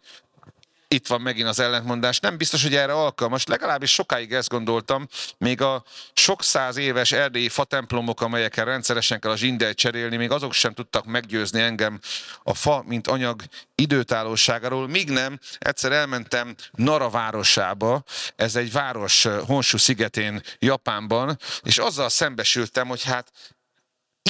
itt 0.95 1.07
van 1.07 1.20
megint 1.20 1.49
az 1.49 1.59
ellentmondás. 1.59 2.20
Nem 2.20 2.36
biztos, 2.36 2.62
hogy 2.62 2.74
erre 2.74 2.92
alkalmas. 2.92 3.47
Legalábbis 3.47 3.92
sokáig 3.92 4.32
ezt 4.32 4.49
gondoltam, 4.49 5.09
még 5.38 5.61
a 5.61 5.84
sok 6.12 6.42
száz 6.42 6.76
éves 6.76 7.12
erdélyi 7.12 7.49
fatemplomok, 7.49 8.20
amelyekkel 8.20 8.64
rendszeresen 8.64 9.20
kell 9.20 9.30
a 9.30 9.36
zsindelt 9.36 9.76
cserélni, 9.76 10.16
még 10.16 10.30
azok 10.30 10.53
sem 10.53 10.74
tudtak 10.74 11.05
meggyőzni 11.05 11.61
engem 11.61 12.01
a 12.42 12.55
fa, 12.55 12.82
mint 12.86 13.07
anyag 13.07 13.42
időtállóságáról. 13.74 14.88
Míg 14.88 15.11
nem, 15.11 15.38
egyszer 15.59 15.92
elmentem 15.92 16.55
Nara 16.70 17.11
városába, 17.11 18.05
ez 18.36 18.57
egy 18.57 18.72
város 18.72 19.26
Honshu 19.47 19.78
szigetén, 19.78 20.42
Japánban, 20.59 21.38
és 21.62 21.78
azzal 21.78 22.09
szembesültem, 22.09 22.88
hogy 22.88 23.03
hát 23.03 23.32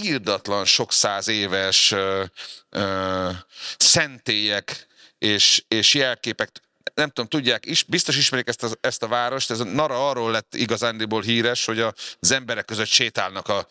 írdatlan 0.03 0.65
sok 0.65 0.93
száz 0.93 1.29
éves 1.29 1.91
ö, 1.91 2.25
ö, 2.71 3.31
szentélyek 3.77 4.87
és, 5.25 5.65
és 5.69 5.95
jelképek 5.95 6.51
nem 6.95 7.09
tudom, 7.09 7.31
tudják, 7.31 7.67
is, 7.67 7.83
biztos 7.83 8.17
ismerik 8.17 8.49
ezt 8.49 8.63
a, 8.63 8.69
ezt 8.81 9.03
a 9.03 9.09
várost, 9.09 9.51
ez 9.51 9.61
a 9.61 9.65
Nara 9.65 10.09
arról 10.09 10.31
lett 10.31 10.55
igazándiból 10.55 11.23
híres, 11.23 11.65
hogy 11.65 11.81
az 11.81 12.31
emberek 12.31 12.65
között 12.65 12.87
sétálnak 12.87 13.49
a 13.49 13.67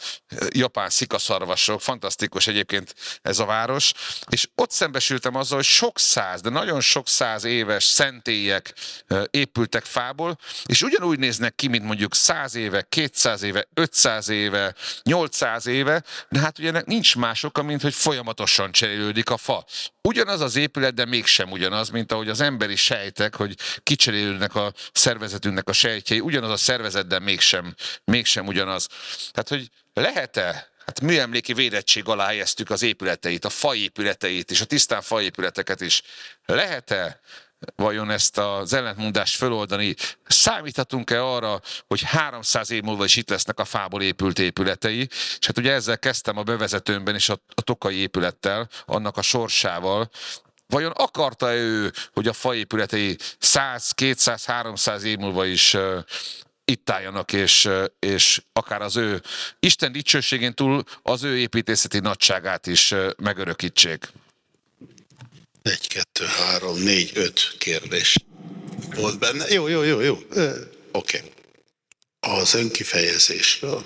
japán 0.50 0.90
szikaszarvasok, 0.90 1.82
fantasztikus 1.82 2.48
egyébként 2.48 2.96
ez 3.22 3.40
a 3.40 3.46
város, 3.46 3.92
és 4.30 4.48
ott 4.56 4.72
szembesültem 4.72 5.36
azzal, 5.36 5.58
hogy 5.58 5.66
sok 5.66 6.00
száz, 6.00 6.42
de 6.42 6.50
nagyon 6.50 6.82
sok 6.82 7.08
száz 7.08 7.44
éves 7.44 7.84
szentélyek 7.84 8.74
épültek 9.32 9.84
fából, 9.84 10.38
és 10.66 10.82
ugyanúgy 10.82 11.20
néznek 11.20 11.56
ki, 11.56 11.68
mint 11.68 11.84
mondjuk 11.84 12.16
100 12.16 12.56
éve, 12.56 12.86
200 12.90 13.42
éve, 13.42 13.68
500 13.74 14.30
éve, 14.30 14.76
800 15.04 15.66
éve, 15.66 16.04
de 16.30 16.40
hát 16.40 16.60
ugye 16.60 16.82
nincs 16.86 17.16
mások, 17.16 17.64
mint 17.64 17.82
hogy 17.82 17.94
folyamatosan 17.94 18.72
cserélődik 18.72 19.30
a 19.30 19.38
fa. 19.38 19.66
Ugyanaz 20.02 20.42
az 20.42 20.56
épület, 20.56 20.94
de 20.94 21.06
mégsem 21.06 21.52
ugyanaz, 21.52 21.90
mint 21.90 22.12
ahogy 22.12 22.30
az 22.30 22.42
emberi 22.42 22.76
sejtek, 23.04 23.36
hogy 23.36 23.56
kicserélődnek 23.84 24.56
a 24.56 24.74
szervezetünknek 24.94 25.70
a 25.70 25.74
sejtjei, 25.74 26.20
ugyanaz 26.20 26.50
a 26.50 26.58
szervezet, 26.58 27.08
de 27.08 27.20
mégsem, 27.20 27.76
mégsem 28.04 28.48
ugyanaz. 28.48 28.88
Tehát, 29.32 29.50
hogy 29.50 29.70
lehet-e 29.94 30.72
Hát 30.86 31.02
műemléki 31.02 31.54
védettség 31.54 32.08
alá 32.08 32.26
helyeztük 32.26 32.70
az 32.70 32.82
épületeit, 32.82 33.46
a 33.46 33.50
faépületeit 33.50 34.52
és 34.52 34.62
a 34.62 34.66
tisztán 34.66 35.02
faépületeket 35.02 35.82
is. 35.82 36.02
Lehet-e 36.46 37.20
vajon 37.76 38.10
ezt 38.10 38.38
az 38.38 38.74
ellentmondást 38.74 39.36
föloldani? 39.36 39.96
Számíthatunk-e 40.28 41.24
arra, 41.24 41.62
hogy 41.88 42.02
300 42.02 42.72
év 42.72 42.84
múlva 42.84 43.04
is 43.04 43.16
itt 43.16 43.30
lesznek 43.30 43.60
a 43.60 43.66
fából 43.66 44.02
épült 44.02 44.40
épületei? 44.40 45.08
És 45.40 45.46
hát 45.46 45.58
ugye 45.58 45.72
ezzel 45.72 46.00
kezdtem 46.00 46.38
a 46.38 46.44
bevezetőmben 46.44 47.16
is 47.16 47.30
a, 47.30 47.40
a 47.54 47.62
tokai 47.62 47.96
épülettel, 47.96 48.70
annak 48.86 49.18
a 49.18 49.22
sorsával, 49.22 50.10
Vajon 50.74 50.92
akarta 50.92 51.54
ő, 51.54 51.92
hogy 52.14 52.28
a 52.28 52.34
faépületei 52.34 53.18
100, 53.40 53.92
200, 53.92 54.46
300 54.46 55.04
év 55.04 55.18
múlva 55.18 55.46
is 55.46 55.78
itt 56.66 56.90
álljanak, 56.90 57.34
és, 57.34 57.70
és 58.00 58.42
akár 58.54 58.82
az 58.82 58.96
ő 58.96 59.22
Isten 59.60 59.92
dicsőségén 59.92 60.54
túl 60.54 60.84
az 61.02 61.24
ő 61.24 61.38
építészeti 61.38 62.00
nagyságát 62.00 62.68
is 62.68 62.94
megörökítsék? 63.18 64.12
Egy, 65.62 65.88
kettő, 65.88 66.26
három, 66.26 66.78
négy, 66.80 67.12
öt 67.14 67.56
kérdés. 67.58 68.16
Volt 68.96 69.20
benne? 69.20 69.48
Jó, 69.48 69.68
jó, 69.68 69.82
jó, 69.84 70.00
jó. 70.00 70.14
Oké. 70.16 70.68
Okay. 70.92 71.32
Az 72.20 72.54
önkifejezésről. 72.54 73.84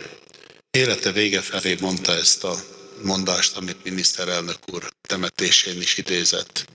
Élete 0.71 1.11
vége 1.11 1.41
felé 1.41 1.77
mondta 1.79 2.11
ezt 2.11 2.43
a 2.43 2.55
mondást, 3.03 3.57
amit 3.57 3.83
miniszterelnök 3.83 4.59
úr 4.71 4.89
temetésén 5.01 5.81
is 5.81 5.97
idézett, 5.97 6.65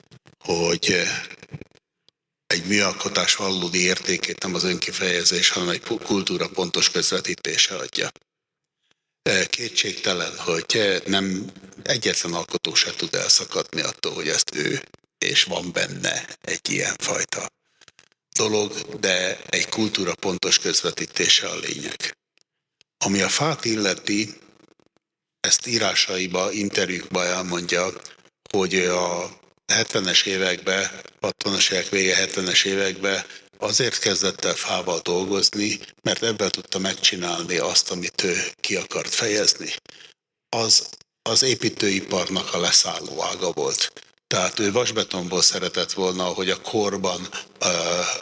hogy 0.43 1.03
egy 2.47 2.65
műalkotás 2.65 3.35
valódi 3.35 3.83
értékét 3.83 4.43
nem 4.43 4.55
az 4.55 4.65
önkifejezés, 4.65 5.49
hanem 5.49 5.69
egy 5.69 5.81
kultúra 5.81 6.49
pontos 6.49 6.91
közvetítése 6.91 7.77
adja. 7.77 8.11
Kétségtelen, 9.51 10.39
hogy 10.39 11.03
nem 11.07 11.53
egyetlen 11.83 12.33
alkotó 12.33 12.75
se 12.75 12.95
tud 12.95 13.15
elszakadni 13.15 13.81
attól, 13.81 14.15
hogy 14.15 14.29
ezt 14.29 14.55
ő, 14.55 14.83
és 15.19 15.45
van 15.45 15.73
benne 15.73 16.37
egy 16.41 16.71
ilyen 16.71 16.97
fajta 16.99 17.51
dolog, 18.37 18.99
de 19.01 19.43
egy 19.43 19.69
kultúra 19.69 20.15
pontos 20.15 20.59
közvetítése 20.59 21.49
a 21.49 21.59
lényeg. 21.59 22.17
Ami 23.05 23.21
a 23.21 23.29
fát 23.29 23.65
illeti, 23.65 24.35
ezt 25.41 25.67
írásaiba, 25.67 26.53
interjúkba 26.53 27.25
elmondja, 27.25 27.93
hogy 28.53 28.75
a 28.75 29.41
70-es 29.73 30.27
években, 30.27 30.91
60-as 31.21 31.71
évek 31.71 31.89
vége 31.89 32.27
70-es 32.27 32.65
években 32.65 33.25
azért 33.59 33.99
kezdett 33.99 34.45
el 34.45 34.55
fával 34.55 35.01
dolgozni, 35.01 35.81
mert 36.03 36.23
ebből 36.23 36.51
tudta 36.51 36.79
megcsinálni 36.79 37.57
azt, 37.57 37.91
amit 37.91 38.23
ő 38.23 38.37
ki 38.61 38.77
akart 38.77 39.15
fejezni. 39.15 39.75
Az 40.49 40.89
az 41.23 41.43
építőiparnak 41.43 42.55
a 42.55 42.61
leszálló 42.61 43.23
ága 43.23 43.53
volt. 43.53 43.93
Tehát 44.27 44.59
ő 44.59 44.73
vasbetonból 44.73 45.43
szeretett 45.43 45.93
volna, 45.93 46.25
hogy 46.25 46.51
a 46.51 46.61
korban 46.61 47.29
ö, 47.59 47.69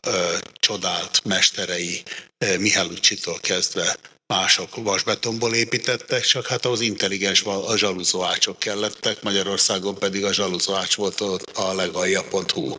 ö, 0.06 0.36
csodált 0.54 1.24
mesterei 1.24 2.02
Mihályucsitól 2.58 3.38
kezdve 3.40 3.96
mások 4.30 4.76
vasbetonból 4.76 5.54
építettek, 5.54 6.22
csak 6.22 6.46
hát 6.46 6.64
az 6.66 6.80
intelligens 6.80 7.42
a 7.42 7.76
zsaluzóácsok 7.76 8.58
kellettek, 8.58 9.22
Magyarországon 9.22 9.98
pedig 9.98 10.24
a 10.24 10.32
zsaluzóács 10.32 10.96
volt 10.96 11.20
a 11.54 11.74
legalja.hu 11.74 12.76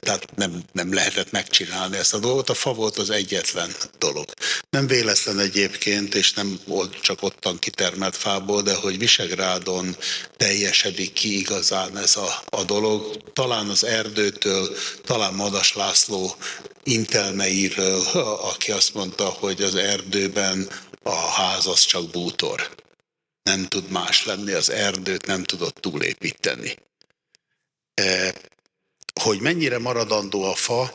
tehát 0.00 0.36
nem, 0.36 0.62
nem 0.72 0.94
lehetett 0.94 1.30
megcsinálni 1.30 1.96
ezt 1.96 2.14
a 2.14 2.18
dolgot. 2.18 2.50
A 2.50 2.54
fa 2.54 2.72
volt 2.72 2.98
az 2.98 3.10
egyetlen 3.10 3.70
dolog. 3.98 4.24
Nem 4.70 4.86
véletlen 4.86 5.38
egyébként, 5.38 6.14
és 6.14 6.32
nem 6.32 6.60
volt 6.66 7.00
csak 7.00 7.22
ottan 7.22 7.58
kitermelt 7.58 8.16
fából, 8.16 8.62
de 8.62 8.74
hogy 8.74 8.98
Visegrádon 8.98 9.96
teljesedik 10.36 11.12
ki 11.12 11.38
igazán 11.38 11.96
ez 11.96 12.16
a, 12.16 12.42
a 12.48 12.64
dolog. 12.64 13.22
Talán 13.32 13.68
az 13.68 13.84
erdőtől, 13.84 14.76
talán 15.04 15.34
Madas 15.34 15.74
László 15.74 16.36
intelmeiről, 16.82 18.00
aki 18.42 18.72
azt 18.72 18.94
mondta, 18.94 19.24
hogy 19.24 19.62
az 19.62 19.74
erdőben 19.74 20.68
a 21.02 21.14
ház 21.14 21.66
az 21.66 21.80
csak 21.80 22.10
bútor. 22.10 22.70
Nem 23.42 23.66
tud 23.66 23.90
más 23.90 24.24
lenni, 24.24 24.52
az 24.52 24.70
erdőt 24.70 25.26
nem 25.26 25.44
tudott 25.44 25.74
túlépíteni. 25.74 26.76
Hogy 29.20 29.40
mennyire 29.40 29.78
maradandó 29.78 30.42
a 30.42 30.54
fa, 30.54 30.92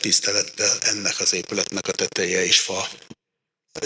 tisztelettel 0.00 0.78
ennek 0.80 1.20
az 1.20 1.32
épületnek 1.32 1.88
a 1.88 1.92
teteje 1.92 2.44
is 2.44 2.60
fa, 2.60 2.88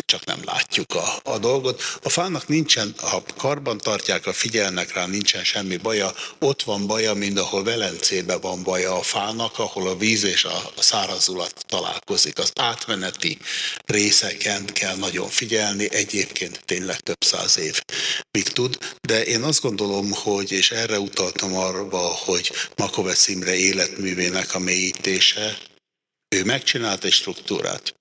csak 0.07 0.25
nem 0.25 0.41
látjuk 0.45 0.95
a, 0.95 1.21
a 1.23 1.39
dolgot. 1.39 1.83
A 2.03 2.09
fának 2.09 2.49
nincsen, 2.49 2.95
ha 2.97 3.23
karban 3.37 3.79
tartják, 3.79 4.25
ha 4.25 4.33
figyelnek 4.33 4.93
rá, 4.93 5.07
nincsen 5.07 5.45
semmi 5.45 5.77
baja. 5.77 6.15
Ott 6.39 6.63
van 6.63 6.87
baja, 6.87 7.15
mint 7.15 7.39
ahol 7.39 7.65
Velencében 7.65 8.41
van 8.41 8.63
baja 8.63 8.99
a 8.99 9.03
fának, 9.03 9.59
ahol 9.59 9.89
a 9.89 9.97
víz 9.97 10.25
és 10.25 10.45
a 10.45 10.73
szárazulat 10.79 11.65
találkozik. 11.67 12.39
Az 12.39 12.53
átmeneti 12.55 13.39
részeken 13.87 14.65
kell 14.65 14.97
nagyon 14.97 15.29
figyelni, 15.29 15.93
egyébként 15.93 16.63
tényleg 16.65 17.01
több 17.01 17.25
száz 17.25 17.59
év 17.59 17.81
még 18.31 18.49
tud, 18.49 18.79
de 19.01 19.25
én 19.25 19.43
azt 19.43 19.61
gondolom, 19.61 20.13
hogy, 20.13 20.53
és 20.53 20.71
erre 20.71 20.99
utaltam 20.99 21.57
arra, 21.57 21.99
hogy 21.99 22.53
Makovec 22.77 23.29
Imre 23.29 23.55
életművének 23.55 24.55
a 24.55 24.59
mélyítése, 24.59 25.59
ő 26.29 26.45
megcsinált 26.45 27.05
egy 27.05 27.13
struktúrát, 27.13 27.95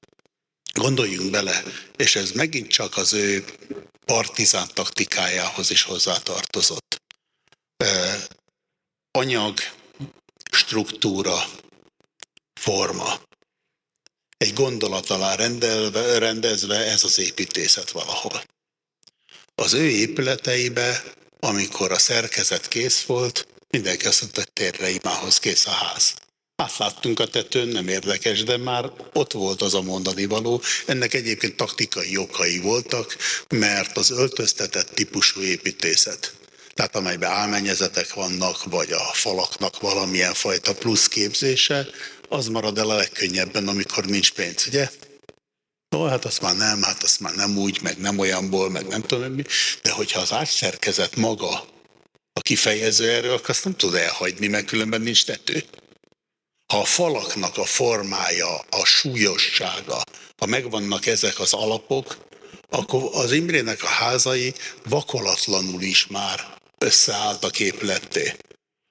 Gondoljunk 0.73 1.31
bele, 1.31 1.63
és 1.95 2.15
ez 2.15 2.31
megint 2.31 2.67
csak 2.67 2.97
az 2.97 3.13
ő 3.13 3.45
partizán 4.05 4.67
taktikájához 4.73 5.69
is 5.69 5.81
hozzátartozott. 5.81 7.01
Anyag, 9.11 9.59
struktúra, 10.51 11.49
forma. 12.59 13.21
Egy 14.37 14.53
gondolat 14.53 15.09
alá 15.09 15.35
rendelve, 15.35 16.17
rendezve 16.17 16.75
ez 16.75 17.03
az 17.03 17.17
építészet 17.17 17.91
valahol. 17.91 18.43
Az 19.55 19.73
ő 19.73 19.89
épületeibe, 19.89 21.03
amikor 21.39 21.91
a 21.91 21.99
szerkezet 21.99 22.67
kész 22.67 23.03
volt, 23.03 23.47
mindenki 23.69 24.07
azt 24.07 24.21
mondta, 24.21 24.39
hogy 24.39 24.51
térre 24.53 24.89
imához 24.89 25.39
kész 25.39 25.65
a 25.65 25.71
ház. 25.71 26.13
Átláttunk 26.63 27.19
a 27.19 27.27
tetőn, 27.27 27.67
nem 27.67 27.87
érdekes, 27.87 28.43
de 28.43 28.57
már 28.57 28.91
ott 29.13 29.31
volt 29.31 29.61
az 29.61 29.73
a 29.73 29.81
mondani 29.81 30.25
való. 30.25 30.61
Ennek 30.85 31.13
egyébként 31.13 31.55
taktikai 31.55 32.17
okai 32.17 32.59
voltak, 32.59 33.17
mert 33.49 33.97
az 33.97 34.11
öltöztetett 34.11 34.89
típusú 34.89 35.41
építészet, 35.41 36.33
tehát 36.73 36.95
amelyben 36.95 37.31
álmennyezetek 37.31 38.13
vannak, 38.13 38.63
vagy 38.63 38.91
a 38.91 39.13
falaknak 39.13 39.79
valamilyen 39.79 40.33
fajta 40.33 40.73
plusz 40.73 41.07
képzése, 41.07 41.87
az 42.29 42.47
marad 42.47 42.77
el 42.77 42.89
a 42.89 42.95
legkönnyebben, 42.95 43.67
amikor 43.67 44.05
nincs 44.05 44.31
pénz, 44.31 44.67
ugye? 44.67 44.89
Ó, 45.95 46.05
hát 46.05 46.25
azt 46.25 46.41
már 46.41 46.55
nem, 46.55 46.81
hát 46.81 47.03
azt 47.03 47.19
már 47.19 47.35
nem 47.35 47.57
úgy, 47.57 47.81
meg 47.81 47.97
nem 47.97 48.19
olyanból, 48.19 48.69
meg 48.69 48.87
nem 48.87 49.01
tudom 49.01 49.31
mi. 49.31 49.43
De 49.81 49.91
hogyha 49.91 50.19
az 50.19 50.31
átszerkezet 50.31 51.15
maga 51.15 51.65
a 52.33 52.41
kifejező 52.41 53.09
erről, 53.09 53.33
akkor 53.33 53.49
azt 53.49 53.63
nem 53.63 53.75
tud 53.75 53.95
elhagyni, 53.95 54.47
mert 54.47 54.65
különben 54.65 55.01
nincs 55.01 55.25
tető. 55.25 55.63
Ha 56.73 56.79
a 56.79 56.85
falaknak 56.85 57.57
a 57.57 57.65
formája, 57.65 58.55
a 58.69 58.85
súlyossága, 58.85 60.01
ha 60.37 60.45
megvannak 60.45 61.05
ezek 61.05 61.39
az 61.39 61.53
alapok, 61.53 62.17
akkor 62.69 63.09
az 63.13 63.31
Imrének 63.31 63.83
a 63.83 63.87
házai 63.87 64.53
vakolatlanul 64.83 65.81
is 65.81 66.07
már 66.07 66.57
összeálltak 66.77 67.51
képletté. 67.51 68.33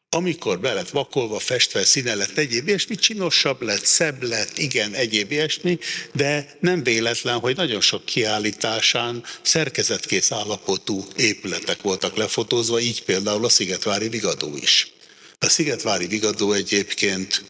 Amikor 0.09 0.61
be 0.61 0.73
lett 0.73 0.89
vakolva, 0.89 1.39
festve, 1.39 1.85
színe 1.85 2.15
lett 2.15 2.39
egyéb 2.39 2.69
ilyesmi, 2.69 2.95
csinosabb 2.95 3.63
lett, 3.63 3.85
szebb 3.85 4.23
lett, 4.23 4.59
igen, 4.59 4.95
egyéb 4.95 5.33
ilyesmi, 5.33 5.79
de 6.13 6.57
nem 6.61 6.83
véletlen, 6.83 7.39
hogy 7.39 7.57
nagyon 7.57 7.81
sok 7.81 8.05
kiállításán 8.05 9.25
szerkezetkész 9.43 10.33
állapotú 10.33 11.07
épületek 11.17 11.83
voltak 11.83 12.17
lefotózva, 12.17 12.81
így 12.81 13.03
például 13.03 13.45
a 13.45 13.49
Szigetvári 13.49 14.09
Vigadó 14.09 14.57
is. 14.57 14.93
A 15.39 15.49
Szigetvári 15.49 16.07
Vigadó 16.07 16.53
egyébként 16.53 17.45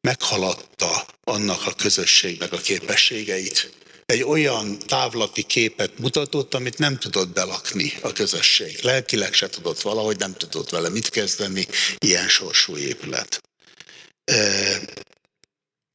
meghaladta 0.00 1.06
annak 1.24 1.66
a 1.66 1.74
közösségnek 1.74 2.52
a 2.52 2.56
képességeit. 2.56 3.72
Egy 4.06 4.22
olyan 4.22 4.78
távlati 4.78 5.42
képet 5.42 5.98
mutatott, 5.98 6.54
amit 6.54 6.78
nem 6.78 6.98
tudott 6.98 7.28
belakni 7.28 7.92
a 8.02 8.12
közösség. 8.12 8.78
Lelkileg 8.82 9.32
se 9.32 9.48
tudott 9.48 9.80
valahogy, 9.80 10.18
nem 10.18 10.34
tudott 10.34 10.70
vele 10.70 10.88
mit 10.88 11.08
kezdeni, 11.08 11.66
ilyen 11.98 12.28
sorsú 12.28 12.76
épület. 12.76 13.42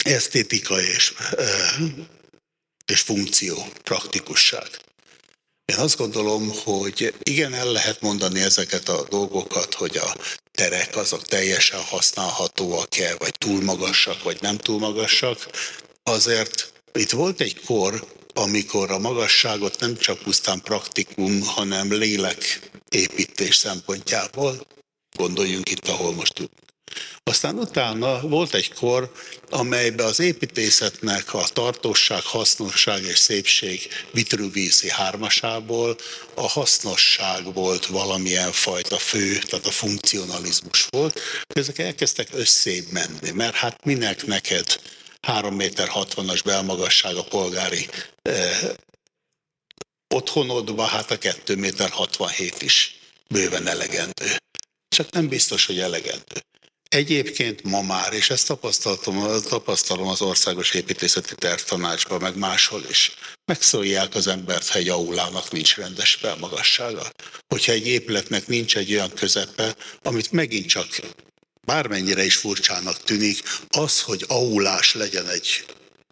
Esztétika 0.04 0.82
és, 0.82 1.14
és 2.86 3.02
funkció, 3.02 3.68
praktikusság. 3.84 4.68
Én 5.66 5.78
azt 5.78 5.98
gondolom, 5.98 6.52
hogy 6.64 7.14
igen, 7.24 7.54
el 7.54 7.72
lehet 7.72 8.02
mondani 8.02 8.42
ezeket 8.42 8.90
a 8.90 9.06
dolgokat, 9.10 9.74
hogy 9.74 9.98
a 9.98 10.16
terek 10.52 10.96
azok 10.96 11.22
teljesen 11.22 11.80
használhatóak-e, 11.80 13.16
vagy 13.18 13.34
túl 13.38 13.64
magasak, 13.64 14.24
vagy 14.24 14.38
nem 14.42 14.58
túl 14.58 14.80
magasak. 14.80 15.50
Azért 16.04 16.74
itt 16.94 17.12
volt 17.12 17.42
egy 17.42 17.62
kor, 17.66 18.08
amikor 18.34 18.92
a 18.92 19.00
magasságot 19.00 19.80
nem 19.80 19.98
csak 19.98 20.18
pusztán 20.18 20.62
praktikum, 20.62 21.42
hanem 21.42 21.94
lélek 21.94 22.60
építés 22.90 23.56
szempontjából, 23.56 24.68
gondoljunk 25.18 25.70
itt, 25.70 25.88
ahol 25.88 26.14
most 26.14 26.50
aztán 27.24 27.58
utána 27.58 28.20
volt 28.22 28.54
egy 28.54 28.74
kor, 28.74 29.12
amelyben 29.50 30.06
az 30.06 30.20
építészetnek 30.20 31.34
a 31.34 31.44
tartóság, 31.54 32.24
hasznosság 32.24 33.04
és 33.04 33.20
szépség 33.20 33.88
vitruvízi 34.12 34.90
hármasából 34.90 35.98
a 36.34 36.48
hasznosság 36.48 37.54
volt 37.54 37.86
valamilyen 37.86 38.52
fajta 38.52 38.98
fő, 38.98 39.38
tehát 39.38 39.66
a 39.66 39.72
funkcionalizmus 39.72 40.88
volt. 40.90 41.20
Ezek 41.48 41.80
elkezdtek 41.80 42.28
összébb 42.32 42.86
menni, 42.92 43.32
mert 43.32 43.56
hát 43.56 43.86
minek 43.86 44.26
neked 44.26 44.80
3 45.22 45.56
méter 45.56 45.90
60-as 45.94 46.42
belmagasság 46.46 47.16
a 47.16 47.24
polgári 47.24 47.90
eh, 48.22 48.60
otthonodba, 50.16 50.84
hát 50.84 51.12
a 51.12 51.18
2 51.18 51.56
méter 51.56 51.90
67 51.90 52.62
is 52.62 53.00
bőven 53.28 53.68
elegendő. 53.68 54.36
Csak 54.88 55.12
nem 55.12 55.28
biztos, 55.28 55.66
hogy 55.66 55.80
elegendő. 55.80 56.42
Egyébként 56.90 57.64
ma 57.64 57.82
már, 57.82 58.14
és 58.14 58.30
ezt 58.30 58.48
tapasztalom, 58.48 59.42
tapasztalom 59.42 60.08
az 60.08 60.22
Országos 60.22 60.74
Építészeti 60.74 61.36
Tervtanácsban, 61.36 62.22
meg 62.22 62.38
máshol 62.38 62.84
is, 62.90 63.12
megszólják 63.46 64.16
az 64.16 64.28
embert, 64.28 64.70
ha 64.70 64.78
egy 64.78 64.90
aulának 64.90 65.52
nincs 65.52 65.76
rendes 65.76 66.14
felmagassága. 66.14 67.12
Hogyha 67.48 67.72
egy 67.72 67.88
épületnek 67.88 68.48
nincs 68.48 68.78
egy 68.78 68.94
olyan 68.94 69.14
közepe, 69.14 69.76
amit 70.04 70.32
megint 70.32 70.68
csak 70.68 70.88
bármennyire 71.66 72.26
is 72.26 72.36
furcsának 72.36 73.04
tűnik, 73.04 73.44
az, 73.70 74.02
hogy 74.02 74.26
aulás 74.28 74.94
legyen 74.94 75.30
egy 75.30 75.66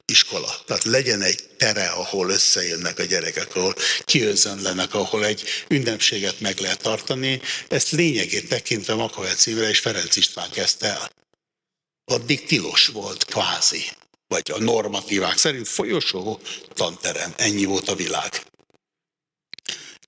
iskola. 0.06 0.62
Tehát 0.66 0.84
legyen 0.84 1.22
egy 1.22 1.44
tere, 1.58 1.88
ahol 1.88 2.30
összejönnek 2.30 3.00
a 3.00 3.04
gyerekek, 3.04 3.56
ahol 3.56 3.76
kiözönlenek, 4.06 4.94
ahol 4.94 5.26
egy 5.26 5.44
ünnepséget 5.68 6.40
meg 6.40 6.60
lehet 6.60 6.82
tartani. 6.82 7.42
Ezt 7.68 7.92
lényegét 7.92 8.48
tekintve 8.48 8.94
Makovec 8.94 9.46
Imre 9.46 9.70
és 9.70 9.80
Ferenc 9.80 10.16
István 10.16 10.50
kezdte 10.52 10.88
el. 10.88 11.12
Addig 12.06 12.46
tilos 12.46 12.88
volt, 12.88 13.26
kvázi. 13.26 13.84
Vagy 14.28 14.52
a 14.52 14.60
normatívák 14.60 15.38
szerint 15.38 15.68
folyosó 15.68 16.40
tanterem. 16.74 17.34
Ennyi 17.38 17.66
volt 17.66 17.90
a 17.90 17.96
világ 17.96 18.53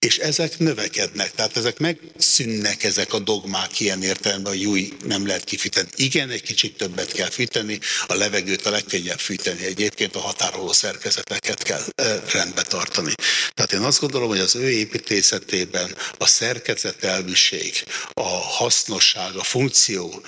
és 0.06 0.18
ezek 0.18 0.58
növekednek, 0.58 1.32
tehát 1.32 1.58
ezek 1.58 1.78
megszűnnek 1.80 2.84
ezek 2.84 3.14
a 3.14 3.20
dogmák 3.20 3.80
ilyen 3.80 4.03
értelemben, 4.03 4.51
hogy 4.51 4.66
új 4.66 4.93
nem 5.06 5.28
lehet 5.28 5.43
kifűteni. 5.43 5.88
Igen, 5.95 6.30
egy 6.30 6.41
kicsit 6.41 6.78
többet 6.78 7.12
kell 7.12 7.30
fűteni, 7.30 7.80
a 8.08 8.14
levegőt 8.14 8.66
a 8.66 8.70
legkönnyebb 8.70 9.20
fűteni, 9.20 9.66
egyébként 9.66 10.16
a 10.16 10.20
határoló 10.20 10.72
szerkezeteket 10.72 11.64
kell 11.64 11.84
rendbe 12.32 12.62
tartani. 12.62 13.14
Tehát 13.53 13.72
én 13.74 13.80
azt 13.80 13.99
gondolom, 13.99 14.28
hogy 14.28 14.39
az 14.39 14.56
ő 14.56 14.70
építészetében 14.70 15.95
a 16.18 16.28
szerkezet 16.28 17.03
elvűség, 17.03 17.84
a 18.14 18.28
hasznosság, 18.28 19.36
a 19.36 19.43
funkció 19.43 20.22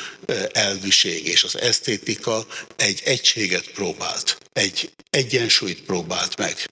elvűség 0.52 1.28
és 1.28 1.44
az 1.44 1.60
esztétika 1.60 2.48
egy 2.76 3.02
egységet 3.06 3.68
próbált, 3.68 4.38
egy 4.54 4.92
egyensúlyt 5.10 5.82
próbált 5.82 6.38
meg 6.38 6.68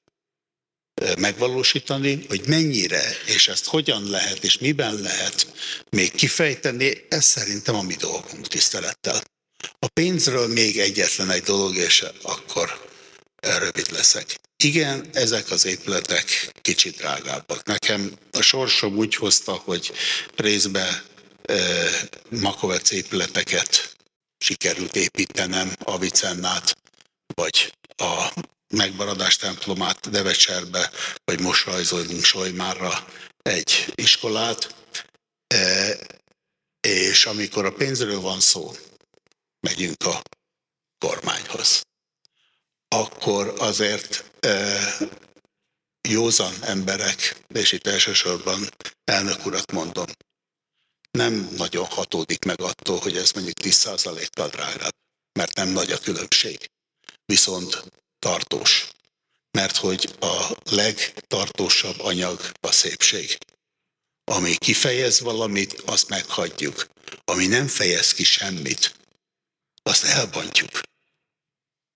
megvalósítani, 1.17 2.25
hogy 2.27 2.41
mennyire, 2.47 3.03
és 3.25 3.47
ezt 3.47 3.65
hogyan 3.65 4.09
lehet, 4.09 4.43
és 4.43 4.57
miben 4.57 4.95
lehet 4.95 5.47
még 5.89 6.11
kifejteni, 6.11 7.05
ez 7.09 7.25
szerintem 7.25 7.75
a 7.75 7.81
mi 7.81 7.95
dolgunk 7.95 8.47
tisztelettel. 8.47 9.23
A 9.79 9.87
pénzről 9.93 10.47
még 10.47 10.79
egyetlen 10.79 11.29
egy 11.29 11.43
dolog, 11.43 11.75
és 11.75 12.05
akkor 12.21 12.89
rövid 13.39 13.91
leszek. 13.91 14.35
Igen, 14.63 15.09
ezek 15.13 15.51
az 15.51 15.65
épületek 15.65 16.51
kicsit 16.61 16.97
drágábbak. 16.97 17.65
Nekem 17.65 18.11
a 18.31 18.41
sorsom 18.41 18.97
úgy 18.97 19.15
hozta, 19.15 19.51
hogy 19.51 19.91
részbe 20.35 21.03
eh, 21.41 22.01
Makovec 22.29 22.91
épületeket 22.91 23.95
sikerült 24.37 24.95
építenem, 24.95 25.73
Avicennát, 25.83 26.77
vagy 27.33 27.73
a 27.95 28.33
megmaradás 28.75 29.35
templomát 29.35 30.09
Devecserbe, 30.09 30.91
vagy 31.23 31.39
most 31.39 31.65
rajzolunk 31.65 32.23
Solymárra 32.23 33.07
egy 33.41 33.91
iskolát. 33.95 34.75
E, 35.47 35.97
és 36.87 37.25
amikor 37.25 37.65
a 37.65 37.73
pénzről 37.73 38.19
van 38.19 38.39
szó, 38.39 38.71
megyünk 39.59 40.03
a 40.05 40.21
kormányhoz. 40.97 41.81
Akkor 42.87 43.53
azért 43.57 44.31
e, 44.39 44.79
józan 46.07 46.53
emberek, 46.61 47.43
és 47.47 47.71
itt 47.71 47.87
elsősorban 47.87 48.69
elnök 49.03 49.45
urat 49.45 49.71
mondom, 49.71 50.05
nem 51.11 51.49
nagyon 51.57 51.85
hatódik 51.85 52.45
meg 52.45 52.61
attól, 52.61 52.99
hogy 52.99 53.17
ez 53.17 53.31
mondjuk 53.31 53.55
10%-kal 53.63 54.47
drágább, 54.47 54.95
mert 55.39 55.55
nem 55.55 55.69
nagy 55.69 55.91
a 55.91 55.97
különbség. 55.97 56.69
Viszont 57.25 57.83
tartós. 58.25 58.87
Mert 59.51 59.75
hogy 59.75 60.15
a 60.19 60.57
legtartósabb 60.63 61.99
anyag 61.99 62.51
a 62.61 62.71
szépség. 62.71 63.37
Ami 64.23 64.55
kifejez 64.55 65.19
valamit, 65.19 65.73
azt 65.85 66.09
meghagyjuk. 66.09 66.87
Ami 67.25 67.45
nem 67.45 67.67
fejez 67.67 68.13
ki 68.13 68.23
semmit, 68.23 68.95
azt 69.83 70.03
elbontjuk. 70.03 70.81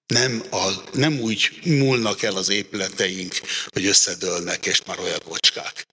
Nem, 0.05 0.43
a, 0.51 0.71
nem 0.93 1.19
úgy 1.19 1.59
múlnak 1.63 2.21
el 2.21 2.35
az 2.35 2.49
épületeink, 2.49 3.35
hogy 3.65 3.85
összedőlnek, 3.85 4.65
és 4.65 4.83
már 4.83 4.99
olyan 4.99 5.21
bocskák, 5.25 5.87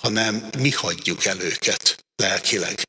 hanem 0.00 0.50
mi 0.58 0.70
hagyjuk 0.70 1.24
el 1.24 1.40
őket 1.40 2.04
lelkileg. 2.16 2.82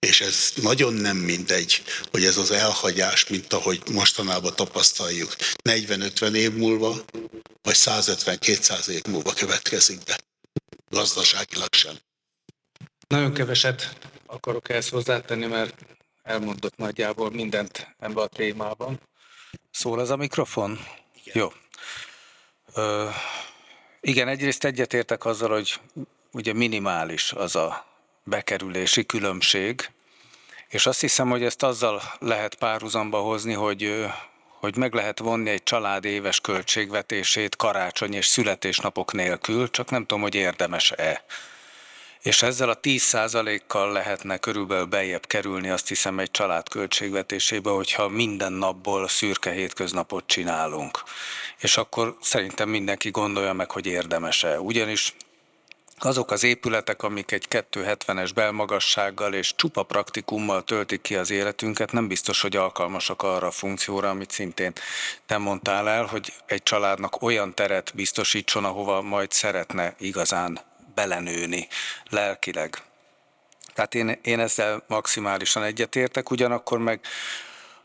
És 0.00 0.20
ez 0.20 0.52
nagyon 0.62 0.92
nem 0.94 1.16
mindegy, 1.16 1.82
hogy 2.10 2.24
ez 2.24 2.36
az 2.36 2.50
elhagyás, 2.50 3.28
mint 3.28 3.52
ahogy 3.52 3.82
mostanában 3.92 4.54
tapasztaljuk, 4.56 5.36
40-50 5.62 6.34
év 6.34 6.52
múlva, 6.52 6.94
vagy 7.62 7.74
150-200 7.76 8.88
év 8.88 9.02
múlva 9.04 9.32
következik 9.32 9.98
be. 10.04 10.18
Gazdaságilag 10.90 11.74
sem. 11.74 11.94
Nagyon 13.08 13.32
keveset 13.32 13.96
akarok 14.26 14.68
ezt 14.68 14.88
hozzátenni, 14.88 15.46
mert 15.46 15.74
elmondott 16.22 16.76
nagyjából 16.76 17.30
mindent 17.30 17.94
ebben 17.98 18.24
a 18.24 18.26
témában. 18.26 19.00
Szól 19.70 20.00
ez 20.00 20.10
a 20.10 20.16
mikrofon? 20.16 20.70
Igen. 21.24 21.34
Jó. 21.42 21.52
Ö, 22.74 23.08
igen, 24.00 24.28
egyrészt 24.28 24.64
egyetértek 24.64 25.24
azzal, 25.24 25.50
hogy 25.50 25.80
ugye 26.32 26.52
minimális 26.52 27.32
az 27.32 27.56
a 27.56 27.89
bekerülési 28.30 29.06
különbség, 29.06 29.90
és 30.68 30.86
azt 30.86 31.00
hiszem, 31.00 31.30
hogy 31.30 31.42
ezt 31.42 31.62
azzal 31.62 32.02
lehet 32.18 32.54
párhuzamba 32.54 33.18
hozni, 33.18 33.52
hogy, 33.52 34.06
hogy 34.60 34.76
meg 34.76 34.94
lehet 34.94 35.18
vonni 35.18 35.50
egy 35.50 35.62
család 35.62 36.04
éves 36.04 36.40
költségvetését 36.40 37.56
karácsony 37.56 38.14
és 38.14 38.26
születésnapok 38.26 39.12
nélkül, 39.12 39.70
csak 39.70 39.90
nem 39.90 40.00
tudom, 40.00 40.22
hogy 40.22 40.34
érdemes-e. 40.34 41.24
És 42.22 42.42
ezzel 42.42 42.68
a 42.68 42.80
10%-kal 42.80 43.92
lehetne 43.92 44.36
körülbelül 44.36 44.84
bejebb 44.84 45.26
kerülni, 45.26 45.68
azt 45.68 45.88
hiszem, 45.88 46.18
egy 46.18 46.30
család 46.30 46.68
költségvetésébe, 46.68 47.70
hogyha 47.70 48.08
minden 48.08 48.52
napból 48.52 49.08
szürke 49.08 49.50
hétköznapot 49.50 50.26
csinálunk. 50.26 51.02
És 51.58 51.76
akkor 51.76 52.16
szerintem 52.20 52.68
mindenki 52.68 53.10
gondolja 53.10 53.52
meg, 53.52 53.70
hogy 53.70 53.86
érdemes-e. 53.86 54.60
Ugyanis 54.60 55.14
azok 56.04 56.30
az 56.30 56.42
épületek, 56.42 57.02
amik 57.02 57.32
egy 57.32 57.46
270-es 57.50 58.30
belmagassággal 58.34 59.34
és 59.34 59.54
csupa 59.56 59.82
praktikummal 59.82 60.64
töltik 60.64 61.00
ki 61.00 61.16
az 61.16 61.30
életünket, 61.30 61.92
nem 61.92 62.08
biztos, 62.08 62.40
hogy 62.40 62.56
alkalmasak 62.56 63.22
arra 63.22 63.46
a 63.46 63.50
funkcióra, 63.50 64.10
amit 64.10 64.30
szintén 64.30 64.72
te 65.26 65.38
mondtál 65.38 65.88
el, 65.88 66.04
hogy 66.04 66.32
egy 66.46 66.62
családnak 66.62 67.22
olyan 67.22 67.54
teret 67.54 67.92
biztosítson, 67.94 68.64
ahova 68.64 69.02
majd 69.02 69.30
szeretne 69.30 69.94
igazán 69.98 70.60
belenőni 70.94 71.68
lelkileg. 72.10 72.82
Tehát 73.74 73.94
én, 73.94 74.18
én 74.22 74.40
ezzel 74.40 74.84
maximálisan 74.86 75.62
egyetértek, 75.62 76.30
ugyanakkor 76.30 76.78
meg 76.78 77.00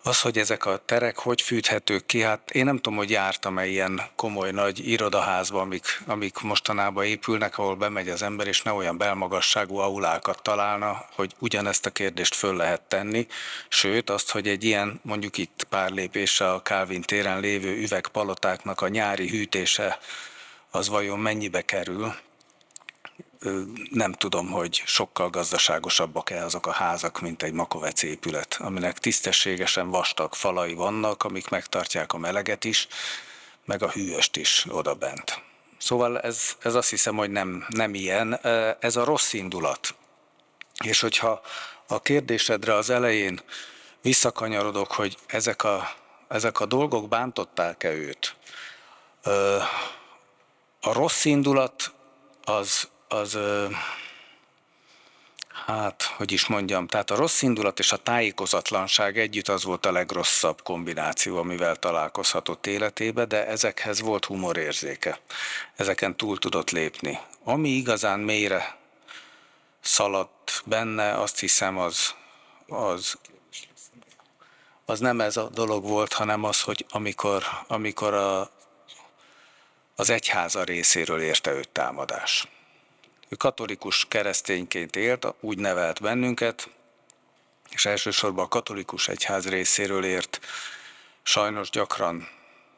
az, 0.08 0.22
hogy 0.22 0.38
ezek 0.38 0.66
a 0.66 0.82
terek 0.86 1.18
hogy 1.18 1.42
fűthetők 1.42 2.06
ki, 2.06 2.22
hát 2.22 2.52
én 2.52 2.66
nem 2.66 2.76
tudom, 2.76 2.98
hogy 2.98 3.10
jártam-e 3.10 3.66
ilyen 3.66 4.02
komoly 4.16 4.52
nagy 4.52 4.88
irodaházba, 4.88 5.60
amik, 5.62 6.02
amik 6.06 6.40
mostanában 6.40 7.06
épülnek, 7.06 7.58
ahol 7.58 7.76
bemegy 7.76 8.10
az 8.10 8.22
ember, 8.22 8.48
és 8.48 8.62
ne 8.62 8.72
olyan 8.72 8.98
belmagasságú 8.98 9.78
aulákat 9.78 10.42
találna, 10.42 11.06
hogy 11.16 11.34
ugyanezt 11.40 11.86
a 11.86 11.90
kérdést 11.90 12.36
föl 12.36 12.56
lehet 12.56 12.82
tenni. 12.82 13.28
Sőt, 13.70 14.10
azt, 14.10 14.32
hogy 14.32 14.48
egy 14.48 14.64
ilyen, 14.64 15.00
mondjuk 15.04 15.38
itt 15.38 15.66
pár 15.70 15.92
lépése 15.92 16.52
a 16.52 16.62
Calvin 16.62 17.02
téren 17.02 17.40
lévő 17.40 17.82
üvegpalotáknak 17.82 18.82
a 18.82 18.88
nyári 18.88 19.30
hűtése, 19.30 20.00
az 20.72 20.90
vajon 20.90 21.20
mennyibe 21.20 21.62
kerül, 21.62 22.16
nem 23.90 24.14
tudom, 24.14 24.52
hogy 24.52 24.84
sokkal 24.86 25.30
gazdaságosabbak-e 25.30 26.44
azok 26.44 26.68
a 26.68 26.72
házak, 26.72 27.22
mint 27.22 27.44
egy 27.44 27.54
makovec 27.54 28.04
épület, 28.04 28.58
aminek 28.60 29.00
tisztességesen 29.00 29.90
vastag 29.90 30.34
falai 30.34 30.74
vannak, 30.74 31.24
amik 31.24 31.50
megtartják 31.50 32.14
a 32.14 32.18
meleget 32.18 32.64
is, 32.64 32.88
meg 33.66 33.84
a 33.84 33.90
hűöst 33.90 34.36
is 34.36 34.66
oda 34.70 34.94
bent. 34.94 35.44
Szóval 35.78 36.20
ez, 36.20 36.56
ez 36.60 36.76
azt 36.76 36.90
hiszem, 36.90 37.16
hogy 37.16 37.32
nem, 37.32 37.66
nem 37.70 37.94
ilyen, 37.94 38.40
ez 38.80 38.96
a 38.96 39.04
rossz 39.04 39.34
indulat. 39.34 39.96
És 40.84 41.00
hogyha 41.00 41.42
a 41.88 42.02
kérdésedre 42.02 42.74
az 42.74 42.90
elején 42.90 43.42
visszakanyarodok, 44.02 44.92
hogy 44.92 45.18
ezek 45.26 45.64
a, 45.64 45.90
ezek 46.28 46.60
a 46.60 46.66
dolgok 46.66 47.08
bántották-e 47.08 47.92
őt, 47.92 48.36
a 50.82 50.94
rossz 50.94 51.26
indulat 51.26 51.94
az 52.44 52.88
az, 53.08 53.38
hát, 55.66 56.04
hogy 56.04 56.32
is 56.32 56.48
mondjam, 56.48 56.88
tehát 56.88 57.12
a 57.12 57.16
rossz 57.16 57.42
indulat 57.42 57.80
és 57.80 57.92
a 57.92 57.98
tájékozatlanság 57.98 59.18
együtt 59.18 59.48
az 59.48 59.64
volt 59.64 59.86
a 59.86 59.92
legrosszabb 59.92 60.62
kombináció, 60.62 61.38
amivel 61.38 61.76
találkozhatott 61.76 62.68
életébe, 62.68 63.26
de 63.26 63.48
ezekhez 63.48 64.02
volt 64.02 64.26
humorérzéke. 64.26 65.20
Ezeken 65.76 66.18
túl 66.18 66.38
tudott 66.38 66.70
lépni. 66.70 67.20
Ami 67.44 67.70
igazán 67.70 68.20
mélyre 68.20 68.78
szaladt 69.82 70.62
benne, 70.66 71.20
azt 71.20 71.40
hiszem, 71.40 71.78
az, 71.78 72.14
az 72.68 73.18
az 74.86 75.00
nem 75.00 75.22
ez 75.22 75.38
a 75.38 75.50
dolog 75.50 75.84
volt, 75.84 76.14
hanem 76.14 76.44
az, 76.44 76.62
hogy 76.62 76.86
amikor, 76.90 77.44
amikor 77.68 78.14
a, 78.14 78.52
az 79.96 80.10
egyháza 80.10 80.64
részéről 80.64 81.22
érte 81.22 81.52
őt 81.52 81.70
támadás. 81.70 82.48
Katolikus 83.38 84.06
keresztényként 84.08 84.96
élt, 84.96 85.28
úgy 85.40 85.58
nevelt 85.58 86.02
bennünket, 86.02 86.70
és 87.70 87.86
elsősorban 87.86 88.46
a 88.46 88.48
katolikus 88.48 89.08
egyház 89.08 89.50
részéről 89.50 90.06
ért 90.06 90.40
sajnos 91.24 91.70
gyakran 91.70 92.28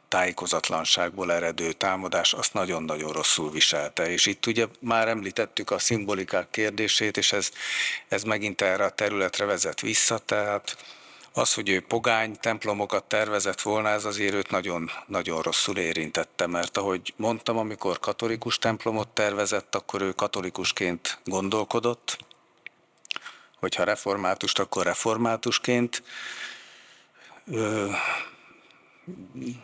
tájékozatlanságból 0.08 1.34
eredő 1.34 1.72
támadás 1.72 2.34
azt 2.34 2.54
nagyon-nagyon 2.54 3.12
rosszul 3.12 3.52
viselte. 3.52 4.10
És 4.10 4.26
itt 4.26 4.46
ugye 4.46 4.66
már 4.80 5.08
említettük 5.08 5.72
a 5.72 5.80
szimbolikák 5.80 6.48
kérdését, 6.52 7.18
és 7.18 7.32
ez, 7.32 7.52
ez 8.08 8.24
megint 8.24 8.62
erre 8.62 8.84
a 8.84 8.90
területre 8.90 9.46
vezet 9.46 9.82
vissza, 9.82 10.18
tehát 10.18 10.78
az, 11.38 11.54
hogy 11.54 11.70
ő 11.70 11.82
pogány 11.82 12.40
templomokat 12.40 13.04
tervezett 13.04 13.62
volna, 13.62 13.90
ez 13.90 14.06
azért 14.06 14.34
őt 14.34 14.50
nagyon, 14.50 14.92
nagyon 15.08 15.42
rosszul 15.42 15.78
érintette, 15.78 16.48
mert 16.48 16.78
ahogy 16.78 17.14
mondtam, 17.16 17.58
amikor 17.58 18.00
katolikus 18.00 18.58
templomot 18.58 19.08
tervezett, 19.08 19.76
akkor 19.76 20.02
ő 20.02 20.12
katolikusként 20.12 21.20
gondolkodott, 21.24 22.18
hogyha 23.60 23.84
reformátust, 23.84 24.60
akkor 24.60 24.86
reformátusként. 24.86 26.04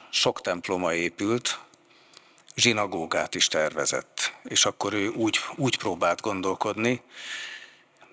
Sok 0.09 0.41
temploma 0.41 0.93
épült, 0.93 1.59
zsinagógát 2.55 3.35
is 3.35 3.47
tervezett, 3.47 4.33
és 4.43 4.65
akkor 4.65 4.93
ő 4.93 5.07
úgy, 5.07 5.39
úgy 5.55 5.77
próbált 5.77 6.21
gondolkodni, 6.21 7.01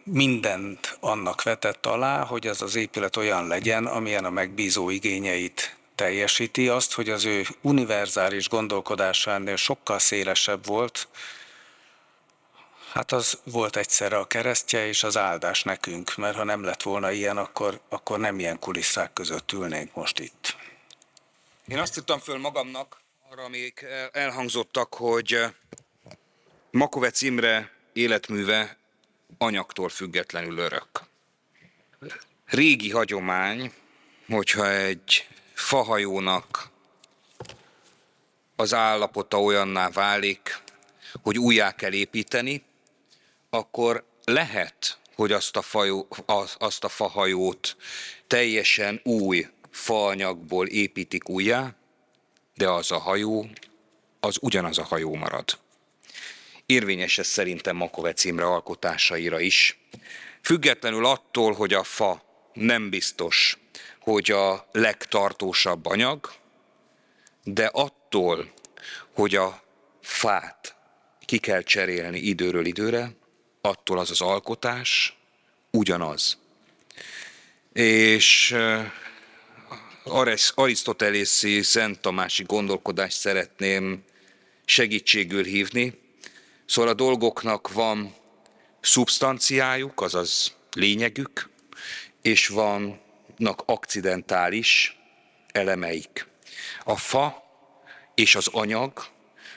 mindent 0.04 0.96
annak 1.00 1.42
vetett 1.42 1.86
alá, 1.86 2.24
hogy 2.24 2.46
az 2.46 2.62
az 2.62 2.74
épület 2.74 3.16
olyan 3.16 3.46
legyen, 3.46 3.86
amilyen 3.86 4.24
a 4.24 4.30
megbízó 4.30 4.90
igényeit 4.90 5.76
teljesíti, 5.94 6.68
azt, 6.68 6.92
hogy 6.92 7.10
az 7.10 7.24
ő 7.24 7.46
univerzális 7.60 8.48
gondolkodásánál 8.48 9.56
sokkal 9.56 9.98
szélesebb 9.98 10.66
volt, 10.66 11.08
Hát 12.92 13.12
az 13.12 13.38
volt 13.44 13.76
egyszerre 13.76 14.18
a 14.18 14.26
keresztje 14.26 14.86
és 14.86 15.02
az 15.02 15.16
áldás 15.16 15.62
nekünk, 15.62 16.16
mert 16.16 16.36
ha 16.36 16.44
nem 16.44 16.64
lett 16.64 16.82
volna 16.82 17.10
ilyen, 17.10 17.36
akkor, 17.36 17.80
akkor 17.88 18.18
nem 18.18 18.38
ilyen 18.38 18.58
kulisszák 18.58 19.12
között 19.12 19.52
ülnénk 19.52 19.94
most 19.94 20.18
itt. 20.18 20.56
Én 21.68 21.78
azt 21.78 21.94
tudtam 21.94 22.18
föl 22.18 22.38
magamnak, 22.38 23.00
arra 23.30 23.48
még 23.48 23.86
elhangzottak, 24.12 24.94
hogy 24.94 25.38
Makovec 26.70 27.22
Imre 27.22 27.70
életműve 27.92 28.76
anyagtól 29.42 29.88
függetlenül 29.88 30.58
örök. 30.58 30.88
Régi 32.46 32.90
hagyomány, 32.90 33.72
hogyha 34.28 34.70
egy 34.70 35.28
fahajónak 35.54 36.68
az 38.56 38.74
állapota 38.74 39.42
olyanná 39.42 39.90
válik, 39.90 40.58
hogy 41.22 41.38
újjá 41.38 41.74
kell 41.74 41.92
építeni, 41.92 42.62
akkor 43.50 44.04
lehet, 44.24 44.98
hogy 45.14 45.32
azt 45.32 45.56
a, 45.56 45.62
fajó, 45.62 46.08
az, 46.26 46.54
azt 46.58 46.84
a 46.84 46.88
fahajót 46.88 47.76
teljesen 48.26 49.00
új 49.04 49.46
faanyagból 49.70 50.66
építik 50.66 51.28
újjá, 51.28 51.74
de 52.54 52.68
az 52.68 52.90
a 52.90 52.98
hajó, 52.98 53.50
az 54.20 54.38
ugyanaz 54.40 54.78
a 54.78 54.84
hajó 54.84 55.14
marad. 55.14 55.58
Érvényes 56.70 57.18
ez 57.18 57.26
szerintem 57.26 57.76
Makovec 57.76 58.24
Imre 58.24 58.44
alkotásaira 58.44 59.40
is. 59.40 59.78
Függetlenül 60.42 61.06
attól, 61.06 61.52
hogy 61.52 61.74
a 61.74 61.82
fa 61.82 62.22
nem 62.52 62.90
biztos, 62.90 63.58
hogy 64.00 64.30
a 64.30 64.68
legtartósabb 64.72 65.86
anyag, 65.86 66.32
de 67.44 67.66
attól, 67.66 68.52
hogy 69.14 69.34
a 69.34 69.62
fát 70.02 70.74
ki 71.24 71.38
kell 71.38 71.62
cserélni 71.62 72.18
időről 72.18 72.66
időre, 72.66 73.10
attól 73.60 73.98
az 73.98 74.10
az 74.10 74.20
alkotás 74.20 75.16
ugyanaz. 75.70 76.38
És 77.72 78.56
Arisztotelészi 80.54 81.62
Szent 81.62 82.00
Tamási 82.00 82.42
gondolkodást 82.42 83.18
szeretném 83.18 84.04
segítségül 84.64 85.44
hívni. 85.44 86.08
Szóval 86.70 86.90
a 86.90 86.94
dolgoknak 86.94 87.72
van 87.72 88.14
szubstanciájuk, 88.80 90.00
azaz 90.00 90.54
lényegük, 90.72 91.50
és 92.22 92.48
vannak 92.48 93.62
akcidentális 93.66 94.98
elemeik. 95.52 96.26
A 96.84 96.96
fa 96.96 97.42
és 98.14 98.34
az 98.34 98.46
anyag 98.46 99.04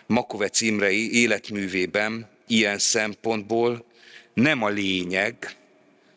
Makovec 0.06 0.62
Imrei 0.62 1.22
életművében 1.22 2.30
ilyen 2.48 2.80
szempontból 2.80 3.86
nem 4.34 4.64
a 4.64 4.70
lényeg, 4.70 5.58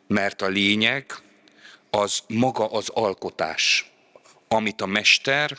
mert 0.06 0.42
a 0.42 0.46
lényeg 0.46 1.14
az 1.90 2.20
maga 2.28 2.70
az 2.70 2.88
alkotás, 2.88 3.92
amit 4.48 4.80
a 4.80 4.86
mester 4.86 5.58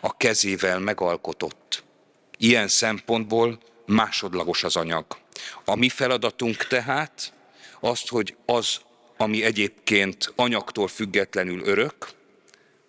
a 0.00 0.16
kezével 0.16 0.78
megalkotott. 0.78 1.84
Ilyen 2.36 2.68
szempontból 2.68 3.58
másodlagos 3.88 4.64
az 4.64 4.76
anyag. 4.76 5.06
A 5.64 5.74
mi 5.74 5.88
feladatunk 5.88 6.66
tehát 6.66 7.32
azt, 7.80 8.08
hogy 8.08 8.36
az, 8.46 8.80
ami 9.16 9.44
egyébként 9.44 10.32
anyagtól 10.36 10.88
függetlenül 10.88 11.60
örök, 11.64 12.08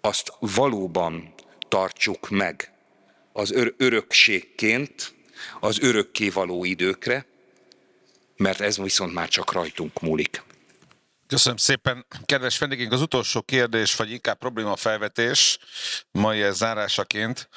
azt 0.01 0.33
valóban 0.39 1.33
tartsuk 1.67 2.29
meg 2.29 2.73
az 3.33 3.53
örökségként, 3.77 5.13
az 5.59 5.79
örökkévaló 5.79 6.63
időkre, 6.63 7.25
mert 8.35 8.61
ez 8.61 8.77
viszont 8.77 9.13
már 9.13 9.27
csak 9.27 9.51
rajtunk 9.51 10.01
múlik. 10.01 10.43
Köszönöm 11.27 11.57
szépen. 11.57 12.05
Kedves 12.25 12.57
vendégünk, 12.57 12.91
az 12.91 13.01
utolsó 13.01 13.41
kérdés, 13.41 13.95
vagy 13.95 14.11
inkább 14.11 14.37
probléma 14.37 14.75
felvetés, 14.75 15.59
mai 16.11 16.41
ez 16.41 16.55
zárásaként. 16.55 17.49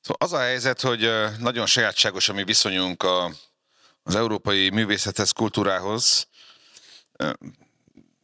Szóval 0.00 0.16
az 0.18 0.32
a 0.32 0.38
helyzet, 0.38 0.80
hogy 0.80 1.10
nagyon 1.38 1.66
sajátságos 1.66 2.28
a 2.28 2.32
mi 2.32 2.44
viszonyunk 2.44 3.02
a, 3.02 3.30
az 4.02 4.14
európai 4.14 4.70
művészethez, 4.70 5.30
kultúrához. 5.30 6.28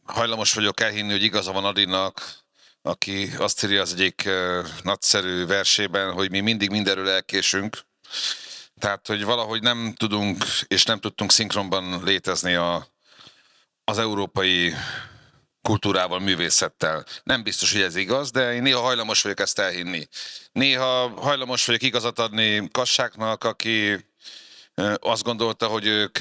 Hajlamos 0.03 0.53
vagyok 0.53 0.79
elhinni, 0.79 1.11
hogy 1.11 1.23
igaza 1.23 1.51
van 1.51 1.65
Adinak, 1.65 2.37
aki 2.81 3.29
azt 3.37 3.63
írja 3.63 3.81
az 3.81 3.93
egyik 3.93 4.29
nagyszerű 4.83 5.45
versében, 5.45 6.11
hogy 6.11 6.29
mi 6.29 6.39
mindig 6.39 6.69
mindenről 6.69 7.09
elkésünk, 7.09 7.77
tehát, 8.79 9.07
hogy 9.07 9.23
valahogy 9.23 9.61
nem 9.61 9.93
tudunk 9.97 10.45
és 10.67 10.83
nem 10.83 10.99
tudtunk 10.99 11.31
szinkronban 11.31 12.03
létezni 12.03 12.53
a, 12.53 12.87
az 13.83 13.97
európai 13.97 14.73
kultúrával, 15.67 16.19
művészettel. 16.19 17.05
Nem 17.23 17.43
biztos, 17.43 17.71
hogy 17.71 17.81
ez 17.81 17.95
igaz, 17.95 18.31
de 18.31 18.53
én 18.53 18.61
néha 18.61 18.79
hajlamos 18.79 19.21
vagyok 19.21 19.39
ezt 19.39 19.59
elhinni. 19.59 20.07
Néha 20.51 21.09
hajlamos 21.09 21.65
vagyok 21.65 21.81
igazat 21.81 22.19
adni 22.19 22.67
Kassáknak, 22.71 23.43
aki 23.43 24.05
azt 24.95 25.23
gondolta, 25.23 25.67
hogy 25.67 25.85
ők 25.85 26.17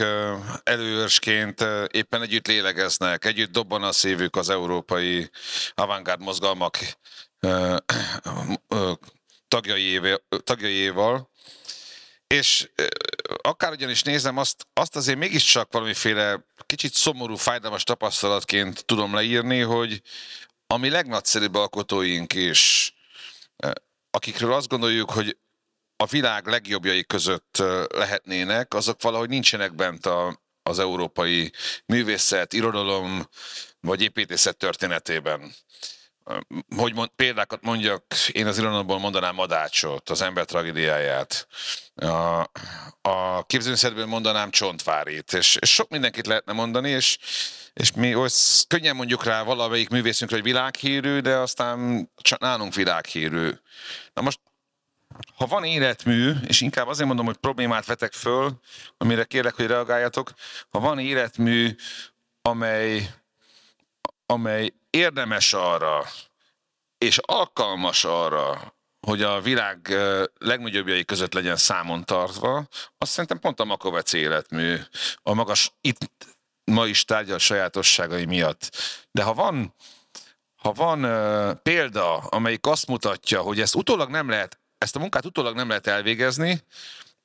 előőrsként 0.63 1.65
éppen 1.91 2.23
együtt 2.23 2.47
lélegeznek, 2.47 3.25
együtt 3.25 3.53
dobban 3.53 3.83
a 3.83 3.93
szívük 3.93 4.37
az 4.37 4.51
európai 4.51 5.31
avantgárd 5.75 6.21
mozgalmak 6.21 6.79
tagjaiéval, 10.45 11.31
és 12.27 12.71
akárhogyan 13.43 13.91
is 13.91 14.03
nézem, 14.03 14.37
azt, 14.37 14.67
azt 14.73 14.97
azért 14.97 15.19
mégiscsak 15.19 15.73
valamiféle 15.73 16.45
kicsit 16.67 16.93
szomorú, 16.93 17.37
fájdalmas 17.37 17.83
tapasztalatként 17.83 18.85
tudom 18.85 19.15
leírni, 19.15 19.61
hogy 19.61 20.03
a 20.67 20.77
mi 20.77 20.89
legnagyszerűbb 20.89 21.55
alkotóink 21.55 22.35
is, 22.35 22.95
akikről 24.11 24.53
azt 24.53 24.69
gondoljuk, 24.69 25.11
hogy 25.11 25.39
a 25.97 26.07
világ 26.07 26.47
legjobbjai 26.47 27.05
között 27.05 27.63
lehetnének, 27.89 28.75
azok 28.75 29.03
valahogy 29.03 29.29
nincsenek 29.29 29.75
bent 29.75 30.07
a, 30.07 30.41
az 30.63 30.79
európai 30.79 31.53
művészet, 31.87 32.53
irodalom 32.53 33.29
vagy 33.81 34.03
építészet 34.03 34.57
történetében 34.57 35.55
hogy 36.77 36.95
mond, 36.95 37.11
példákat 37.17 37.63
mondjak, 37.63 38.05
én 38.33 38.47
az 38.47 38.59
irodalomból 38.59 38.99
mondanám 38.99 39.35
Madácsot, 39.35 40.11
az 40.11 40.23
ember 40.23 40.45
tragédiáját. 40.45 41.47
A, 41.95 42.41
a 43.03 43.45
képzőműszerből 43.47 44.07
mondanám 44.07 44.51
Csontvárit, 44.51 45.33
és, 45.33 45.57
és 45.61 45.75
sok 45.75 45.89
mindenkit 45.89 46.27
lehetne 46.27 46.53
mondani, 46.53 46.91
és, 46.91 47.19
és 47.73 47.93
mi 47.93 48.15
oly 48.15 48.29
könnyen 48.69 48.97
mondjuk 48.97 49.25
rá 49.25 49.43
valamelyik 49.43 49.89
művészünkre, 49.89 50.37
hogy 50.37 50.45
világhírű, 50.45 51.19
de 51.19 51.37
aztán 51.37 52.11
csak 52.17 52.41
nálunk 52.41 52.75
világhírű. 52.75 53.51
Na 54.15 54.23
most, 54.23 54.41
ha 55.37 55.47
van 55.47 55.65
életmű, 55.65 56.33
és 56.47 56.61
inkább 56.61 56.89
azért 56.89 57.07
mondom, 57.07 57.27
hogy 57.27 57.37
problémát 57.37 57.87
vetek 57.87 58.13
föl, 58.13 58.61
amire 58.97 59.25
kérlek, 59.25 59.55
hogy 59.55 59.67
reagáljatok, 59.67 60.31
ha 60.71 60.81
van 60.81 60.99
életmű, 60.99 61.75
amely, 62.43 63.11
amely 64.27 64.73
érdemes 64.91 65.53
arra, 65.53 66.05
és 66.99 67.19
alkalmas 67.19 68.05
arra, 68.05 68.75
hogy 69.07 69.23
a 69.23 69.41
világ 69.41 69.95
legnagyobbjai 70.39 71.05
között 71.05 71.33
legyen 71.33 71.57
számon 71.57 72.05
tartva, 72.05 72.67
azt 72.99 73.11
szerintem 73.11 73.39
pont 73.39 73.61
a 73.61 73.65
Makovec 73.65 74.13
életmű, 74.13 74.77
a 75.23 75.35
magas, 75.35 75.73
itt 75.81 76.11
ma 76.65 76.87
is 76.87 77.05
tárgyal 77.05 77.39
sajátosságai 77.39 78.25
miatt. 78.25 78.77
De 79.11 79.23
ha 79.23 79.35
van, 79.35 79.75
ha 80.57 80.73
van 80.73 81.01
példa, 81.63 82.17
amelyik 82.17 82.67
azt 82.67 82.87
mutatja, 82.87 83.41
hogy 83.41 83.61
ezt 83.61 83.75
utólag 83.75 84.11
nem 84.11 84.29
lehet, 84.29 84.61
ezt 84.79 84.97
a 84.97 84.99
munkát 84.99 85.25
utólag 85.25 85.55
nem 85.55 85.69
lehet 85.69 85.87
elvégezni, 85.87 86.63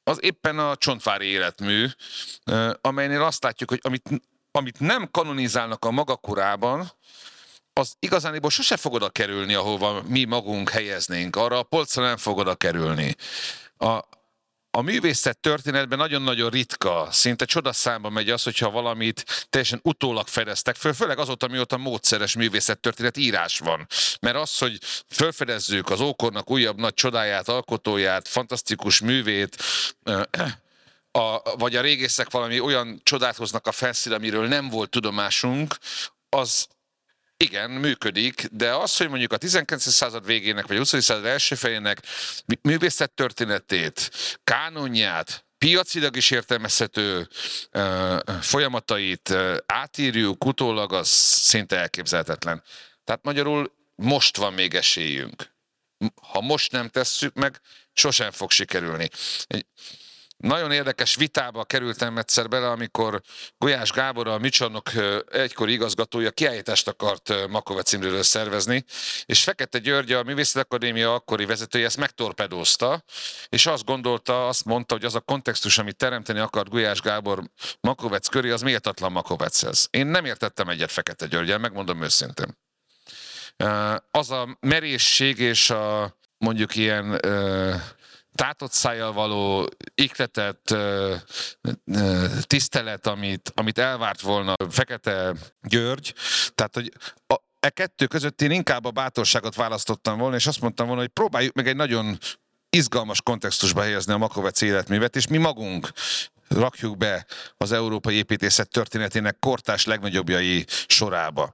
az 0.04 0.24
éppen 0.24 0.60
a 0.60 0.76
csontvári 0.76 1.26
életmű, 1.26 1.88
amelynél 2.82 3.22
azt 3.22 3.44
látjuk, 3.44 3.70
hogy 3.70 3.80
amit, 3.84 4.10
amit 4.52 4.80
nem 4.80 5.12
kanonizálnak 5.12 5.86
a 5.86 5.92
maga 5.92 6.16
korában, 6.16 6.92
az 7.74 7.96
igazániból 8.00 8.50
sose 8.50 8.78
fog 8.78 8.94
oda 8.94 9.10
kerülni, 9.10 9.54
ahova 9.54 10.02
mi 10.08 10.24
magunk 10.24 10.70
helyeznénk. 10.70 11.36
Arra 11.36 11.58
a 11.58 11.64
polcra 11.64 12.04
nem 12.04 12.18
fog 12.18 12.38
oda 12.38 12.56
kerülni. 12.56 13.16
A, 13.78 14.00
a 14.72 14.82
művészet 14.82 15.38
történetben 15.38 15.98
nagyon-nagyon 15.98 16.50
ritka, 16.50 17.08
szinte 17.12 17.46
csodaszámba 17.46 18.10
megy 18.10 18.30
az, 18.30 18.44
hogyha 18.44 18.70
valamit 18.70 19.48
teljesen 19.50 19.80
utólag 19.84 20.28
fedeztek 20.28 20.76
föl, 20.76 20.94
főleg 20.94 21.20
azóta, 21.20 21.48
mióta 21.48 21.78
módszeres 21.78 22.36
művészet 22.36 22.80
történet 22.80 23.18
írás 23.18 23.60
van. 23.60 23.88
Mert 24.22 24.36
az, 24.36 24.58
hogy 24.58 24.78
felfedezzük 25.08 25.90
az 25.90 26.00
ókornak 26.00 26.52
újabb 26.52 26.78
nagy 26.78 26.94
csodáját, 26.94 27.48
alkotóját, 27.48 28.28
fantasztikus 28.28 29.00
művét, 29.00 29.64
a, 31.12 31.56
vagy 31.58 31.76
a 31.76 31.82
régészek 31.82 32.32
valami 32.32 32.60
olyan 32.60 33.02
csodát 33.04 33.36
hoznak 33.36 33.68
a 33.68 33.72
felszín, 33.72 34.14
amiről 34.14 34.48
nem 34.48 34.70
volt 34.70 34.90
tudomásunk, 34.90 35.78
az, 36.30 36.68
igen, 37.38 37.72
működik, 37.72 38.48
de 38.52 38.76
az, 38.76 38.98
hogy 38.98 39.10
mondjuk 39.10 39.34
a 39.34 39.38
19. 39.38 39.90
század 39.90 40.26
végének, 40.26 40.68
vagy 40.68 40.76
a 40.76 40.80
20. 40.80 40.90
század 40.90 41.26
első 41.26 41.56
fejének 41.56 42.02
művészet 42.62 43.12
történetét, 43.12 44.12
kánonját 44.44 45.46
piacilag 45.58 46.16
is 46.16 46.32
értelmezhető 46.32 47.28
folyamatait 48.42 49.34
átírjuk 49.66 50.46
utólag, 50.46 50.94
az 50.94 51.08
szinte 51.08 51.78
elképzelhetetlen. 51.78 52.64
Tehát 53.04 53.24
magyarul 53.24 53.72
most 53.96 54.38
van 54.38 54.54
még 54.54 54.74
esélyünk. 54.74 55.54
Ha 56.22 56.42
most 56.42 56.72
nem 56.72 56.90
tesszük 56.90 57.34
meg, 57.34 57.62
sosem 57.94 58.32
fog 58.32 58.52
sikerülni. 58.52 59.10
Nagyon 60.42 60.72
érdekes 60.72 61.16
vitába 61.16 61.64
kerültem 61.64 62.18
egyszer 62.18 62.48
bele, 62.48 62.70
amikor 62.70 63.22
Gulyás 63.58 63.92
Gábor, 63.92 64.28
a 64.28 64.38
Micsarnok 64.38 64.90
egykori 65.32 65.72
igazgatója 65.72 66.32
kiállítást 66.32 66.88
akart 66.88 67.48
Makovec 67.48 67.92
Imréről 67.92 68.24
szervezni, 68.24 68.86
és 69.26 69.44
Fekete 69.44 69.78
György, 69.78 70.12
a 70.12 70.24
Művészeti 70.24 70.60
Akadémia 70.60 71.14
akkori 71.14 71.46
vezetője 71.46 71.86
ezt 71.86 71.98
megtorpedózta, 71.98 73.04
és 73.50 73.66
azt 73.66 73.86
gondolta, 73.86 74.48
azt 74.48 74.66
mondta, 74.66 74.94
hogy 74.94 75.06
az 75.06 75.16
a 75.16 75.20
kontextus, 75.20 75.78
amit 75.78 75.96
teremteni 75.96 76.40
akart 76.40 76.70
Gulyás 76.70 77.02
Gábor 77.02 77.44
Makovec 77.80 78.28
köré, 78.28 78.50
az 78.50 78.62
méltatlan 78.62 79.12
Makovechez. 79.12 79.88
Én 79.90 80.08
nem 80.08 80.26
értettem 80.26 80.70
egyet 80.70 80.92
Fekete 80.92 81.26
Györgyel, 81.26 81.58
megmondom 81.58 82.04
őszintén. 82.04 82.58
Az 84.12 84.32
a 84.32 84.58
merészség 84.60 85.40
és 85.40 85.70
a 85.70 86.18
mondjuk 86.38 86.76
ilyen 86.76 87.20
tátott 88.36 88.72
szájjal 88.72 89.14
való 89.14 89.70
ikletett 89.96 90.76
tisztelet, 92.42 93.08
amit, 93.08 93.52
amit 93.56 93.78
elvárt 93.78 94.22
volna 94.22 94.54
Fekete 94.70 95.34
György, 95.62 96.14
tehát 96.56 96.74
hogy 96.74 96.92
a, 97.28 97.36
e 97.60 97.70
kettő 97.70 98.08
között 98.08 98.42
én 98.42 98.52
inkább 98.52 98.86
a 98.86 98.92
bátorságot 98.92 99.56
választottam 99.56 100.18
volna, 100.18 100.36
és 100.36 100.48
azt 100.48 100.62
mondtam 100.62 100.86
volna, 100.88 101.02
hogy 101.02 101.10
próbáljuk 101.10 101.54
meg 101.54 101.68
egy 101.68 101.76
nagyon 101.76 102.18
izgalmas 102.70 103.22
kontextusba 103.22 103.82
helyezni 103.82 104.14
a 104.14 104.18
Makovec 104.18 104.62
életművet, 104.62 105.16
és 105.16 105.28
mi 105.28 105.38
magunk 105.38 105.92
rakjuk 106.48 106.98
be 106.98 107.26
az 107.58 107.72
európai 107.72 108.16
építészet 108.16 108.70
történetének 108.70 109.40
kortás 109.40 109.86
legnagyobbjai 109.86 110.66
sorába. 110.88 111.54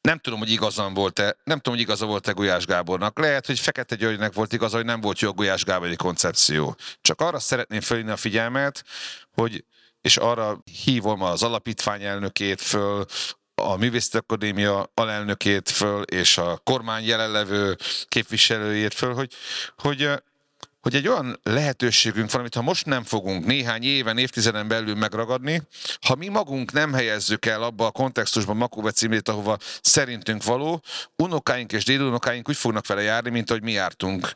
Nem 0.00 0.18
tudom, 0.18 0.38
hogy 0.38 0.50
igazam 0.50 0.94
volt-e, 0.94 1.36
nem 1.44 1.56
tudom, 1.56 1.74
hogy 1.74 1.82
igaza 1.82 2.06
volt-e 2.06 2.32
Gulyás 2.32 2.66
Gábornak. 2.66 3.18
Lehet, 3.18 3.46
hogy 3.46 3.58
Fekete 3.58 3.94
Györgynek 3.94 4.32
volt 4.32 4.52
igaza, 4.52 4.76
hogy 4.76 4.84
nem 4.84 5.00
volt 5.00 5.20
jó 5.20 5.32
Gulyás 5.32 5.64
Gábori 5.64 5.96
koncepció. 5.96 6.76
Csak 7.00 7.20
arra 7.20 7.38
szeretném 7.38 7.80
fölhívni 7.80 8.12
a 8.12 8.16
figyelmet, 8.16 8.84
hogy 9.32 9.64
és 10.00 10.16
arra 10.16 10.62
hívom 10.84 11.22
az 11.22 11.42
alapítvány 11.42 12.02
elnökét 12.02 12.60
föl, 12.60 13.04
a 13.54 13.76
Művészeti 13.76 14.16
Akadémia 14.16 14.90
alelnökét 14.94 15.68
föl, 15.70 16.02
és 16.02 16.38
a 16.38 16.60
kormány 16.64 17.04
jelenlevő 17.04 17.76
képviselőjét 18.08 18.94
föl, 18.94 19.14
hogy, 19.14 19.32
hogy 19.76 20.10
hogy 20.80 20.94
egy 20.94 21.08
olyan 21.08 21.40
lehetőségünk 21.42 22.30
van, 22.30 22.40
amit 22.40 22.54
ha 22.54 22.62
most 22.62 22.86
nem 22.86 23.04
fogunk 23.04 23.44
néhány 23.44 23.82
éven, 23.82 24.18
évtizeden 24.18 24.68
belül 24.68 24.94
megragadni, 24.94 25.62
ha 26.00 26.14
mi 26.14 26.28
magunk 26.28 26.72
nem 26.72 26.92
helyezzük 26.92 27.46
el 27.46 27.62
abba 27.62 27.86
a 27.86 27.90
kontextusban 27.90 28.56
Makóbe 28.56 28.90
címét, 28.90 29.28
ahova 29.28 29.58
szerintünk 29.80 30.44
való, 30.44 30.82
unokáink 31.16 31.72
és 31.72 31.84
dédunokáink 31.84 32.48
úgy 32.48 32.56
fognak 32.56 32.86
vele 32.86 33.02
járni, 33.02 33.30
mint 33.30 33.50
ahogy 33.50 33.62
mi 33.62 33.72
jártunk 33.72 34.32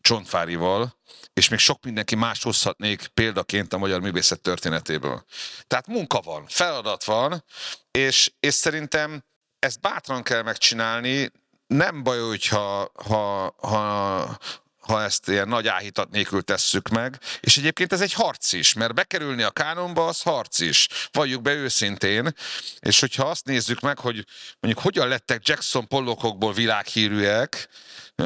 Csontfárival, 0.00 0.96
és 1.32 1.48
még 1.48 1.58
sok 1.58 1.84
mindenki 1.84 2.14
más 2.14 2.42
hozhatnék 2.42 3.06
példaként 3.06 3.72
a 3.72 3.78
magyar 3.78 4.00
művészet 4.00 4.40
történetéből. 4.40 5.24
Tehát 5.66 5.86
munka 5.86 6.20
van, 6.20 6.44
feladat 6.48 7.04
van, 7.04 7.44
és, 7.90 8.32
és 8.40 8.54
szerintem 8.54 9.24
ezt 9.58 9.80
bátran 9.80 10.22
kell 10.22 10.42
megcsinálni, 10.42 11.30
nem 11.66 12.02
baj, 12.02 12.18
hogyha 12.18 12.90
ha, 12.94 13.54
ha, 13.60 14.38
ha 14.86 15.02
ezt 15.02 15.28
ilyen 15.28 15.48
nagy 15.48 15.66
áhítat 15.66 16.10
nélkül 16.10 16.42
tesszük 16.42 16.88
meg. 16.88 17.18
És 17.40 17.56
egyébként 17.56 17.92
ez 17.92 18.00
egy 18.00 18.12
harc 18.12 18.52
is, 18.52 18.72
mert 18.72 18.94
bekerülni 18.94 19.42
a 19.42 19.50
kánonba 19.50 20.06
az 20.06 20.22
harc 20.22 20.60
is. 20.60 20.88
Valljuk 21.12 21.42
be 21.42 21.52
őszintén. 21.52 22.34
És 22.80 23.00
hogyha 23.00 23.24
azt 23.26 23.44
nézzük 23.44 23.80
meg, 23.80 23.98
hogy 23.98 24.24
mondjuk 24.60 24.84
hogyan 24.84 25.08
lettek 25.08 25.48
Jackson 25.48 25.88
pollokokból 25.88 26.52
világhírűek, 26.52 27.68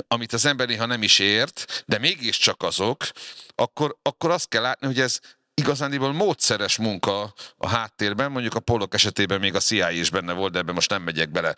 amit 0.08 0.32
az 0.32 0.44
ember 0.44 0.66
néha 0.66 0.86
nem 0.86 1.02
is 1.02 1.18
ért, 1.18 1.84
de 1.86 1.98
mégiscsak 1.98 2.62
azok, 2.62 3.06
akkor, 3.54 3.96
akkor 4.02 4.30
azt 4.30 4.48
kell 4.48 4.62
látni, 4.62 4.86
hogy 4.86 5.00
ez 5.00 5.18
igazándiból 5.54 6.12
módszeres 6.12 6.76
munka 6.76 7.34
a 7.56 7.68
háttérben, 7.68 8.30
mondjuk 8.30 8.54
a 8.54 8.60
pollok 8.60 8.94
esetében 8.94 9.40
még 9.40 9.54
a 9.54 9.60
CIA 9.60 9.90
is 9.90 10.10
benne 10.10 10.32
volt, 10.32 10.52
de 10.52 10.58
ebben 10.58 10.74
most 10.74 10.90
nem 10.90 11.02
megyek 11.02 11.30
bele. 11.30 11.54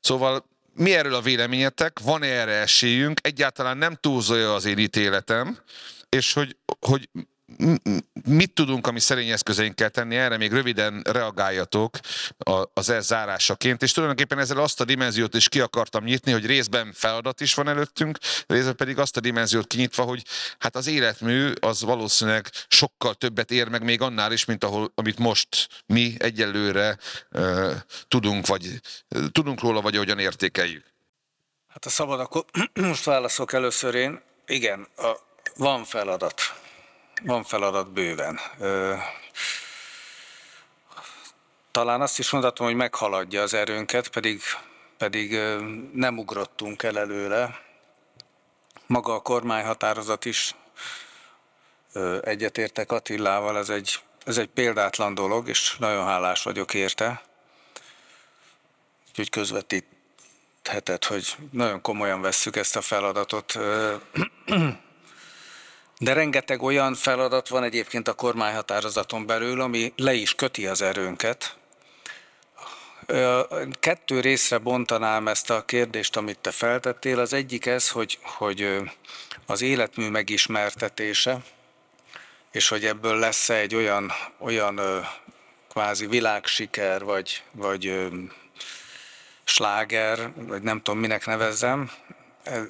Szóval 0.00 0.44
mi 0.80 0.94
erről 0.94 1.14
a 1.14 1.20
véleményetek? 1.20 1.98
Van-e 1.98 2.26
erre 2.26 2.52
esélyünk? 2.52 3.20
Egyáltalán 3.22 3.76
nem 3.76 3.94
túlzolja 3.94 4.54
az 4.54 4.64
én 4.64 4.78
ítéletem, 4.78 5.58
és 6.08 6.32
hogy, 6.32 6.56
hogy 6.80 7.08
mit 8.24 8.52
tudunk 8.52 8.86
a 8.86 8.90
mi 8.90 9.00
szerény 9.00 9.28
eszközeinkkel 9.28 9.90
tenni, 9.90 10.16
erre 10.16 10.36
még 10.36 10.52
röviden 10.52 11.02
reagáljatok 11.10 11.98
az 12.74 12.90
ez 12.90 13.06
zárásaként, 13.06 13.82
és 13.82 13.92
tulajdonképpen 13.92 14.38
ezzel 14.38 14.58
azt 14.58 14.80
a 14.80 14.84
dimenziót 14.84 15.34
is 15.34 15.48
ki 15.48 15.60
akartam 15.60 16.04
nyitni, 16.04 16.32
hogy 16.32 16.46
részben 16.46 16.92
feladat 16.92 17.40
is 17.40 17.54
van 17.54 17.68
előttünk, 17.68 18.18
részben 18.46 18.76
pedig 18.76 18.98
azt 18.98 19.16
a 19.16 19.20
dimenziót 19.20 19.66
kinyitva, 19.66 20.02
hogy 20.02 20.22
hát 20.58 20.76
az 20.76 20.86
életmű 20.86 21.52
az 21.60 21.82
valószínűleg 21.82 22.50
sokkal 22.68 23.14
többet 23.14 23.50
ér 23.50 23.68
meg 23.68 23.82
még 23.82 24.00
annál 24.00 24.32
is, 24.32 24.44
mint 24.44 24.64
ahol, 24.64 24.92
amit 24.94 25.18
most 25.18 25.68
mi 25.86 26.14
egyelőre 26.18 26.98
uh, 27.30 27.72
tudunk, 28.08 28.46
vagy 28.46 28.80
uh, 29.08 29.26
tudunk 29.32 29.60
róla, 29.60 29.80
vagy 29.80 29.94
ahogyan 29.94 30.18
értékeljük. 30.18 30.84
Hát 31.68 31.84
a 31.84 31.90
szabad, 31.90 32.20
akkor 32.20 32.44
most 32.74 33.04
válaszok 33.04 33.52
először 33.52 33.94
én. 33.94 34.20
Igen, 34.46 34.88
a, 34.96 35.10
van 35.56 35.84
feladat 35.84 36.40
van 37.22 37.44
feladat 37.44 37.92
bőven. 37.92 38.40
Talán 41.70 42.00
azt 42.00 42.18
is 42.18 42.30
mondhatom, 42.30 42.66
hogy 42.66 42.76
meghaladja 42.76 43.42
az 43.42 43.54
erőnket, 43.54 44.08
pedig, 44.08 44.40
pedig 44.98 45.38
nem 45.92 46.18
ugrottunk 46.18 46.82
el 46.82 46.98
előle. 46.98 47.60
Maga 48.86 49.14
a 49.14 49.20
kormányhatározat 49.20 50.24
is 50.24 50.54
egyetértek 52.22 52.92
Attilával, 52.92 53.58
ez 53.58 53.68
egy, 53.68 54.00
ez 54.24 54.38
egy 54.38 54.48
példátlan 54.48 55.14
dolog, 55.14 55.48
és 55.48 55.76
nagyon 55.78 56.04
hálás 56.04 56.42
vagyok 56.42 56.74
érte. 56.74 57.22
Úgyhogy 59.08 59.30
közvetítheted, 59.30 61.04
hogy 61.04 61.36
nagyon 61.52 61.80
komolyan 61.80 62.20
vesszük 62.20 62.56
ezt 62.56 62.76
a 62.76 62.80
feladatot. 62.80 63.58
De 66.02 66.12
rengeteg 66.12 66.62
olyan 66.62 66.94
feladat 66.94 67.48
van 67.48 67.62
egyébként 67.62 68.08
a 68.08 68.12
kormányhatározaton 68.12 69.26
belül, 69.26 69.60
ami 69.60 69.92
le 69.96 70.12
is 70.12 70.34
köti 70.34 70.66
az 70.66 70.82
erőnket. 70.82 71.56
Kettő 73.80 74.20
részre 74.20 74.58
bontanám 74.58 75.28
ezt 75.28 75.50
a 75.50 75.64
kérdést, 75.64 76.16
amit 76.16 76.38
te 76.38 76.50
feltettél. 76.50 77.18
Az 77.18 77.32
egyik 77.32 77.66
ez, 77.66 77.88
hogy, 77.88 78.18
hogy 78.22 78.80
az 79.46 79.62
életmű 79.62 80.08
megismertetése, 80.08 81.38
és 82.52 82.68
hogy 82.68 82.84
ebből 82.84 83.18
lesz 83.18 83.48
-e 83.48 83.54
egy 83.54 83.74
olyan, 83.74 84.12
olyan 84.38 84.80
kvázi 85.68 86.06
világsiker, 86.06 87.04
vagy, 87.04 87.42
vagy 87.52 88.08
sláger, 89.44 90.30
vagy 90.34 90.62
nem 90.62 90.82
tudom 90.82 91.00
minek 91.00 91.26
nevezzem, 91.26 91.90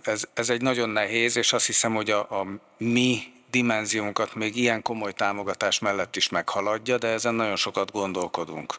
ez, 0.03 0.25
ez 0.35 0.51
egy 0.51 0.62
nagyon 0.62 0.89
nehéz, 0.89 1.37
és 1.37 1.53
azt 1.53 1.66
hiszem, 1.66 1.95
hogy 1.95 2.11
a, 2.11 2.41
a 2.41 2.47
mi 2.77 3.23
dimenziónkat 3.51 4.35
még 4.35 4.57
ilyen 4.57 4.83
komoly 4.83 5.12
támogatás 5.12 5.79
mellett 5.79 6.16
is 6.16 6.29
meghaladja, 6.29 6.99
de 6.99 7.09
ezen 7.09 7.35
nagyon 7.35 7.57
sokat 7.57 7.93
gondolkodunk. 7.93 8.75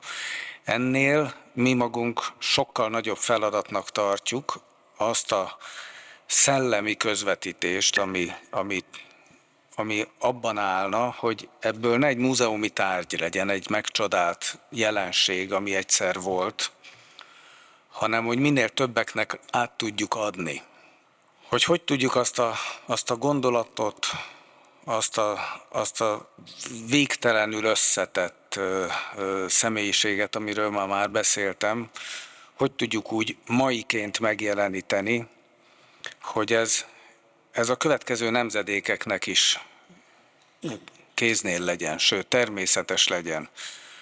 Ennél 0.64 1.34
mi 1.54 1.74
magunk 1.74 2.22
sokkal 2.38 2.90
nagyobb 2.90 3.18
feladatnak 3.18 3.90
tartjuk 3.90 4.60
azt 4.98 5.32
a 5.32 5.58
szellemi 6.26 6.98
közvetítést, 6.98 7.98
ami, 7.98 8.32
ami, 8.50 8.84
ami 9.76 10.08
abban 10.20 10.58
állna, 10.58 11.16
hogy 11.18 11.50
ebből 11.60 11.98
ne 11.98 12.08
egy 12.08 12.18
múzeumi 12.18 12.70
tárgy 12.70 13.20
legyen, 13.20 13.50
egy 13.50 13.70
megcsodált 13.70 14.60
jelenség, 14.70 15.54
ami 15.54 15.76
egyszer 15.76 16.20
volt, 16.20 16.72
hanem 17.90 18.26
hogy 18.26 18.40
minél 18.40 18.70
többeknek 18.70 19.40
át 19.52 19.72
tudjuk 19.72 20.16
adni 20.16 20.62
hogy 21.52 21.64
hogy 21.64 21.82
tudjuk 21.82 22.16
azt 22.16 22.40
a, 22.40 22.56
azt 22.86 23.12
a 23.12 23.16
gondolatot, 23.16 24.08
azt 24.84 25.18
a, 25.18 25.40
azt 25.70 26.02
a 26.02 26.34
végtelenül 26.88 27.64
összetett 27.64 28.56
ö, 28.58 28.86
ö, 29.16 29.46
személyiséget, 29.50 30.36
amiről 30.36 30.70
ma 30.70 30.86
már 30.86 31.12
beszéltem, 31.12 31.90
hogy 32.54 32.72
tudjuk 32.72 33.12
úgy 33.12 33.38
maiként 33.48 34.20
megjeleníteni, 34.20 35.28
hogy 36.22 36.54
ez, 36.54 36.86
ez 37.52 37.70
a 37.70 37.76
következő 37.76 38.30
nemzedékeknek 38.30 39.26
is 39.26 39.60
kéznél 41.14 41.60
legyen, 41.60 41.98
sőt 41.98 42.28
természetes 42.28 43.08
legyen. 43.08 43.50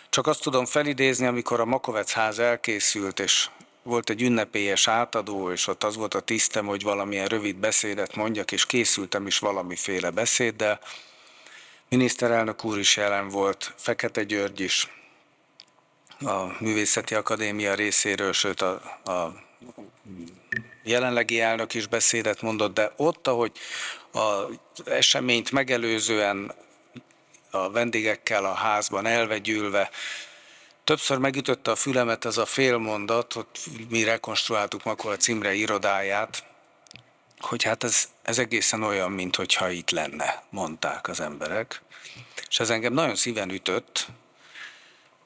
Csak 0.09 0.27
azt 0.27 0.41
tudom 0.41 0.65
felidézni, 0.65 1.25
amikor 1.25 1.59
a 1.59 1.65
Makovec 1.65 2.11
ház 2.11 2.39
elkészült, 2.39 3.19
és 3.19 3.49
volt 3.89 4.09
egy 4.09 4.21
ünnepélyes 4.21 4.87
átadó, 4.87 5.51
és 5.51 5.67
ott 5.67 5.83
az 5.83 5.95
volt 5.95 6.13
a 6.13 6.19
tisztem, 6.19 6.65
hogy 6.65 6.83
valamilyen 6.83 7.27
rövid 7.27 7.55
beszédet 7.55 8.15
mondjak, 8.15 8.51
és 8.51 8.65
készültem 8.65 9.27
is 9.27 9.39
valamiféle 9.39 10.09
beszéddel. 10.09 10.79
miniszterelnök 11.89 12.63
úr 12.63 12.79
is 12.79 12.97
jelen 12.97 13.27
volt, 13.27 13.73
Fekete 13.77 14.23
György 14.23 14.59
is, 14.59 14.87
a 16.19 16.45
Művészeti 16.59 17.15
Akadémia 17.15 17.73
részéről, 17.73 18.33
sőt 18.33 18.61
a, 18.61 18.71
a 19.03 19.33
jelenlegi 20.83 21.41
elnök 21.41 21.73
is 21.73 21.87
beszédet 21.87 22.41
mondott, 22.41 22.73
de 22.73 22.93
ott, 22.95 23.27
ahogy 23.27 23.51
az 24.11 24.47
eseményt 24.85 25.51
megelőzően 25.51 26.51
a 27.51 27.71
vendégekkel 27.71 28.45
a 28.45 28.53
házban 28.53 29.05
elvegyülve, 29.05 29.89
többször 30.89 31.17
megütötte 31.17 31.71
a 31.71 31.75
fülemet 31.75 32.25
ez 32.25 32.37
a 32.37 32.45
félmondat, 32.45 33.33
hogy 33.33 33.45
mi 33.89 34.03
rekonstruáltuk 34.03 34.85
a 34.85 35.15
címre 35.15 35.53
irodáját, 35.53 36.43
hogy 37.39 37.63
hát 37.63 37.83
ez, 37.83 38.09
ez 38.21 38.39
egészen 38.39 38.83
olyan, 38.83 39.11
mint 39.11 39.35
hogyha 39.35 39.69
itt 39.69 39.89
lenne, 39.89 40.43
mondták 40.49 41.07
az 41.07 41.19
emberek. 41.19 41.81
És 42.49 42.59
ez 42.59 42.69
engem 42.69 42.93
nagyon 42.93 43.15
szíven 43.15 43.49
ütött, 43.49 44.07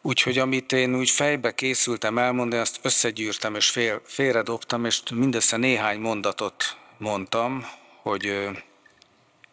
Úgyhogy 0.02 0.38
amit 0.38 0.72
én 0.72 0.96
úgy 0.96 1.10
fejbe 1.10 1.56
készültem 1.56 2.18
elmondani, 2.18 2.62
azt 2.62 2.80
összegyűrtem 2.82 3.56
és 3.56 3.70
fél, 3.70 4.02
félredobtam, 4.06 4.86
és 4.86 5.02
mindössze 5.14 5.58
néhány 5.58 6.00
mondatot 6.00 6.78
mondtam, 6.98 7.68
hogy 8.02 8.50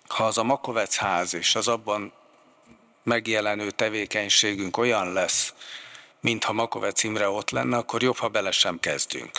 ha 0.09 0.25
az 0.25 0.39
a 0.39 0.43
Makovec 0.43 0.97
ház 0.97 1.35
és 1.35 1.55
az 1.55 1.69
abban 1.69 2.13
megjelenő 3.03 3.71
tevékenységünk 3.71 4.77
olyan 4.77 5.13
lesz, 5.13 5.55
mintha 6.21 6.53
Makovec 6.53 7.03
Imre 7.03 7.29
ott 7.29 7.51
lenne, 7.51 7.77
akkor 7.77 8.03
jobb, 8.03 8.17
ha 8.17 8.29
bele 8.29 8.51
sem 8.51 8.81
kezdünk. 8.81 9.31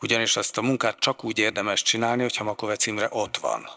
Ugyanis 0.00 0.36
azt 0.36 0.58
a 0.58 0.62
munkát 0.62 0.98
csak 0.98 1.24
úgy 1.24 1.38
érdemes 1.38 1.82
csinálni, 1.82 2.22
hogyha 2.22 2.44
Makovec 2.44 2.86
Imre 2.86 3.08
ott 3.10 3.36
van. 3.36 3.68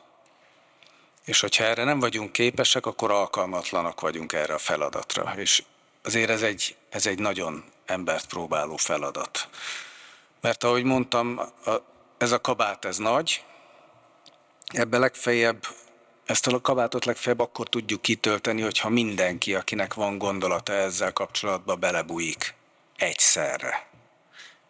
És 1.25 1.39
hogyha 1.39 1.63
erre 1.63 1.83
nem 1.83 1.99
vagyunk 1.99 2.31
képesek, 2.31 2.85
akkor 2.85 3.11
alkalmatlanak 3.11 4.01
vagyunk 4.01 4.33
erre 4.33 4.53
a 4.53 4.57
feladatra. 4.57 5.33
És 5.35 5.63
azért 6.03 6.29
ez 6.29 6.41
egy, 6.41 6.75
ez 6.89 7.05
egy 7.05 7.19
nagyon 7.19 7.63
embert 7.85 8.25
próbáló 8.25 8.75
feladat. 8.75 9.49
Mert 10.41 10.63
ahogy 10.63 10.83
mondtam, 10.83 11.39
a, 11.65 11.71
ez 12.17 12.31
a 12.31 12.41
kabát 12.41 12.85
ez 12.85 12.97
nagy, 12.97 13.43
ebbe 14.65 14.97
legfeljebb, 14.97 15.67
ezt 16.27 16.47
a 16.47 16.61
kabátot 16.61 17.05
legfeljebb 17.05 17.39
akkor 17.39 17.69
tudjuk 17.69 18.01
kitölteni, 18.01 18.61
hogyha 18.61 18.89
mindenki, 18.89 19.55
akinek 19.55 19.93
van 19.93 20.17
gondolata 20.17 20.73
ezzel 20.73 21.13
kapcsolatban 21.13 21.79
belebújik 21.79 22.53
egyszerre. 22.95 23.87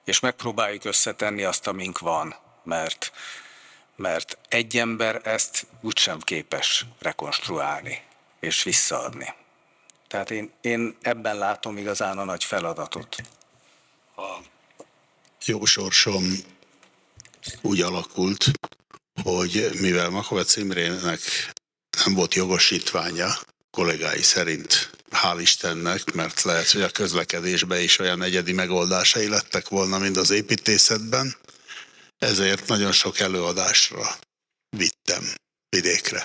És 0.06 0.20
megpróbáljuk 0.20 0.86
összetenni 0.86 1.44
azt, 1.44 1.68
amink 1.68 2.00
van, 2.00 2.36
mert, 2.64 3.12
mert 3.96 4.38
egy 4.50 4.78
ember 4.78 5.22
ezt 5.24 5.68
úgysem 5.82 6.20
képes 6.20 6.86
rekonstruálni 7.00 8.02
és 8.40 8.64
visszaadni. 8.64 9.34
Tehát 10.08 10.32
én, 10.32 10.52
én 10.62 10.98
ebben 11.02 11.38
látom 11.38 11.78
igazán 11.78 12.18
a 12.18 12.24
nagy 12.24 12.44
feladatot. 12.44 13.16
A 14.16 14.38
jó 15.46 15.66
sorsom 15.66 16.24
úgy 17.62 17.82
alakult, 17.82 18.52
hogy 19.24 19.70
mivel 19.80 20.10
Makovec 20.10 20.56
Imrének 20.56 21.20
nem 22.06 22.14
volt 22.14 22.34
jogosítványa, 22.34 23.40
kollégái 23.70 24.22
szerint, 24.22 24.90
hál' 25.12 25.40
Istennek, 25.40 26.14
mert 26.14 26.42
lehet, 26.42 26.72
hogy 26.72 26.82
a 26.82 26.90
közlekedésben 26.90 27.82
is 27.82 28.00
olyan 28.00 28.22
egyedi 28.22 28.54
megoldásai 28.54 29.28
lettek 29.28 29.70
volna, 29.70 29.98
mint 29.98 30.18
az 30.18 30.30
építészetben, 30.30 31.36
ezért 32.18 32.68
nagyon 32.68 32.92
sok 32.92 33.20
előadásra 33.20 34.18
vittem 34.70 35.34
vidékre. 35.70 36.24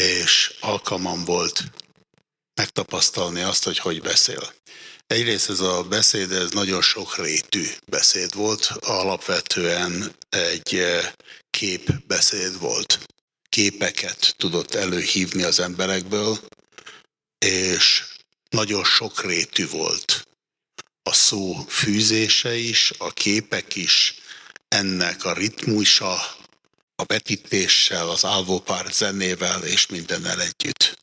És 0.00 0.54
alkalmam 0.60 1.24
volt 1.24 1.64
megtapasztalni 2.54 3.40
azt, 3.40 3.64
hogy 3.64 3.78
hogy 3.78 4.02
beszél. 4.02 4.52
Egyrészt 5.06 5.50
ez 5.50 5.60
a 5.60 5.82
beszéd, 5.82 6.32
ez 6.32 6.50
nagyon 6.50 6.82
sok 6.82 7.16
rétű 7.16 7.64
beszéd 7.86 8.34
volt, 8.34 8.64
alapvetően 8.80 10.14
egy 10.28 10.74
eh, 10.74 11.12
képbeszéd 11.54 12.58
volt. 12.58 12.98
Képeket 13.48 14.34
tudott 14.36 14.74
előhívni 14.74 15.42
az 15.42 15.60
emberekből, 15.60 16.38
és 17.38 18.04
nagyon 18.50 18.84
sok 18.84 19.22
rétű 19.22 19.68
volt. 19.68 20.28
A 21.02 21.12
szó 21.12 21.54
fűzése 21.68 22.54
is, 22.56 22.92
a 22.98 23.12
képek 23.12 23.74
is, 23.74 24.14
ennek 24.68 25.24
a 25.24 25.32
ritmusa, 25.32 26.14
a 26.96 27.04
vetítéssel, 27.06 28.10
az 28.10 28.24
álvópár 28.24 28.92
zenével 28.92 29.64
és 29.64 29.86
mindennel 29.86 30.40
együtt. 30.40 30.98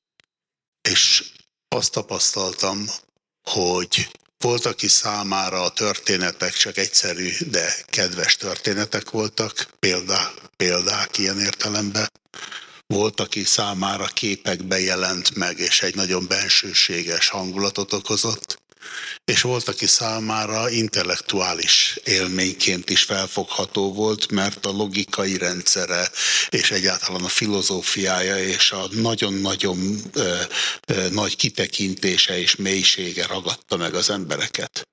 És 0.89 1.23
azt 1.67 1.91
tapasztaltam, 1.91 2.89
hogy 3.41 4.11
volt, 4.41 4.65
aki 4.65 4.87
számára 4.87 5.63
a 5.63 5.69
történetek 5.69 6.53
csak 6.53 6.77
egyszerű, 6.77 7.29
de 7.49 7.75
kedves 7.89 8.35
történetek 8.35 9.09
voltak, 9.09 9.67
példák, 9.79 10.31
példák 10.57 11.17
ilyen 11.17 11.39
értelemben. 11.39 12.11
Volt, 12.87 13.19
aki 13.19 13.43
számára 13.43 14.05
képekbe 14.05 14.79
jelent 14.79 15.35
meg, 15.35 15.59
és 15.59 15.81
egy 15.81 15.95
nagyon 15.95 16.27
bensőséges 16.27 17.29
hangulatot 17.29 17.93
okozott 17.93 18.60
és 19.25 19.41
volt, 19.41 19.67
aki 19.67 19.87
számára 19.87 20.69
intellektuális 20.69 21.99
élményként 22.03 22.89
is 22.89 23.03
felfogható 23.03 23.93
volt, 23.93 24.31
mert 24.31 24.65
a 24.65 24.71
logikai 24.71 25.37
rendszere 25.37 26.11
és 26.49 26.71
egyáltalán 26.71 27.23
a 27.23 27.27
filozófiája 27.27 28.37
és 28.43 28.71
a 28.71 28.87
nagyon-nagyon 28.91 30.11
nagy 31.11 31.35
kitekintése 31.35 32.39
és 32.39 32.55
mélysége 32.55 33.25
ragadta 33.25 33.77
meg 33.77 33.93
az 33.93 34.09
embereket. 34.09 34.85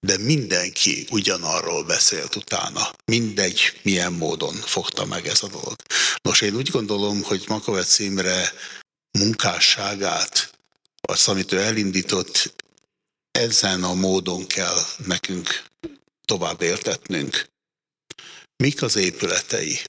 De 0.00 0.18
mindenki 0.18 1.06
ugyanarról 1.10 1.84
beszélt 1.84 2.36
utána. 2.36 2.90
Mindegy, 3.04 3.78
milyen 3.82 4.12
módon 4.12 4.54
fogta 4.54 5.04
meg 5.04 5.26
ez 5.26 5.42
a 5.42 5.48
dolog. 5.48 5.74
Nos, 6.22 6.40
én 6.40 6.54
úgy 6.54 6.70
gondolom, 6.70 7.22
hogy 7.22 7.44
Makovec 7.46 7.98
Imre 7.98 8.52
munkásságát, 9.18 10.50
azt, 11.00 11.28
amit 11.28 11.52
ő 11.52 11.58
elindított, 11.60 12.54
ezen 13.32 13.82
a 13.82 13.94
módon 13.94 14.46
kell 14.46 14.80
nekünk 15.06 15.64
tovább 16.24 16.60
értetnünk. 16.60 17.46
Mik 18.56 18.82
az 18.82 18.96
épületei? 18.96 19.80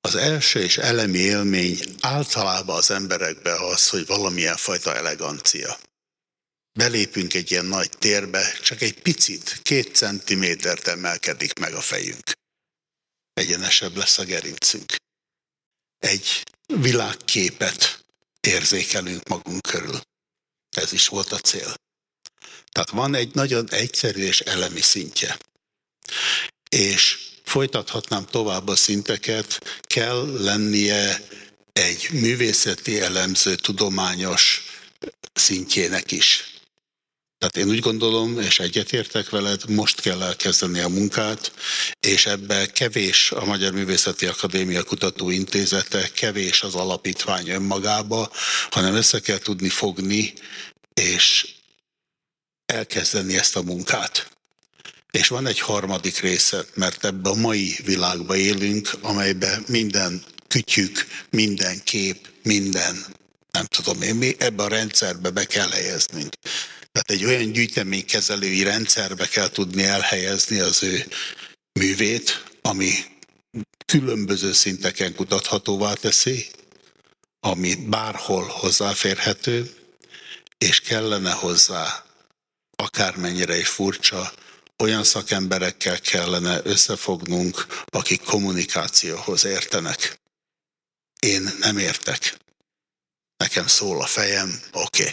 Az 0.00 0.14
első 0.14 0.60
és 0.60 0.78
elemi 0.78 1.18
élmény 1.18 1.78
általában 2.00 2.76
az 2.76 2.90
emberekbe 2.90 3.54
az, 3.64 3.88
hogy 3.88 4.06
valamilyen 4.06 4.56
fajta 4.56 4.94
elegancia. 4.94 5.78
Belépünk 6.72 7.34
egy 7.34 7.50
ilyen 7.50 7.64
nagy 7.64 7.90
térbe, 7.98 8.52
csak 8.62 8.80
egy 8.80 9.02
picit, 9.02 9.58
két 9.62 9.94
centimétert 9.94 10.86
emelkedik 10.86 11.58
meg 11.58 11.72
a 11.72 11.80
fejünk. 11.80 12.32
Egyenesebb 13.32 13.96
lesz 13.96 14.18
a 14.18 14.24
gerincünk. 14.24 14.94
Egy 15.98 16.42
világképet 16.66 18.04
érzékelünk 18.40 19.28
magunk 19.28 19.62
körül. 19.62 20.00
Ez 20.76 20.92
is 20.92 21.08
volt 21.08 21.32
a 21.32 21.38
cél. 21.38 21.74
Tehát 22.72 22.90
van 22.90 23.14
egy 23.14 23.34
nagyon 23.34 23.66
egyszerű 23.70 24.22
és 24.22 24.40
elemi 24.40 24.80
szintje. 24.80 25.38
És 26.68 27.18
folytathatnám 27.44 28.26
tovább 28.26 28.68
a 28.68 28.76
szinteket, 28.76 29.80
kell 29.80 30.32
lennie 30.38 31.20
egy 31.72 32.08
művészeti 32.12 33.00
elemző 33.00 33.54
tudományos 33.54 34.64
szintjének 35.32 36.12
is. 36.12 36.50
Tehát 37.38 37.56
én 37.56 37.74
úgy 37.74 37.80
gondolom, 37.80 38.40
és 38.40 38.58
egyetértek 38.58 39.30
veled, 39.30 39.68
most 39.68 40.00
kell 40.00 40.22
elkezdeni 40.22 40.80
a 40.80 40.88
munkát, 40.88 41.52
és 42.00 42.26
ebbe 42.26 42.66
kevés 42.66 43.32
a 43.32 43.44
Magyar 43.44 43.72
Művészeti 43.72 44.26
Akadémia 44.26 44.82
Kutatóintézete, 44.82 46.08
kevés 46.08 46.62
az 46.62 46.74
alapítvány 46.74 47.48
önmagába, 47.48 48.30
hanem 48.70 48.94
össze 48.94 49.20
kell 49.20 49.38
tudni 49.38 49.68
fogni, 49.68 50.32
és 50.94 51.46
elkezdeni 52.70 53.36
ezt 53.36 53.56
a 53.56 53.62
munkát. 53.62 54.30
És 55.10 55.28
van 55.28 55.46
egy 55.46 55.60
harmadik 55.60 56.20
része, 56.20 56.64
mert 56.74 57.04
ebbe 57.04 57.30
a 57.30 57.34
mai 57.34 57.76
világba 57.84 58.36
élünk, 58.36 58.90
amelyben 59.00 59.64
minden 59.68 60.22
kütyük, 60.48 61.06
minden 61.30 61.80
kép, 61.84 62.28
minden, 62.42 63.06
nem 63.50 63.64
tudom 63.64 64.02
én 64.02 64.14
mi, 64.14 64.34
ebbe 64.38 64.62
a 64.62 64.68
rendszerbe 64.68 65.30
be 65.30 65.44
kell 65.44 65.68
helyeznünk. 65.70 66.34
Tehát 66.92 67.10
egy 67.10 67.24
olyan 67.24 67.52
gyűjteménykezelői 67.52 68.62
rendszerbe 68.62 69.26
kell 69.26 69.48
tudni 69.48 69.82
elhelyezni 69.82 70.58
az 70.58 70.82
ő 70.82 71.06
művét, 71.72 72.44
ami 72.62 72.92
különböző 73.86 74.52
szinteken 74.52 75.14
kutathatóvá 75.14 75.92
teszi, 75.92 76.46
ami 77.40 77.74
bárhol 77.74 78.46
hozzáférhető, 78.46 79.70
és 80.58 80.80
kellene 80.80 81.30
hozzá 81.30 82.04
akármennyire 82.80 83.58
is 83.58 83.68
furcsa, 83.68 84.32
olyan 84.78 85.04
szakemberekkel 85.04 86.00
kellene 86.00 86.60
összefognunk, 86.62 87.66
akik 87.86 88.22
kommunikációhoz 88.22 89.44
értenek. 89.44 90.20
Én 91.18 91.50
nem 91.60 91.78
értek. 91.78 92.38
nekem 93.36 93.66
szól 93.66 94.02
a 94.02 94.06
fejem, 94.06 94.60
oké, 94.72 95.00
okay. 95.00 95.12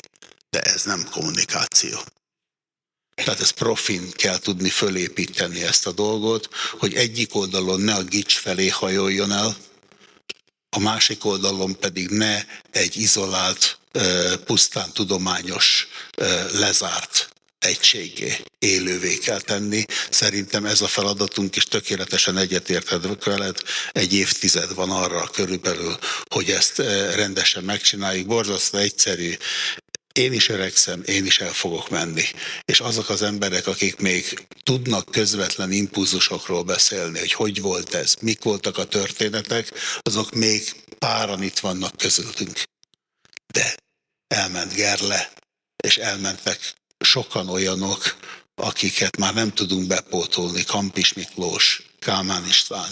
de 0.49 0.61
ez 0.61 0.84
nem 0.84 1.10
kommunikáció. 1.11 1.99
Tehát 3.15 3.39
ez 3.39 3.49
profin 3.49 4.11
kell 4.11 4.38
tudni 4.38 4.69
fölépíteni 4.69 5.64
ezt 5.64 5.88
a 5.88 5.91
dolgot, 5.91 6.49
hogy 6.80 6.94
egyik 6.94 7.35
oldalon 7.35 7.81
ne 7.81 7.94
a 7.94 8.03
gics 8.03 8.38
felé 8.38 8.68
hajoljon 8.68 9.31
el, 9.31 9.57
a 10.69 10.80
másik 10.80 11.26
oldalon 11.26 11.80
pedig 11.80 12.10
ne 12.10 12.44
egy 12.72 12.98
izolált, 12.98 13.80
pusztán 14.45 14.91
tudományos, 14.94 15.88
lezárt 16.52 17.30
egységé, 17.59 18.38
élővé 18.59 19.17
kell 19.17 19.41
tenni. 19.41 19.85
Szerintem 20.09 20.65
ez 20.65 20.81
a 20.81 20.88
feladatunk 20.88 21.55
is 21.55 21.63
tökéletesen 21.63 22.38
egyetérthető 22.38 23.17
veled. 23.23 23.57
Egy 23.91 24.13
évtized 24.13 24.73
van 24.73 24.91
arra 24.91 25.27
körülbelül, 25.27 25.97
hogy 26.29 26.49
ezt 26.51 26.77
rendesen 27.15 27.63
megcsináljuk. 27.63 28.27
Borzasztó 28.27 28.77
egyszerű 28.77 29.34
én 30.17 30.34
is 30.34 30.49
öregszem, 30.49 31.03
én 31.05 31.25
is 31.25 31.39
el 31.39 31.53
fogok 31.53 31.89
menni. 31.89 32.23
És 32.65 32.79
azok 32.79 33.09
az 33.09 33.21
emberek, 33.21 33.67
akik 33.67 33.99
még 33.99 34.47
tudnak 34.63 35.11
közvetlen 35.11 35.71
impulzusokról 35.71 36.63
beszélni, 36.63 37.19
hogy 37.19 37.34
hogy 37.34 37.61
volt 37.61 37.93
ez, 37.93 38.15
mik 38.21 38.43
voltak 38.43 38.77
a 38.77 38.85
történetek, 38.85 39.71
azok 40.01 40.31
még 40.31 40.75
páran 40.99 41.43
itt 41.43 41.59
vannak 41.59 41.97
közöttünk. 41.97 42.63
De 43.53 43.75
elment 44.27 44.73
Gerle, 44.73 45.31
és 45.84 45.97
elmentek 45.97 46.73
sokan 47.07 47.49
olyanok, 47.49 48.15
akiket 48.55 49.17
már 49.17 49.34
nem 49.34 49.53
tudunk 49.53 49.88
bepótolni, 49.88 50.63
Kampis 50.63 51.13
Miklós, 51.13 51.81
Kálmán 51.99 52.45
István, 52.45 52.89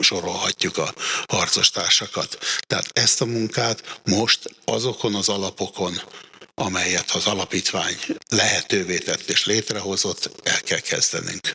sorolhatjuk 0.00 0.76
a 0.78 0.94
harcos 1.28 1.70
társakat. 1.70 2.38
Tehát 2.66 2.90
ezt 2.92 3.20
a 3.20 3.24
munkát 3.24 4.00
most 4.04 4.56
azokon 4.64 5.14
az 5.14 5.28
alapokon, 5.28 5.94
amelyet 6.54 7.10
az 7.10 7.26
alapítvány 7.26 7.96
lehetővé 8.28 8.98
tett 8.98 9.28
és 9.28 9.46
létrehozott, 9.46 10.30
el 10.42 10.60
kell 10.60 10.80
kezdenünk. 10.80 11.52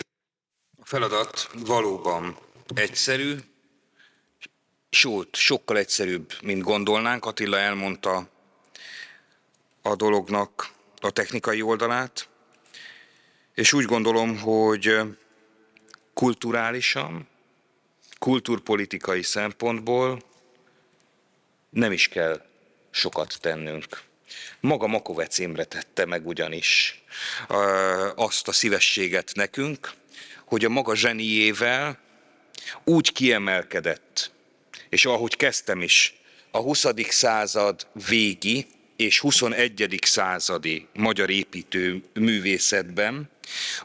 A 0.81 0.85
feladat 0.85 1.49
valóban 1.53 2.37
egyszerű, 2.75 3.35
sőt, 4.89 5.35
sokkal 5.35 5.77
egyszerűbb, 5.77 6.33
mint 6.41 6.61
gondolnánk. 6.61 7.25
Attila 7.25 7.57
elmondta 7.57 8.29
a 9.81 9.95
dolognak 9.95 10.75
a 11.07 11.11
technikai 11.11 11.61
oldalát, 11.61 12.29
és 13.53 13.73
úgy 13.73 13.85
gondolom, 13.85 14.37
hogy 14.37 14.99
kulturálisan, 16.13 17.27
kulturpolitikai 18.19 19.23
szempontból 19.23 20.21
nem 21.69 21.91
is 21.91 22.07
kell 22.07 22.45
sokat 22.91 23.37
tennünk. 23.41 24.01
Maga 24.59 24.87
Makovec 24.87 25.37
Imre 25.37 25.63
tette 25.63 26.05
meg 26.05 26.27
ugyanis 26.27 27.03
azt 28.15 28.47
a 28.47 28.51
szívességet 28.51 29.31
nekünk, 29.35 29.91
hogy 30.45 30.65
a 30.65 30.69
maga 30.69 30.95
zseniével 30.95 31.99
úgy 32.83 33.11
kiemelkedett, 33.11 34.31
és 34.89 35.05
ahogy 35.05 35.35
kezdtem 35.35 35.81
is, 35.81 36.15
a 36.51 36.57
20. 36.57 36.85
század 37.09 37.87
végi 38.07 38.67
és 38.97 39.19
21. 39.19 39.99
századi 40.01 40.87
magyar 40.93 41.29
építő 41.29 42.03
művészetben, 42.13 43.29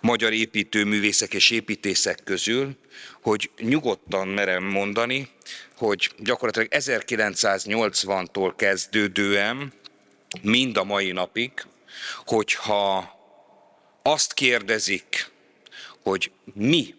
magyar 0.00 0.32
építőművészek 0.32 1.34
és 1.34 1.50
építészek 1.50 2.20
közül, 2.24 2.76
hogy 3.22 3.50
nyugodtan 3.58 4.28
merem 4.28 4.64
mondani, 4.64 5.28
hogy 5.76 6.10
gyakorlatilag 6.18 6.68
1980-tól 6.70 8.52
kezdődően 8.56 9.72
mind 10.42 10.76
a 10.76 10.84
mai 10.84 11.12
napig, 11.12 11.52
hogyha 12.24 13.10
azt 14.02 14.32
kérdezik, 14.32 15.30
hogy 16.02 16.30
mi 16.54 16.94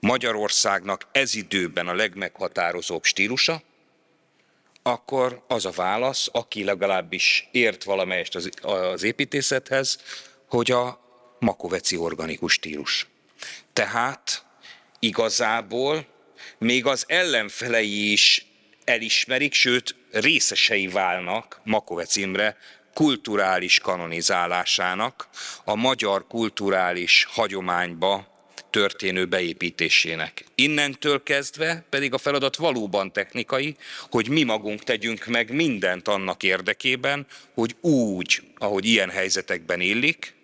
Magyarországnak 0.00 1.08
ez 1.12 1.34
időben 1.34 1.88
a 1.88 1.94
legmeghatározóbb 1.94 3.04
stílusa, 3.04 3.62
akkor 4.86 5.44
az 5.48 5.64
a 5.64 5.70
válasz, 5.70 6.28
aki 6.32 6.64
legalábbis 6.64 7.48
ért 7.52 7.84
valamelyest 7.84 8.34
az, 8.34 8.48
az 8.62 9.02
építészethez, 9.02 9.98
hogy 10.48 10.70
a 10.70 11.00
makoveci 11.38 11.96
organikus 11.96 12.52
stílus. 12.52 13.06
Tehát 13.72 14.44
igazából 14.98 16.06
még 16.58 16.86
az 16.86 17.04
ellenfelei 17.08 18.12
is 18.12 18.46
elismerik, 18.84 19.52
sőt 19.52 19.94
részesei 20.10 20.88
válnak 20.88 21.60
Makovec 21.64 22.16
Imre 22.16 22.56
kulturális 22.94 23.78
kanonizálásának, 23.78 25.28
a 25.64 25.74
magyar 25.74 26.26
kulturális 26.26 27.26
hagyományba 27.30 28.33
történő 28.74 29.26
beépítésének. 29.26 30.44
Innentől 30.54 31.22
kezdve 31.22 31.84
pedig 31.90 32.12
a 32.12 32.18
feladat 32.18 32.56
valóban 32.56 33.12
technikai, 33.12 33.76
hogy 34.10 34.28
mi 34.28 34.42
magunk 34.42 34.82
tegyünk 34.82 35.26
meg 35.26 35.52
mindent 35.52 36.08
annak 36.08 36.42
érdekében, 36.42 37.26
hogy 37.52 37.76
úgy, 37.80 38.42
ahogy 38.58 38.84
ilyen 38.84 39.10
helyzetekben 39.10 39.80
illik, 39.80 40.34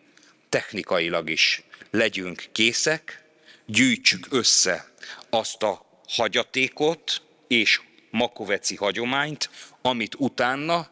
technikailag 0.49 1.31
is 1.31 1.63
legyünk 1.91 2.45
készek, 2.53 3.25
gyűjtsük 3.67 4.27
össze 4.31 4.93
azt 5.31 5.63
a 5.63 6.03
hagyatékot 6.09 7.23
és 7.49 7.81
makoveci 8.11 8.77
hagyományt, 8.77 9.51
amit 9.83 10.15
utána 10.19 10.89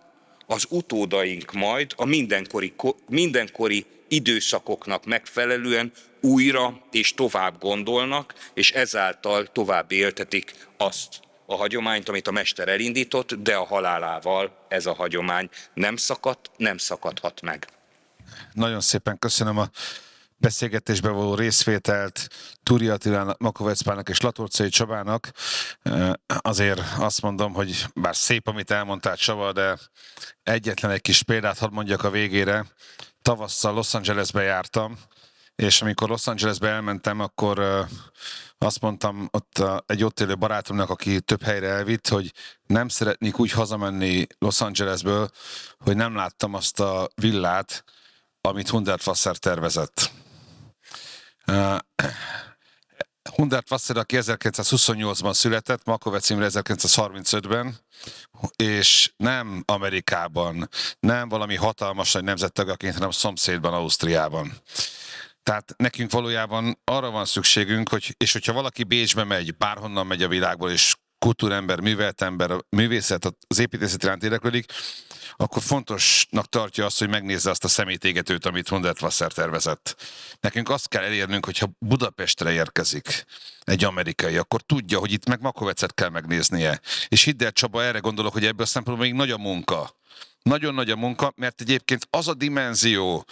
az 0.46 0.66
utódaink 0.68 1.52
majd 1.52 1.92
a 1.96 2.04
mindenkori, 2.04 2.72
mindenkori 3.08 3.84
időszakoknak 4.08 5.04
megfelelően 5.04 5.92
újra 6.20 6.80
és 6.90 7.14
tovább 7.14 7.58
gondolnak, 7.58 8.34
és 8.54 8.72
ezáltal 8.72 9.46
tovább 9.46 9.92
éltetik 9.92 10.54
azt 10.76 11.20
a 11.46 11.56
hagyományt, 11.56 12.08
amit 12.08 12.28
a 12.28 12.30
mester 12.30 12.68
elindított, 12.68 13.34
de 13.34 13.54
a 13.54 13.64
halálával 13.64 14.66
ez 14.68 14.86
a 14.86 14.94
hagyomány 14.94 15.48
nem 15.74 15.96
szakadt, 15.96 16.50
nem 16.56 16.78
szakadhat 16.78 17.40
meg. 17.40 17.68
Nagyon 18.52 18.80
szépen 18.80 19.18
köszönöm 19.18 19.58
a 19.58 19.70
beszélgetésbe 20.36 21.08
való 21.08 21.34
részvételt 21.34 22.28
Túri 22.62 22.88
Attilának, 22.88 23.38
Makovec 23.38 23.80
és 24.04 24.20
Latorcai 24.20 24.68
Csabának. 24.68 25.30
Azért 26.26 26.80
azt 26.98 27.22
mondom, 27.22 27.52
hogy 27.52 27.84
bár 27.94 28.16
szép, 28.16 28.48
amit 28.48 28.70
elmondtál 28.70 29.16
Csaba, 29.16 29.52
de 29.52 29.78
egyetlen 30.42 30.90
egy 30.90 31.00
kis 31.00 31.22
példát 31.22 31.58
hadd 31.58 31.72
mondjak 31.72 32.04
a 32.04 32.10
végére. 32.10 32.66
Tavasszal 33.22 33.74
Los 33.74 33.94
Angelesbe 33.94 34.42
jártam, 34.42 34.98
és 35.62 35.82
amikor 35.82 36.08
Los 36.08 36.26
Angelesbe 36.26 36.68
elmentem, 36.68 37.20
akkor 37.20 37.86
azt 38.58 38.80
mondtam 38.80 39.28
ott 39.30 39.62
egy 39.86 40.04
ott 40.04 40.20
élő 40.20 40.36
barátomnak, 40.36 40.90
aki 40.90 41.20
több 41.20 41.42
helyre 41.42 41.68
elvitt, 41.68 42.08
hogy 42.08 42.32
nem 42.66 42.88
szeretnék 42.88 43.38
úgy 43.38 43.50
hazamenni 43.50 44.26
Los 44.38 44.60
Angelesből, 44.60 45.30
hogy 45.78 45.96
nem 45.96 46.14
láttam 46.14 46.54
azt 46.54 46.80
a 46.80 47.08
villát, 47.14 47.84
amit 48.40 48.68
Hundertwasser 48.68 49.36
tervezett. 49.36 50.10
Hundert 53.34 53.70
Wasser, 53.70 53.96
aki 53.96 54.16
1928-ban 54.20 55.32
született, 55.32 55.84
Makovec 55.84 56.30
Imre 56.30 56.48
1935-ben, 56.50 57.78
és 58.56 59.12
nem 59.16 59.62
Amerikában, 59.66 60.68
nem 61.00 61.28
valami 61.28 61.56
hatalmas 61.56 62.12
nagy 62.12 62.24
nemzettagaként, 62.24 62.94
hanem 62.94 63.10
szomszédban, 63.10 63.74
Ausztriában. 63.74 64.52
Tehát 65.48 65.74
nekünk 65.76 66.10
valójában 66.10 66.78
arra 66.84 67.10
van 67.10 67.24
szükségünk, 67.24 67.88
hogy, 67.88 68.14
és 68.16 68.32
hogyha 68.32 68.52
valaki 68.52 68.84
Bécsbe 68.84 69.24
megy, 69.24 69.56
bárhonnan 69.56 70.06
megy 70.06 70.22
a 70.22 70.28
világból, 70.28 70.70
és 70.70 70.94
kultúrember, 71.18 71.80
művelt 71.80 72.22
ember, 72.22 72.50
művészet, 72.68 73.34
az 73.48 73.58
építészet 73.58 74.02
iránt 74.02 74.22
érdeklődik, 74.22 74.72
akkor 75.36 75.62
fontosnak 75.62 76.46
tartja 76.46 76.84
azt, 76.84 76.98
hogy 76.98 77.08
megnézze 77.08 77.50
azt 77.50 77.64
a 77.64 77.68
szemétégetőt, 77.68 78.46
amit 78.46 78.68
Hundertwasser 78.68 79.32
tervezett. 79.32 79.96
Nekünk 80.40 80.68
azt 80.68 80.88
kell 80.88 81.02
elérnünk, 81.02 81.44
hogyha 81.44 81.70
Budapestre 81.78 82.52
érkezik 82.52 83.24
egy 83.60 83.84
amerikai, 83.84 84.36
akkor 84.36 84.60
tudja, 84.60 84.98
hogy 84.98 85.12
itt 85.12 85.28
meg 85.28 85.40
Makovecet 85.40 85.94
kell 85.94 86.08
megnéznie. 86.08 86.80
És 87.08 87.22
hidd 87.22 87.44
el, 87.44 87.52
Csaba, 87.52 87.82
erre 87.82 87.98
gondolok, 87.98 88.32
hogy 88.32 88.44
ebből 88.44 88.66
a 88.66 88.68
szempontból 88.68 89.06
még 89.06 89.16
nagy 89.16 89.30
a 89.30 89.38
munka. 89.38 89.96
Nagyon 90.42 90.74
nagy 90.74 90.90
a 90.90 90.96
munka, 90.96 91.32
mert 91.36 91.60
egyébként 91.60 92.06
az 92.10 92.28
a 92.28 92.34
dimenzió, 92.34 93.24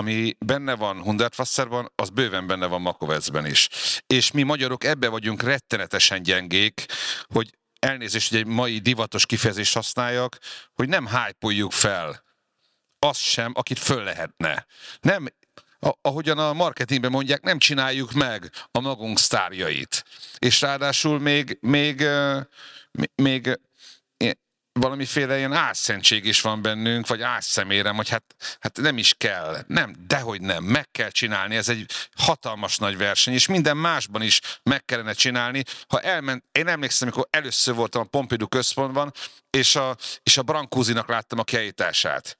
ami 0.00 0.36
benne 0.38 0.74
van 0.74 1.02
Hundertwasserban, 1.02 1.92
az 1.94 2.10
bőven 2.10 2.46
benne 2.46 2.66
van 2.66 2.80
Makovecben 2.80 3.46
is. 3.46 3.68
És 4.06 4.30
mi 4.30 4.42
magyarok 4.42 4.84
ebbe 4.84 5.08
vagyunk 5.08 5.42
rettenetesen 5.42 6.22
gyengék, 6.22 6.84
hogy 7.26 7.50
elnézést, 7.78 8.30
hogy 8.30 8.38
egy 8.38 8.46
mai 8.46 8.78
divatos 8.78 9.26
kifejezést 9.26 9.74
használjak, 9.74 10.38
hogy 10.74 10.88
nem 10.88 11.06
hype 11.06 11.66
fel 11.70 12.24
azt 12.98 13.20
sem, 13.20 13.52
akit 13.54 13.78
föl 13.78 14.02
lehetne. 14.02 14.66
Nem, 15.00 15.26
ahogyan 16.00 16.38
a 16.38 16.52
marketingben 16.52 17.10
mondják, 17.10 17.42
nem 17.42 17.58
csináljuk 17.58 18.12
meg 18.12 18.50
a 18.70 18.80
magunk 18.80 19.18
sztárjait. 19.18 20.04
És 20.38 20.60
ráadásul 20.60 21.18
még, 21.18 21.58
még, 21.60 22.06
még 23.14 23.60
valamiféle 24.80 25.38
ilyen 25.38 25.52
álszentség 25.52 26.24
is 26.24 26.40
van 26.40 26.62
bennünk, 26.62 27.06
vagy 27.06 27.22
álszemérem, 27.22 27.96
hogy 27.96 28.08
hát, 28.08 28.24
hát 28.60 28.76
nem 28.76 28.98
is 28.98 29.14
kell. 29.16 29.64
Nem, 29.66 29.94
dehogy 30.06 30.40
nem, 30.40 30.64
meg 30.64 30.90
kell 30.90 31.10
csinálni. 31.10 31.56
Ez 31.56 31.68
egy 31.68 31.90
hatalmas 32.16 32.78
nagy 32.78 32.96
verseny, 32.96 33.34
és 33.34 33.46
minden 33.46 33.76
másban 33.76 34.22
is 34.22 34.40
meg 34.62 34.84
kellene 34.84 35.12
csinálni. 35.12 35.62
Ha 35.88 36.00
elment, 36.00 36.44
én 36.52 36.68
emlékszem, 36.68 37.08
amikor 37.08 37.28
először 37.30 37.74
voltam 37.74 38.02
a 38.02 38.04
Pompidou 38.04 38.48
központban, 38.48 39.12
és 39.50 39.76
a, 39.76 39.96
és 40.22 40.36
a 40.36 40.42
Brankúzinak 40.42 41.08
láttam 41.08 41.38
a 41.38 41.44
kiállítását 41.44 42.38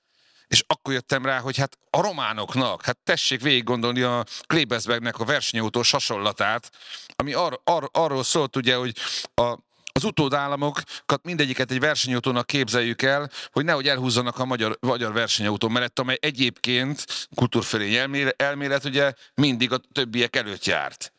és 0.50 0.64
akkor 0.66 0.92
jöttem 0.92 1.24
rá, 1.24 1.38
hogy 1.38 1.56
hát 1.56 1.78
a 1.90 2.00
románoknak, 2.00 2.84
hát 2.84 2.98
tessék 3.04 3.40
végig 3.40 3.64
gondolni 3.64 4.00
a 4.00 4.24
Klebesbergnek 4.46 5.18
a 5.18 5.24
versenyautós 5.24 5.90
hasonlatát, 5.90 6.70
ami 7.16 7.32
ar- 7.32 7.60
ar- 7.64 7.96
arról 7.96 8.24
szólt 8.24 8.56
ugye, 8.56 8.74
hogy 8.74 8.96
a, 9.34 9.58
az 9.92 10.04
utódállamokat 10.04 11.20
mindegyiket 11.22 11.70
egy 11.70 11.80
versenyautónak 11.80 12.46
képzeljük 12.46 13.02
el, 13.02 13.30
hogy 13.50 13.64
nehogy 13.64 13.88
elhúzzanak 13.88 14.38
a 14.38 14.44
magyar, 14.44 14.78
magyar 14.80 15.12
versenyautó 15.12 15.68
mellett, 15.68 15.98
amely 15.98 16.18
egyébként 16.20 17.04
kultúrfölény 17.34 17.94
elmélet, 17.94 18.42
elmélet 18.42 18.84
ugye 18.84 19.12
mindig 19.34 19.72
a 19.72 19.80
többiek 19.92 20.36
előtt 20.36 20.64
járt. 20.64 21.12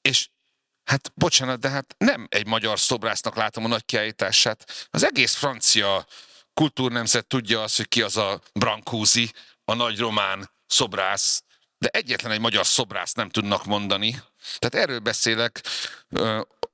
És 0.00 0.28
Hát 0.86 1.12
bocsánat, 1.14 1.60
de 1.60 1.68
hát 1.68 1.94
nem 1.98 2.26
egy 2.30 2.46
magyar 2.46 2.78
szobrásznak 2.78 3.36
látom 3.36 3.64
a 3.64 3.68
nagy 3.68 3.84
kiállítását. 3.84 4.88
Az 4.90 5.04
egész 5.04 5.34
francia 5.34 6.06
kultúrnemzet 6.54 7.26
tudja 7.26 7.62
azt, 7.62 7.76
hogy 7.76 7.88
ki 7.88 8.02
az 8.02 8.16
a 8.16 8.40
Brancusi, 8.52 9.32
a 9.64 9.74
nagy 9.74 9.98
román 9.98 10.50
szobrász, 10.66 11.42
de 11.78 11.88
egyetlen 11.88 12.32
egy 12.32 12.40
magyar 12.40 12.66
szobrász 12.66 13.12
nem 13.12 13.28
tudnak 13.28 13.64
mondani. 13.64 14.22
Tehát 14.58 14.86
erről 14.88 14.98
beszélek, 14.98 15.60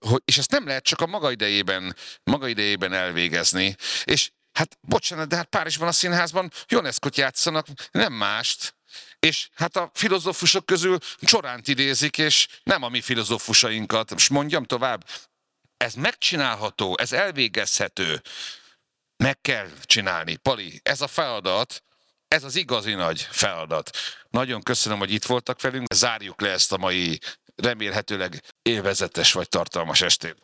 hogy, 0.07 0.23
és 0.25 0.39
ezt 0.39 0.51
nem 0.51 0.67
lehet 0.67 0.85
csak 0.85 1.01
a 1.01 1.07
maga 1.07 1.31
idejében, 1.31 1.97
maga 2.25 2.49
idejében 2.49 2.93
elvégezni. 2.93 3.77
És 4.05 4.31
hát 4.53 4.79
bocsánat, 4.81 5.29
de 5.29 5.37
hát 5.37 5.49
Párizsban 5.49 5.89
a 5.89 5.93
színházban 5.93 6.51
Joneszkot 6.69 7.17
játszanak, 7.17 7.67
nem 7.91 8.13
mást. 8.13 8.77
És 9.19 9.49
hát 9.55 9.77
a 9.77 9.91
filozófusok 9.95 10.67
közül 10.67 10.99
Csoránt 11.21 11.69
idézik, 11.69 12.19
és 12.19 12.49
nem 12.63 12.83
a 12.83 12.89
mi 12.89 13.01
filozófusainkat. 13.01 14.11
Most 14.11 14.31
mondjam 14.31 14.65
tovább, 14.65 15.05
ez 15.77 15.95
megcsinálható, 15.95 16.99
ez 16.99 17.13
elvégezhető. 17.13 18.23
Meg 19.17 19.41
kell 19.41 19.69
csinálni. 19.83 20.37
Pali, 20.37 20.81
ez 20.83 21.01
a 21.01 21.07
feladat, 21.07 21.83
ez 22.29 22.45
az 22.45 22.57
igazi 22.57 22.95
nagy 22.95 23.29
feladat. 23.31 23.91
Nagyon 24.31 24.63
köszönöm, 24.63 24.99
hogy 24.99 25.13
itt 25.13 25.25
voltak 25.25 25.61
velünk. 25.61 25.95
Zárjuk 25.95 26.41
le 26.41 26.51
ezt 26.51 26.73
a 26.73 26.77
mai 26.77 27.21
remélhetőleg 27.57 28.43
élvezetes 28.63 29.33
vagy 29.33 29.49
tartalmas 29.49 30.01
estét. 30.01 30.37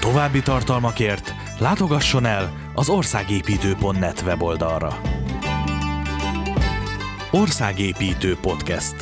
További 0.00 0.42
tartalmakért 0.42 1.32
látogasson 1.58 2.24
el 2.24 2.72
az 2.74 2.88
országépítő.net 2.88 4.20
weboldalra. 4.20 5.00
Országépítő 7.30 8.36
Podcast. 8.40 8.94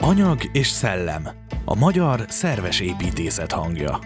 Anyag 0.00 0.40
és 0.52 0.66
szellem. 0.66 1.28
A 1.64 1.74
magyar 1.74 2.24
szerves 2.28 2.80
építészet 2.80 3.52
hangja. 3.52 3.98